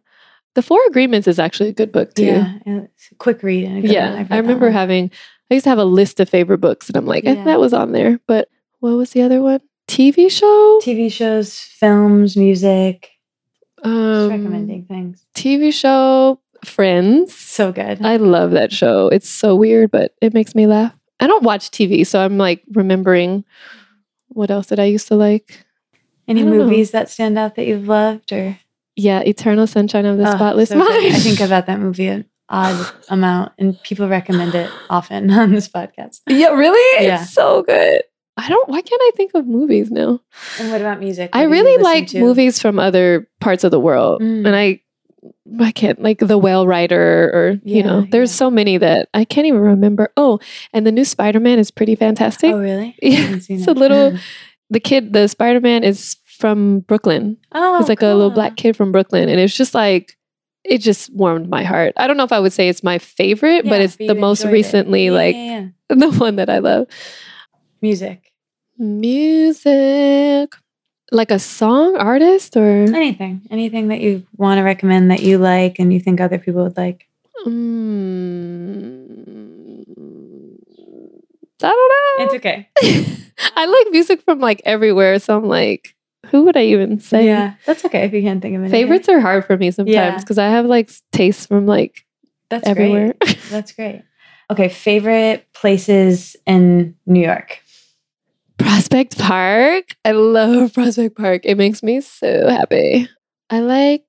[0.54, 2.24] The Four Agreements is actually a good book too.
[2.24, 2.58] Yeah.
[2.66, 3.84] It's a quick read.
[3.84, 4.26] yeah.
[4.28, 5.10] I remember having,
[5.52, 7.44] I used to have a list of favorite books and I'm like, yeah.
[7.44, 8.18] that was on there.
[8.26, 8.48] But
[8.80, 9.60] what was the other one?
[9.86, 10.80] TV show?
[10.82, 13.10] TV shows, films, music.
[13.84, 15.26] Um, recommending things.
[15.34, 17.36] TV show, Friends.
[17.36, 18.00] So good.
[18.02, 19.08] I love that show.
[19.08, 20.94] It's so weird, but it makes me laugh.
[21.20, 23.44] I don't watch TV, so I'm like remembering
[24.28, 25.66] what else did I used to like.
[26.28, 27.00] Any movies know.
[27.00, 28.58] that stand out that you've loved or?
[28.94, 30.90] Yeah, Eternal Sunshine of the oh, Spotless so Mind.
[30.92, 36.20] I think about that movie odd amount, and people recommend it often on this podcast.
[36.28, 37.04] Yeah, really?
[37.04, 37.22] Yeah.
[37.22, 38.02] It's so good.
[38.36, 38.68] I don't.
[38.68, 40.20] Why can't I think of movies now?
[40.58, 41.34] And what about music?
[41.34, 42.20] What I really like to?
[42.20, 44.46] movies from other parts of the world, mm.
[44.46, 44.80] and I,
[45.60, 48.06] I can't like The Whale Rider or yeah, you know.
[48.10, 48.36] There's yeah.
[48.36, 50.12] so many that I can't even remember.
[50.16, 50.40] Oh,
[50.72, 52.52] and the new Spider Man is pretty fantastic.
[52.52, 52.96] Oh, really?
[53.02, 54.16] Yeah, it's a little.
[54.70, 57.36] the kid, the Spider Man is from Brooklyn.
[57.52, 58.12] Oh, he's like cool.
[58.12, 60.16] a little black kid from Brooklyn, and it's just like
[60.64, 61.92] it just warmed my heart.
[61.96, 64.44] I don't know if I would say it's my favorite, yeah, but it's the most
[64.44, 65.34] recently like
[65.88, 66.86] the one that I love.
[67.80, 68.32] Music.
[68.78, 70.54] Music.
[71.10, 73.42] Like a song, artist, or anything.
[73.50, 76.76] Anything that you want to recommend that you like and you think other people would
[76.76, 77.06] like.
[77.44, 79.02] Mm,
[81.62, 82.24] I don't know.
[82.24, 82.68] It's okay.
[83.56, 85.18] I like music from like everywhere.
[85.18, 85.94] So I'm like,
[86.32, 87.26] who would I even say?
[87.26, 88.80] Yeah, that's okay if you can't think of anything.
[88.80, 90.46] Favorites are hard for me sometimes because yeah.
[90.46, 92.04] I have like tastes from like
[92.48, 93.14] that's everywhere.
[93.20, 93.38] Great.
[93.50, 94.02] That's great.
[94.50, 97.60] Okay, favorite places in New York.
[98.58, 99.96] Prospect Park.
[100.04, 101.42] I love Prospect Park.
[101.44, 103.08] It makes me so happy.
[103.48, 104.04] I like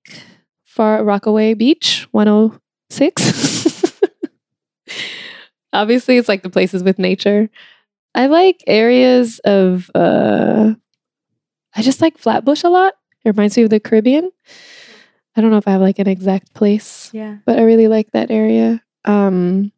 [0.65, 3.93] Far Rockaway Beach 106.
[5.73, 7.49] Obviously, it's like the places with nature.
[8.13, 10.73] I like areas of uh
[11.75, 12.93] I just like Flatbush a lot.
[13.23, 14.31] It reminds me of the Caribbean.
[15.35, 17.09] I don't know if I have like an exact place.
[17.13, 17.37] Yeah.
[17.45, 18.81] But I really like that area.
[19.05, 19.71] Um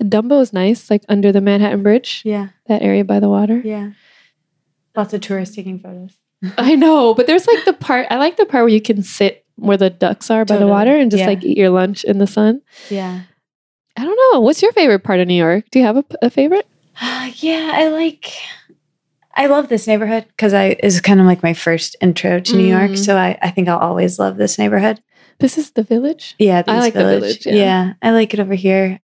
[0.00, 2.22] Dumbo is nice, like under the Manhattan Bridge.
[2.24, 2.48] Yeah.
[2.66, 3.60] That area by the water.
[3.64, 3.92] Yeah.
[4.94, 6.16] Lots of tourists taking photos.
[6.58, 9.44] I know, but there's like the part I like the part where you can sit
[9.56, 11.28] where the ducks are by the water and just yeah.
[11.28, 12.60] like eat your lunch in the sun.
[12.90, 13.22] Yeah.
[13.96, 14.40] I don't know.
[14.40, 15.64] What's your favorite part of New York?
[15.70, 16.66] Do you have a, a favorite?
[17.00, 18.34] Uh, yeah, I like
[19.36, 22.66] I love this neighborhood because I is kind of like my first intro to New
[22.66, 22.92] York.
[22.92, 22.98] Mm.
[23.04, 25.02] So I, I think I'll always love this neighborhood.
[25.38, 26.34] This is the village.
[26.38, 27.92] Yeah, I this like the village, yeah.
[28.00, 28.98] I like it over here.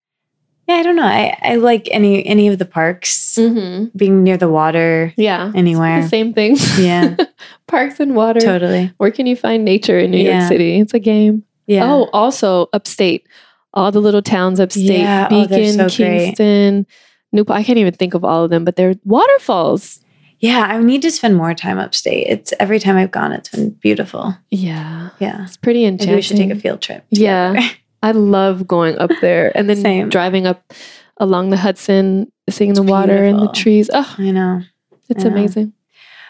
[0.70, 1.04] Yeah, I don't know.
[1.04, 3.98] I, I like any any of the parks Mm-hmm.
[3.98, 5.52] being near the water Yeah.
[5.56, 6.02] anywhere.
[6.04, 6.56] The same thing.
[6.78, 7.16] Yeah,
[7.68, 8.40] Parks and water.
[8.40, 8.94] totally.
[8.98, 10.40] Where can you find nature in New Yeah.
[10.40, 10.80] York City?
[10.80, 11.44] It's a game.
[11.68, 11.86] Yeah.
[11.92, 13.28] Oh, also upstate.
[13.74, 15.00] All the little towns upstate.
[15.00, 15.92] Yeah, oh, Beacon, great.
[15.92, 16.86] Kingston,
[17.32, 17.58] Newport.
[17.60, 20.00] I can't even think of all of them, but they're waterfalls.
[20.42, 20.62] Yeah.
[20.70, 22.28] I need to spend more time upstate.
[22.28, 24.36] It's every time I've gone, it's been beautiful.
[24.50, 25.10] Yeah.
[25.20, 25.44] Yeah.
[25.46, 26.16] It's pretty Maybe enchanting.
[26.16, 27.06] we should take a field trip.
[27.10, 27.70] Yeah.
[28.04, 30.10] I love going up there and then Same.
[30.10, 30.74] driving up
[31.18, 33.90] along the Hudson, seeing It's the water and the trees.
[33.94, 34.62] Oh, I know.
[35.10, 35.36] it's I know.
[35.36, 35.74] amazing.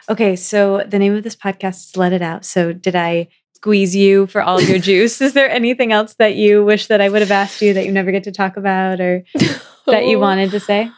[0.10, 2.44] Okay, so the name of this podcast is Let It Out.
[2.44, 5.22] So did I squeeze you for all your juice?
[5.22, 7.92] Is there anything else that you wish that I would have asked you that you
[7.94, 9.24] never get to talk about or
[9.86, 10.92] that you wanted to say?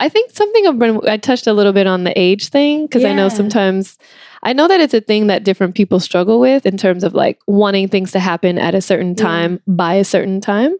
[0.00, 3.04] I think something I've been, I touched a little bit on the age thing because
[3.04, 3.98] I know sometimes
[4.42, 7.38] I know that it's a thing that different people struggle with in terms of like
[7.46, 9.22] wanting things to happen at a certain Yeah.
[9.22, 10.74] time by a certain time.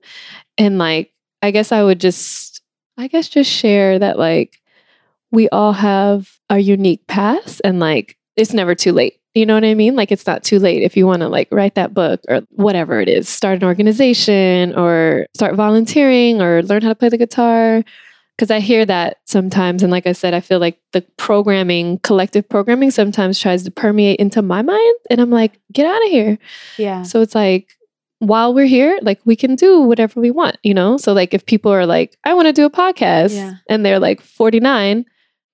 [0.56, 2.62] And like, I guess I would just,
[2.96, 4.58] I guess just share that like
[5.30, 9.20] we all have our unique paths and like it's never too late.
[9.34, 9.94] You know what I mean?
[9.94, 13.00] Like it's not too late if you want to like write that book or whatever
[13.00, 17.84] it is, start an organization or start volunteering or learn how to play the guitar
[18.40, 19.82] because I hear that sometimes.
[19.82, 24.18] And like I said, I feel like the programming, collective programming, sometimes tries to permeate
[24.18, 24.96] into my mind.
[25.10, 26.38] And I'm like, get out of here.
[26.78, 27.02] Yeah.
[27.02, 27.76] So it's like,
[28.20, 30.96] while we're here, like we can do whatever we want, you know?
[30.96, 33.56] So, like, if people are like, I want to do a podcast Yeah.
[33.68, 35.04] and they're like 49,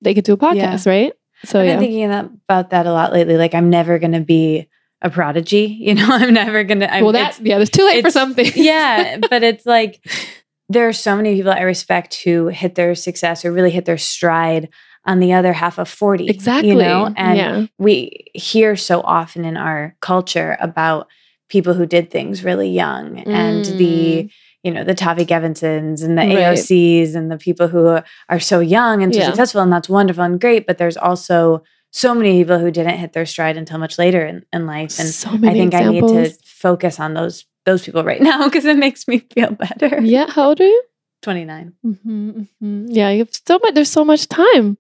[0.03, 1.13] they could do a podcast, right?
[1.45, 1.73] So, I've yeah.
[1.81, 3.37] been thinking about that a lot lately.
[3.37, 4.69] Like I'm never going to be
[5.03, 5.67] a prodigy.
[5.81, 6.89] You know, I'm never going to.
[7.03, 8.47] well, that, yeah, it's too late for something.
[8.55, 10.05] yeah, but it's like
[10.69, 13.99] there are so many people I respect who hit their success or really hit their
[13.99, 14.69] stride
[15.05, 16.27] on the other half of 40.
[16.29, 16.71] exactly.
[16.71, 17.67] You know, and yeah.
[17.79, 21.07] we hear so often in our culture about
[21.49, 24.29] people who did things really young and the
[24.65, 26.35] you know the Tavi Gevinsons and the Mm.
[26.35, 26.57] Right.
[26.59, 29.27] AOCs and the people who are so young and so Yeah.
[29.27, 31.63] successful and that's wonderful and great but there's also
[31.93, 35.09] so many people who didn't hit their stride until much later in, in life and
[35.09, 36.13] so I think examples.
[36.13, 39.51] I need to focus on those those people right now because it makes me feel
[39.51, 40.01] better.
[40.01, 40.31] Yeah.
[40.31, 40.83] How old are you?
[41.23, 41.73] 29.
[41.83, 43.75] hmm Yeah, you have so much.
[43.75, 44.79] There's so much time.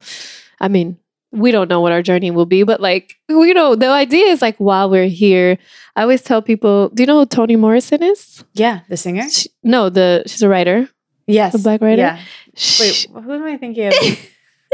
[0.60, 0.96] I mean,
[1.32, 4.40] we don't know what our journey will be, but like, you know, the idea is
[4.40, 5.58] like while we're here,
[5.96, 8.44] I always tell people, do you know who Toni Morrison is?
[8.54, 9.28] Yeah, the singer?
[9.28, 10.88] She, no, the she's a writer.
[11.26, 11.52] Yes.
[11.52, 12.02] The black writer?
[12.02, 12.20] Yeah.
[12.54, 13.94] She- Wait, who am I thinking of?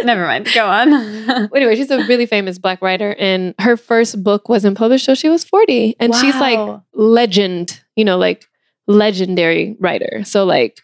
[0.07, 0.49] Never mind.
[0.55, 1.51] Go on.
[1.55, 5.29] Anyway, she's a really famous black writer, and her first book wasn't published till she
[5.29, 5.97] was 40.
[6.01, 8.47] And she's like legend, you know, like
[8.87, 10.24] legendary writer.
[10.24, 10.81] So like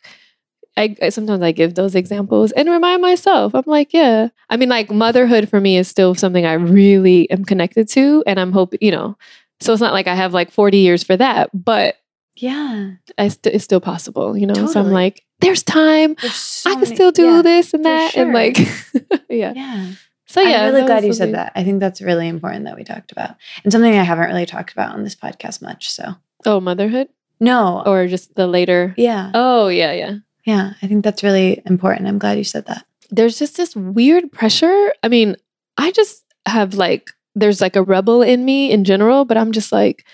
[0.78, 3.54] I, I sometimes I give those examples and remind myself.
[3.54, 4.28] I'm like, yeah.
[4.48, 8.38] I mean, like motherhood for me is still something I really am connected to, and
[8.38, 9.18] I'm hoping, you know.
[9.60, 11.96] So it's not like I have like 40 years for that, but
[12.40, 12.92] yeah.
[13.18, 14.66] I st- it's still possible, you know.
[14.66, 16.14] So I'm like, there's time.
[16.20, 18.58] There's so I can many- still do yeah, this and for that, and like,
[19.28, 19.52] yeah.
[19.54, 19.92] Yeah.
[20.26, 21.52] So yeah, I'm really glad was you said that.
[21.54, 23.36] I think that's really important that we talked about.
[23.64, 25.90] And something I haven't really talked about on this podcast much.
[25.90, 27.08] So, Oh, motherhood,
[27.40, 27.82] no.
[27.86, 28.94] or just the later.
[28.98, 29.30] yeah.
[29.34, 30.16] Oh yeah, yeah.
[30.44, 30.72] Yeah.
[30.82, 32.08] I think that's really important.
[32.08, 32.84] I'm glad you said that.
[33.10, 34.92] there's just this weird pressure.
[35.02, 35.36] I mean,
[35.78, 39.72] I just have like, there's like a rebel in me in general, but I'm just
[39.72, 40.04] like,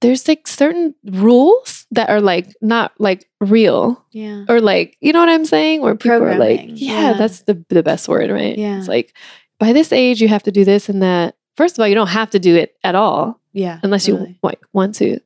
[0.00, 4.44] there's like certain rules that are like not like real Yeah.
[4.48, 5.80] or like, you know what I'm saying?
[5.80, 7.12] Where people are like, yeah, yeah.
[7.14, 8.56] that's the, the best word, right?
[8.56, 8.78] Yeah.
[8.78, 9.14] It's like,
[9.58, 11.34] by this age, you have to do this and that.
[11.56, 13.80] First of all, you don't have to do it at all Yeah.
[13.82, 15.18] unless you like want to.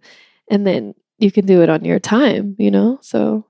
[0.50, 2.98] And then you can do it on your time, you know?
[3.02, 3.44] So,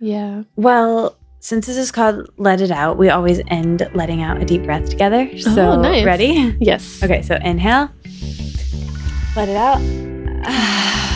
[0.00, 0.42] yeah.
[0.56, 4.64] Well, since this is called Let It Out, we always end letting out a deep
[4.64, 5.30] breath together.
[5.32, 6.04] Oh, so, Oh, nice.
[6.04, 6.54] ready?
[6.60, 7.02] Yes.
[7.02, 7.88] Okay, so inhale,
[9.34, 10.09] let it out.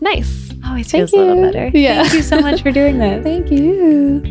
[0.00, 0.54] Nice.
[0.64, 1.42] Always Thank feels a little you.
[1.42, 1.70] better.
[1.76, 2.02] Yeah.
[2.02, 3.22] Thank you so much for doing this.
[3.24, 4.22] Thank you.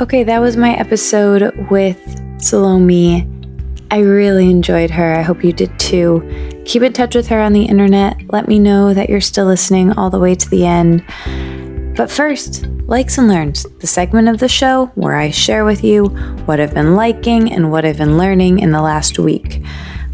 [0.00, 2.00] Okay, that was my episode with
[2.40, 3.28] Salome.
[3.90, 5.14] I really enjoyed her.
[5.14, 6.22] I hope you did too.
[6.64, 8.16] Keep in touch with her on the internet.
[8.30, 11.04] Let me know that you're still listening all the way to the end.
[11.96, 16.06] But first, Likes and Learns, the segment of the show where I share with you
[16.46, 19.62] what I've been liking and what I've been learning in the last week.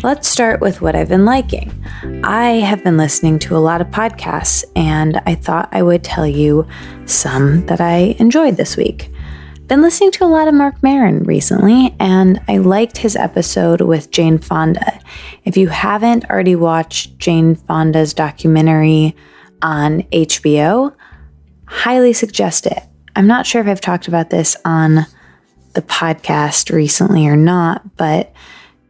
[0.07, 1.85] Let's start with what I've been liking.
[2.23, 6.25] I have been listening to a lot of podcasts, and I thought I would tell
[6.25, 6.65] you
[7.07, 9.11] some that I enjoyed this week.
[9.67, 14.13] Been listening to a lot of Marc Maron recently, and I liked his episode with
[14.13, 15.01] Jane Fonda.
[15.45, 19.17] If you haven't already watched Jane Fonda's documentary
[19.61, 20.95] on HBO,
[21.65, 22.81] highly suggest it.
[23.17, 25.05] I'm not sure if I've talked about this on
[25.73, 28.33] the podcast recently or not, but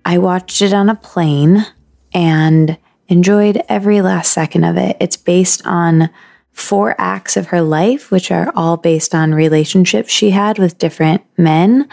[0.07, 1.67] I watched it on a plane
[2.15, 2.79] and
[3.09, 4.97] enjoyed every last second of it.
[5.01, 6.11] It's based on
[6.53, 11.25] four acts of her life, which are all based on relationships she had with different
[11.37, 11.89] men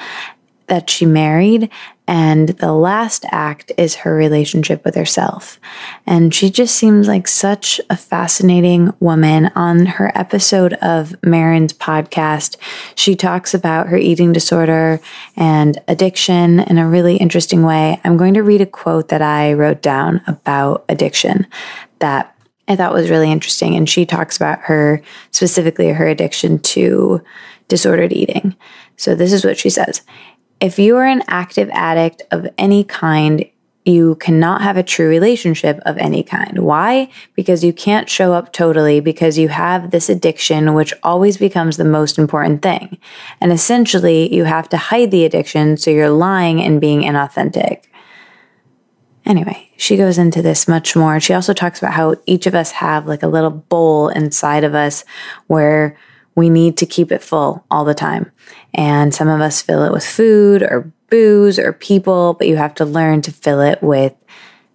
[0.67, 1.71] that she married.
[2.07, 5.59] And the last act is her relationship with herself.
[6.05, 9.51] And she just seems like such a fascinating woman.
[9.55, 12.57] On her episode of Maron's podcast,
[12.95, 14.99] she talks about her eating disorder
[15.37, 18.01] and addiction in a really interesting way.
[18.03, 21.47] I'm going to read a quote that I wrote down about addiction
[21.99, 22.35] that
[22.67, 23.75] I thought was really interesting.
[23.75, 25.01] And she talks about her,
[25.31, 27.23] specifically her addiction to
[27.69, 28.55] disordered eating.
[28.97, 30.01] So this is what she says
[30.63, 33.43] if you are an active addict of any kind,
[33.83, 36.59] you cannot have a true relationship of any kind.
[36.59, 37.09] Why?
[37.35, 41.83] Because you can't show up totally because you have this addiction, which always becomes the
[41.83, 42.97] most important thing.
[43.41, 47.83] And essentially, you have to hide the addiction so you're lying and being inauthentic.
[49.25, 51.19] Anyway, she goes into this much more.
[51.19, 54.75] She also talks about how each of us have like a little bowl inside of
[54.75, 55.03] us
[55.47, 55.97] where
[56.35, 58.31] we need to keep it full all the time.
[58.73, 62.73] And some of us fill it with food or booze or people, but you have
[62.75, 64.13] to learn to fill it with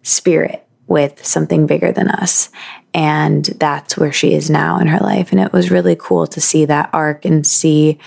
[0.03, 2.51] spirit, with something bigger than us.
[2.95, 5.33] And that's where she is now in her life.
[5.33, 7.99] And it was really cool to see that arc and see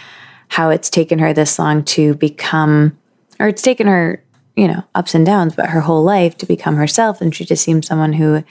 [0.48, 2.98] how it's taken her this long to become,
[3.40, 4.24] or it's taken her,
[4.56, 7.22] you know, ups and downs, but her whole life to become herself.
[7.22, 8.44] And she just seems someone who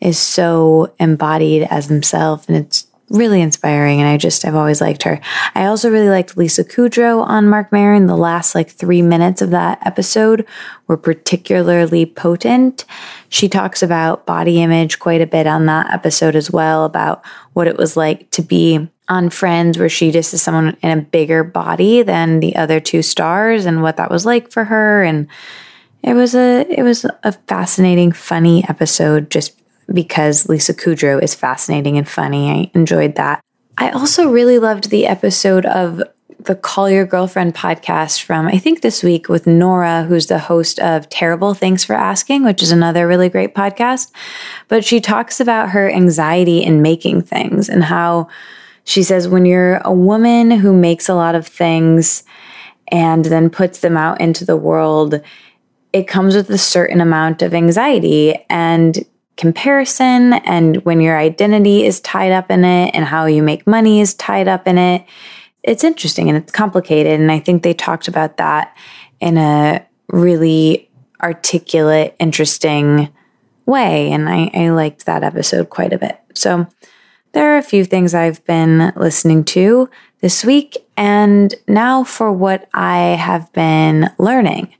[0.00, 2.48] is so embodied as himself.
[2.48, 5.20] And it's really inspiring and I just I've always liked her.
[5.54, 8.06] I also really liked Lisa Kudrow on Marc Maron.
[8.06, 10.46] The last like 3 minutes of that episode
[10.86, 12.84] were particularly potent.
[13.28, 17.24] She talks about body image quite a bit on that episode as well about
[17.54, 21.02] what it was like to be on Friends where she just is someone in a
[21.02, 25.26] bigger body than the other two stars and what that was like for her and
[26.02, 29.57] it was a it was a fascinating funny episode just
[29.92, 32.50] because Lisa Kudrow is fascinating and funny.
[32.50, 33.42] I enjoyed that.
[33.76, 36.02] I also really loved the episode of
[36.40, 40.78] the Call Your Girlfriend podcast from, I think this week with Nora, who's the host
[40.78, 44.12] of Terrible Thanks for Asking, which is another really great podcast.
[44.68, 48.28] But she talks about her anxiety in making things and how
[48.84, 52.24] she says, when you're a woman who makes a lot of things
[52.90, 55.20] and then puts them out into the world,
[55.92, 58.42] it comes with a certain amount of anxiety.
[58.48, 59.04] And
[59.38, 64.00] comparison and when your identity is tied up in it and how you make money
[64.00, 65.06] is tied up in it.
[65.62, 67.18] It's interesting and it's complicated.
[67.18, 68.76] And I think they talked about that
[69.20, 70.90] in a really
[71.22, 73.08] articulate, interesting
[73.64, 74.10] way.
[74.10, 76.18] And I, I liked that episode quite a bit.
[76.34, 76.66] So
[77.32, 79.88] there are a few things I've been listening to
[80.20, 80.78] this week.
[80.96, 84.74] And now for what I have been learning.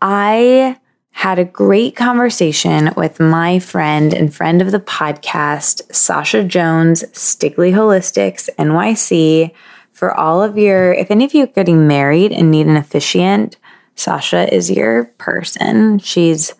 [0.00, 0.78] I
[1.12, 7.72] had a great conversation with my friend and friend of the podcast, Sasha Jones, Stigley
[7.72, 9.52] Holistics, NYC.
[9.92, 13.56] For all of your, if any of you are getting married and need an officiant,
[13.94, 15.98] Sasha is your person.
[16.00, 16.54] She's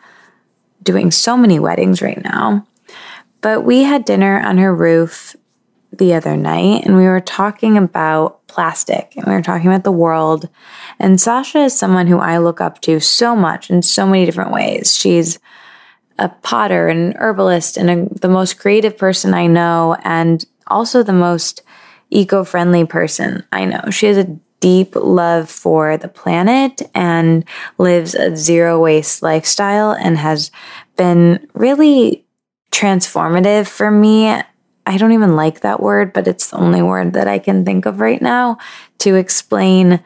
[0.83, 2.66] doing so many weddings right now.
[3.41, 5.35] But we had dinner on her roof
[5.93, 9.93] the other night and we were talking about plastic and we were talking about the
[9.93, 10.48] world.
[10.98, 14.52] And Sasha is someone who I look up to so much in so many different
[14.52, 14.94] ways.
[14.94, 15.39] She's
[16.19, 21.12] a potter, an herbalist, and a, the most creative person I know, and also the
[21.12, 21.62] most
[22.10, 23.90] eco friendly person I know.
[23.90, 27.44] She has a deep love for the planet and
[27.78, 30.52] lives a zero waste lifestyle and has
[30.97, 32.24] been really
[32.70, 34.40] transformative for me
[34.87, 37.87] I don't even like that word, but it's the only word that I can think
[37.87, 38.59] of right now
[38.99, 40.03] to explain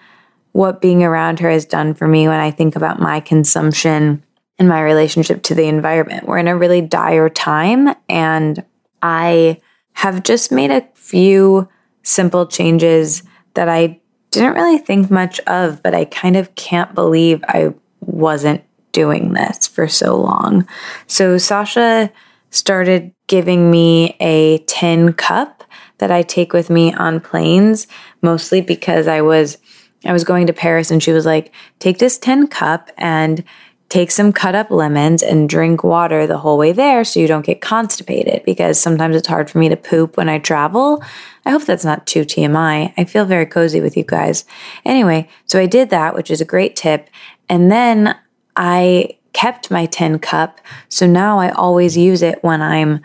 [0.52, 4.22] what being around her has done for me when I think about my consumption
[4.58, 6.26] and my relationship to the environment.
[6.26, 8.64] We're in a really dire time, and
[9.02, 9.60] I
[9.92, 11.68] have just made a few
[12.02, 13.22] simple changes
[13.54, 14.00] that I
[14.30, 18.62] didn't really think much of, but I kind of can't believe I wasn't
[18.92, 20.66] doing this for so long.
[21.06, 22.10] So, Sasha
[22.50, 25.64] started giving me a tin cup
[25.98, 27.86] that I take with me on planes,
[28.22, 29.58] mostly because I was
[30.04, 33.42] I was going to Paris and she was like, "Take this tin cup and
[33.88, 37.46] take some cut up lemons and drink water the whole way there so you don't
[37.46, 41.02] get constipated because sometimes it's hard for me to poop when I travel.
[41.44, 42.92] I hope that's not too TMI.
[42.96, 44.44] I feel very cozy with you guys.
[44.84, 47.08] Anyway, so I did that, which is a great tip.
[47.48, 48.16] And then
[48.56, 50.62] I kept my tin cup.
[50.88, 53.02] So now I always use it when I'm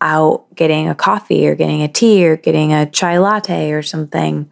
[0.00, 4.50] out getting a coffee or getting a tea or getting a chai latte or something.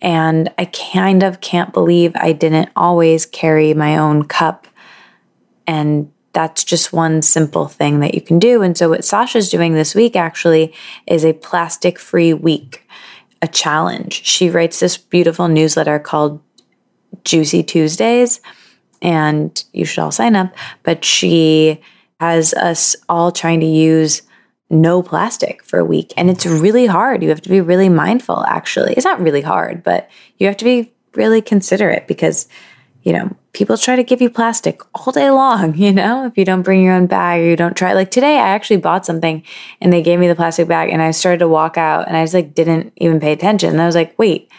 [0.00, 4.68] And I kind of can't believe I didn't always carry my own cup.
[5.66, 8.62] And that's just one simple thing that you can do.
[8.62, 10.72] And so, what Sasha's doing this week actually
[11.08, 12.86] is a plastic free week,
[13.42, 14.24] a challenge.
[14.24, 16.40] She writes this beautiful newsletter called
[17.24, 18.40] Juicy Tuesdays,
[19.02, 20.54] and you should all sign up.
[20.82, 21.80] But she
[22.20, 24.22] has us all trying to use
[24.70, 26.12] no plastic for a week.
[26.16, 27.22] And it's really hard.
[27.22, 28.94] You have to be really mindful, actually.
[28.94, 30.08] It's not really hard, but
[30.38, 32.46] you have to be really considerate because,
[33.02, 36.44] you know, people try to give you plastic all day long, you know, if you
[36.44, 37.94] don't bring your own bag or you don't try.
[37.94, 39.42] Like today, I actually bought something
[39.80, 42.22] and they gave me the plastic bag and I started to walk out and I
[42.22, 43.70] just like didn't even pay attention.
[43.70, 44.50] And I was like, wait,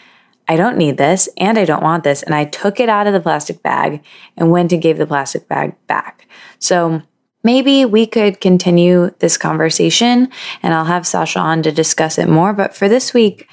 [0.52, 2.22] I don't need this and I don't want this.
[2.22, 4.04] And I took it out of the plastic bag
[4.36, 6.28] and went and gave the plastic bag back.
[6.58, 7.00] So,
[7.42, 10.28] maybe we could continue this conversation
[10.62, 12.52] and I'll have Sasha on to discuss it more.
[12.52, 13.48] But for this week,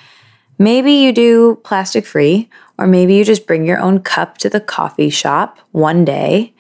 [0.57, 4.59] maybe you do plastic free, or maybe you just bring your own cup to the
[4.59, 6.53] coffee shop one day.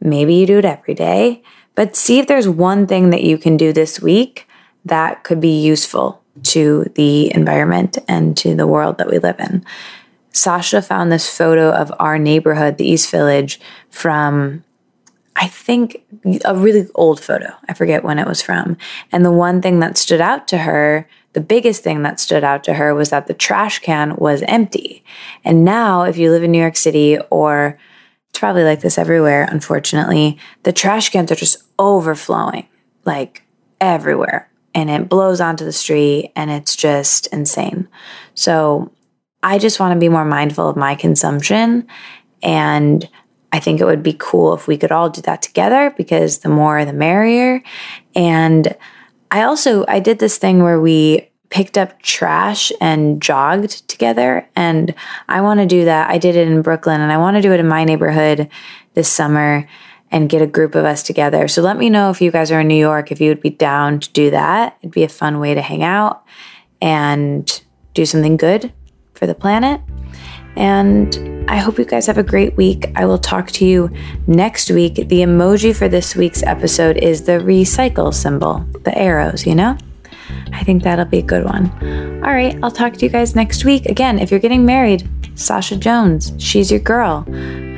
[0.00, 1.42] Maybe you do it every day.
[1.74, 4.48] But see if there's one thing that you can do this week
[4.86, 9.64] that could be useful to the environment and to the world that we live in.
[10.32, 14.64] Sasha found this photo of our neighborhood, the East Village, from
[15.36, 16.04] I think
[16.44, 17.52] a really old photo.
[17.68, 18.76] I forget when it was from.
[19.10, 22.62] And the one thing that stood out to her, the biggest thing that stood out
[22.64, 25.04] to her was that the trash can was empty.
[25.44, 27.78] And now, if you live in New York City, or
[28.30, 32.68] it's probably like this everywhere, unfortunately, the trash cans are just overflowing
[33.04, 33.42] like
[33.80, 34.48] everywhere.
[34.74, 37.88] And it blows onto the street and it's just insane.
[38.34, 38.90] So
[39.42, 41.86] I just want to be more mindful of my consumption
[42.42, 43.08] and
[43.52, 46.48] I think it would be cool if we could all do that together because the
[46.48, 47.62] more the merrier.
[48.16, 48.76] And
[49.30, 54.92] I also I did this thing where we picked up trash and jogged together and
[55.28, 56.10] I want to do that.
[56.10, 58.48] I did it in Brooklyn and I want to do it in my neighborhood
[58.94, 59.68] this summer
[60.10, 61.48] and get a group of us together.
[61.48, 63.50] So let me know if you guys are in New York if you would be
[63.50, 64.76] down to do that.
[64.80, 66.24] It'd be a fun way to hang out
[66.80, 67.62] and
[67.94, 68.72] do something good
[69.14, 69.80] for the planet.
[70.56, 72.86] And I hope you guys have a great week.
[72.94, 73.90] I will talk to you
[74.26, 74.94] next week.
[74.94, 79.76] The emoji for this week's episode is the recycle symbol, the arrows, you know?
[80.52, 81.70] I think that'll be a good one.
[82.24, 83.86] All right, I'll talk to you guys next week.
[83.86, 87.24] Again, if you're getting married, Sasha Jones, she's your girl.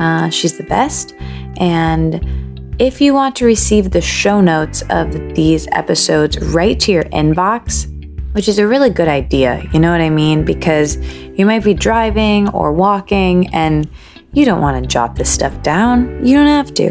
[0.00, 1.14] Uh, she's the best.
[1.58, 7.04] And if you want to receive the show notes of these episodes right to your
[7.04, 7.90] inbox,
[8.36, 9.64] which is a really good idea.
[9.72, 10.44] You know what I mean?
[10.44, 10.98] Because
[11.38, 13.88] you might be driving or walking and
[14.34, 16.26] you don't want to jot this stuff down.
[16.26, 16.84] You don't have to.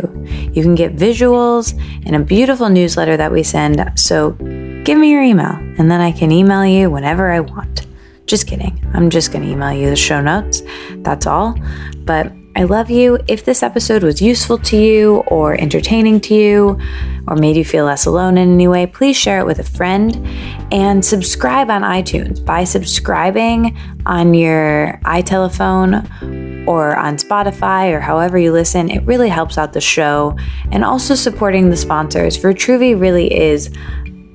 [0.52, 3.92] You can get visuals and a beautiful newsletter that we send.
[3.94, 4.32] So
[4.84, 7.86] give me your email and then I can email you whenever I want.
[8.26, 8.80] Just kidding.
[8.94, 10.64] I'm just going to email you the show notes.
[10.98, 11.56] That's all.
[12.00, 13.20] But I love you.
[13.28, 16.80] If this episode was useful to you or entertaining to you
[17.28, 20.26] or made you feel less alone in any way, please share it with a friend
[20.72, 22.44] and subscribe on iTunes.
[22.44, 29.58] By subscribing on your iTelephone or on Spotify or however you listen, it really helps
[29.58, 30.38] out the show
[30.72, 32.38] and also supporting the sponsors.
[32.38, 33.70] Vitruvi really is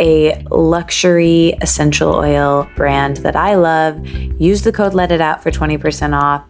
[0.01, 4.05] a luxury essential oil brand that I love.
[4.07, 6.45] Use the code Let It Out for 20% off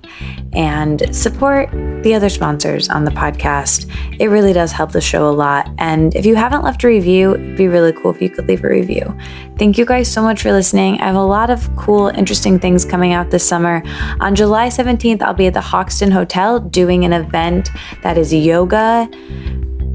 [0.53, 1.71] and support
[2.03, 3.91] the other sponsors on the podcast.
[4.19, 5.69] It really does help the show a lot.
[5.79, 8.65] And if you haven't left a review, it'd be really cool if you could leave
[8.65, 9.17] a review.
[9.59, 11.01] Thank you guys so much for listening.
[11.01, 13.83] I have a lot of cool, interesting things coming out this summer.
[14.21, 17.71] On July 17th, I'll be at the Hoxton Hotel doing an event
[18.03, 19.11] that is yoga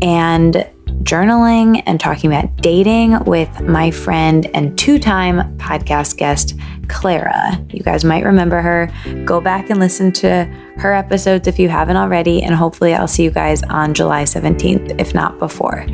[0.02, 0.68] and
[1.06, 6.58] journaling and talking about dating with my friend and two time podcast guest,
[6.88, 7.64] Clara.
[7.70, 8.92] You guys might remember her.
[9.24, 10.46] Go back and listen to
[10.78, 15.00] her episodes if you haven't already, and hopefully, I'll see you guys on July 17th,
[15.00, 15.86] if not before.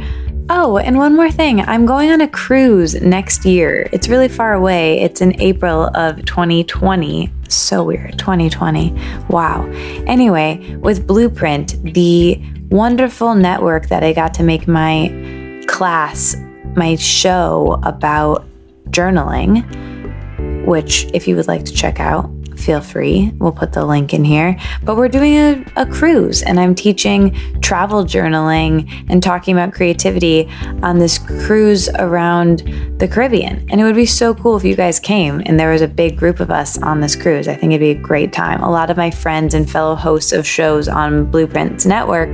[0.54, 1.62] Oh, and one more thing.
[1.62, 3.88] I'm going on a cruise next year.
[3.94, 5.00] It's really far away.
[5.00, 7.32] It's in April of 2020.
[7.48, 8.20] So weird.
[8.20, 8.94] 2020.
[9.30, 9.66] Wow.
[10.08, 12.38] Anyway, with Blueprint, the
[12.70, 16.36] wonderful network that I got to make my class,
[16.76, 18.46] my show about
[18.90, 22.30] journaling, which, if you would like to check out,
[22.62, 23.32] feel free.
[23.40, 24.58] We'll put the link in here.
[24.84, 30.50] But we're doing a, a, cruise and I'm teaching travel journaling and talking about creativity
[30.84, 32.60] on this cruise around
[33.00, 33.66] the Caribbean.
[33.70, 36.18] And it would be so cool if you guys came and there was a big
[36.18, 37.48] group of us on this cruise.
[37.48, 38.62] I think it'd be a great time.
[38.62, 42.30] A lot of my friends and fellow hosts of shows on Blueprints Network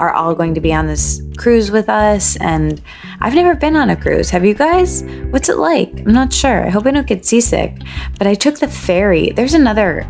[0.00, 2.36] are all going to be on this cruise with us.
[2.36, 2.82] And
[3.20, 4.30] I've never been on a cruise.
[4.30, 5.02] Have you guys?
[5.30, 5.90] What's it like?
[6.00, 6.66] I'm not sure.
[6.66, 7.76] I hope I don't get seasick.
[8.18, 9.30] But I took the ferry.
[9.30, 10.06] There's another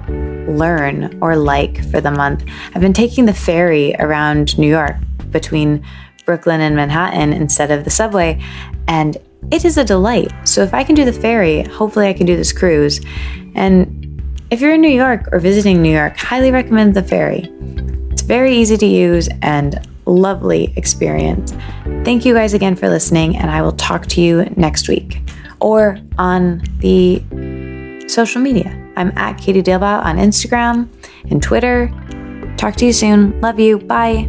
[0.48, 2.44] learn or like for the month.
[2.74, 4.96] I've been taking the ferry around New York
[5.30, 5.84] between
[6.24, 8.42] Brooklyn and Manhattan instead of the subway.
[8.86, 9.16] And
[9.50, 10.32] it is a delight.
[10.44, 13.00] So if I can do the ferry, hopefully I can do this cruise.
[13.54, 17.50] And if you're in New York or visiting New York, highly recommend the ferry.
[18.10, 21.52] It's very easy to use and lovely experience.
[22.04, 25.20] Thank you guys again for listening, and I will talk to you next week
[25.60, 27.22] or on the
[28.10, 28.74] social media.
[28.96, 30.88] I'm at Katie Dalebout on Instagram
[31.30, 31.88] and Twitter.
[32.56, 33.40] Talk to you soon.
[33.40, 33.78] Love you.
[33.78, 34.28] Bye.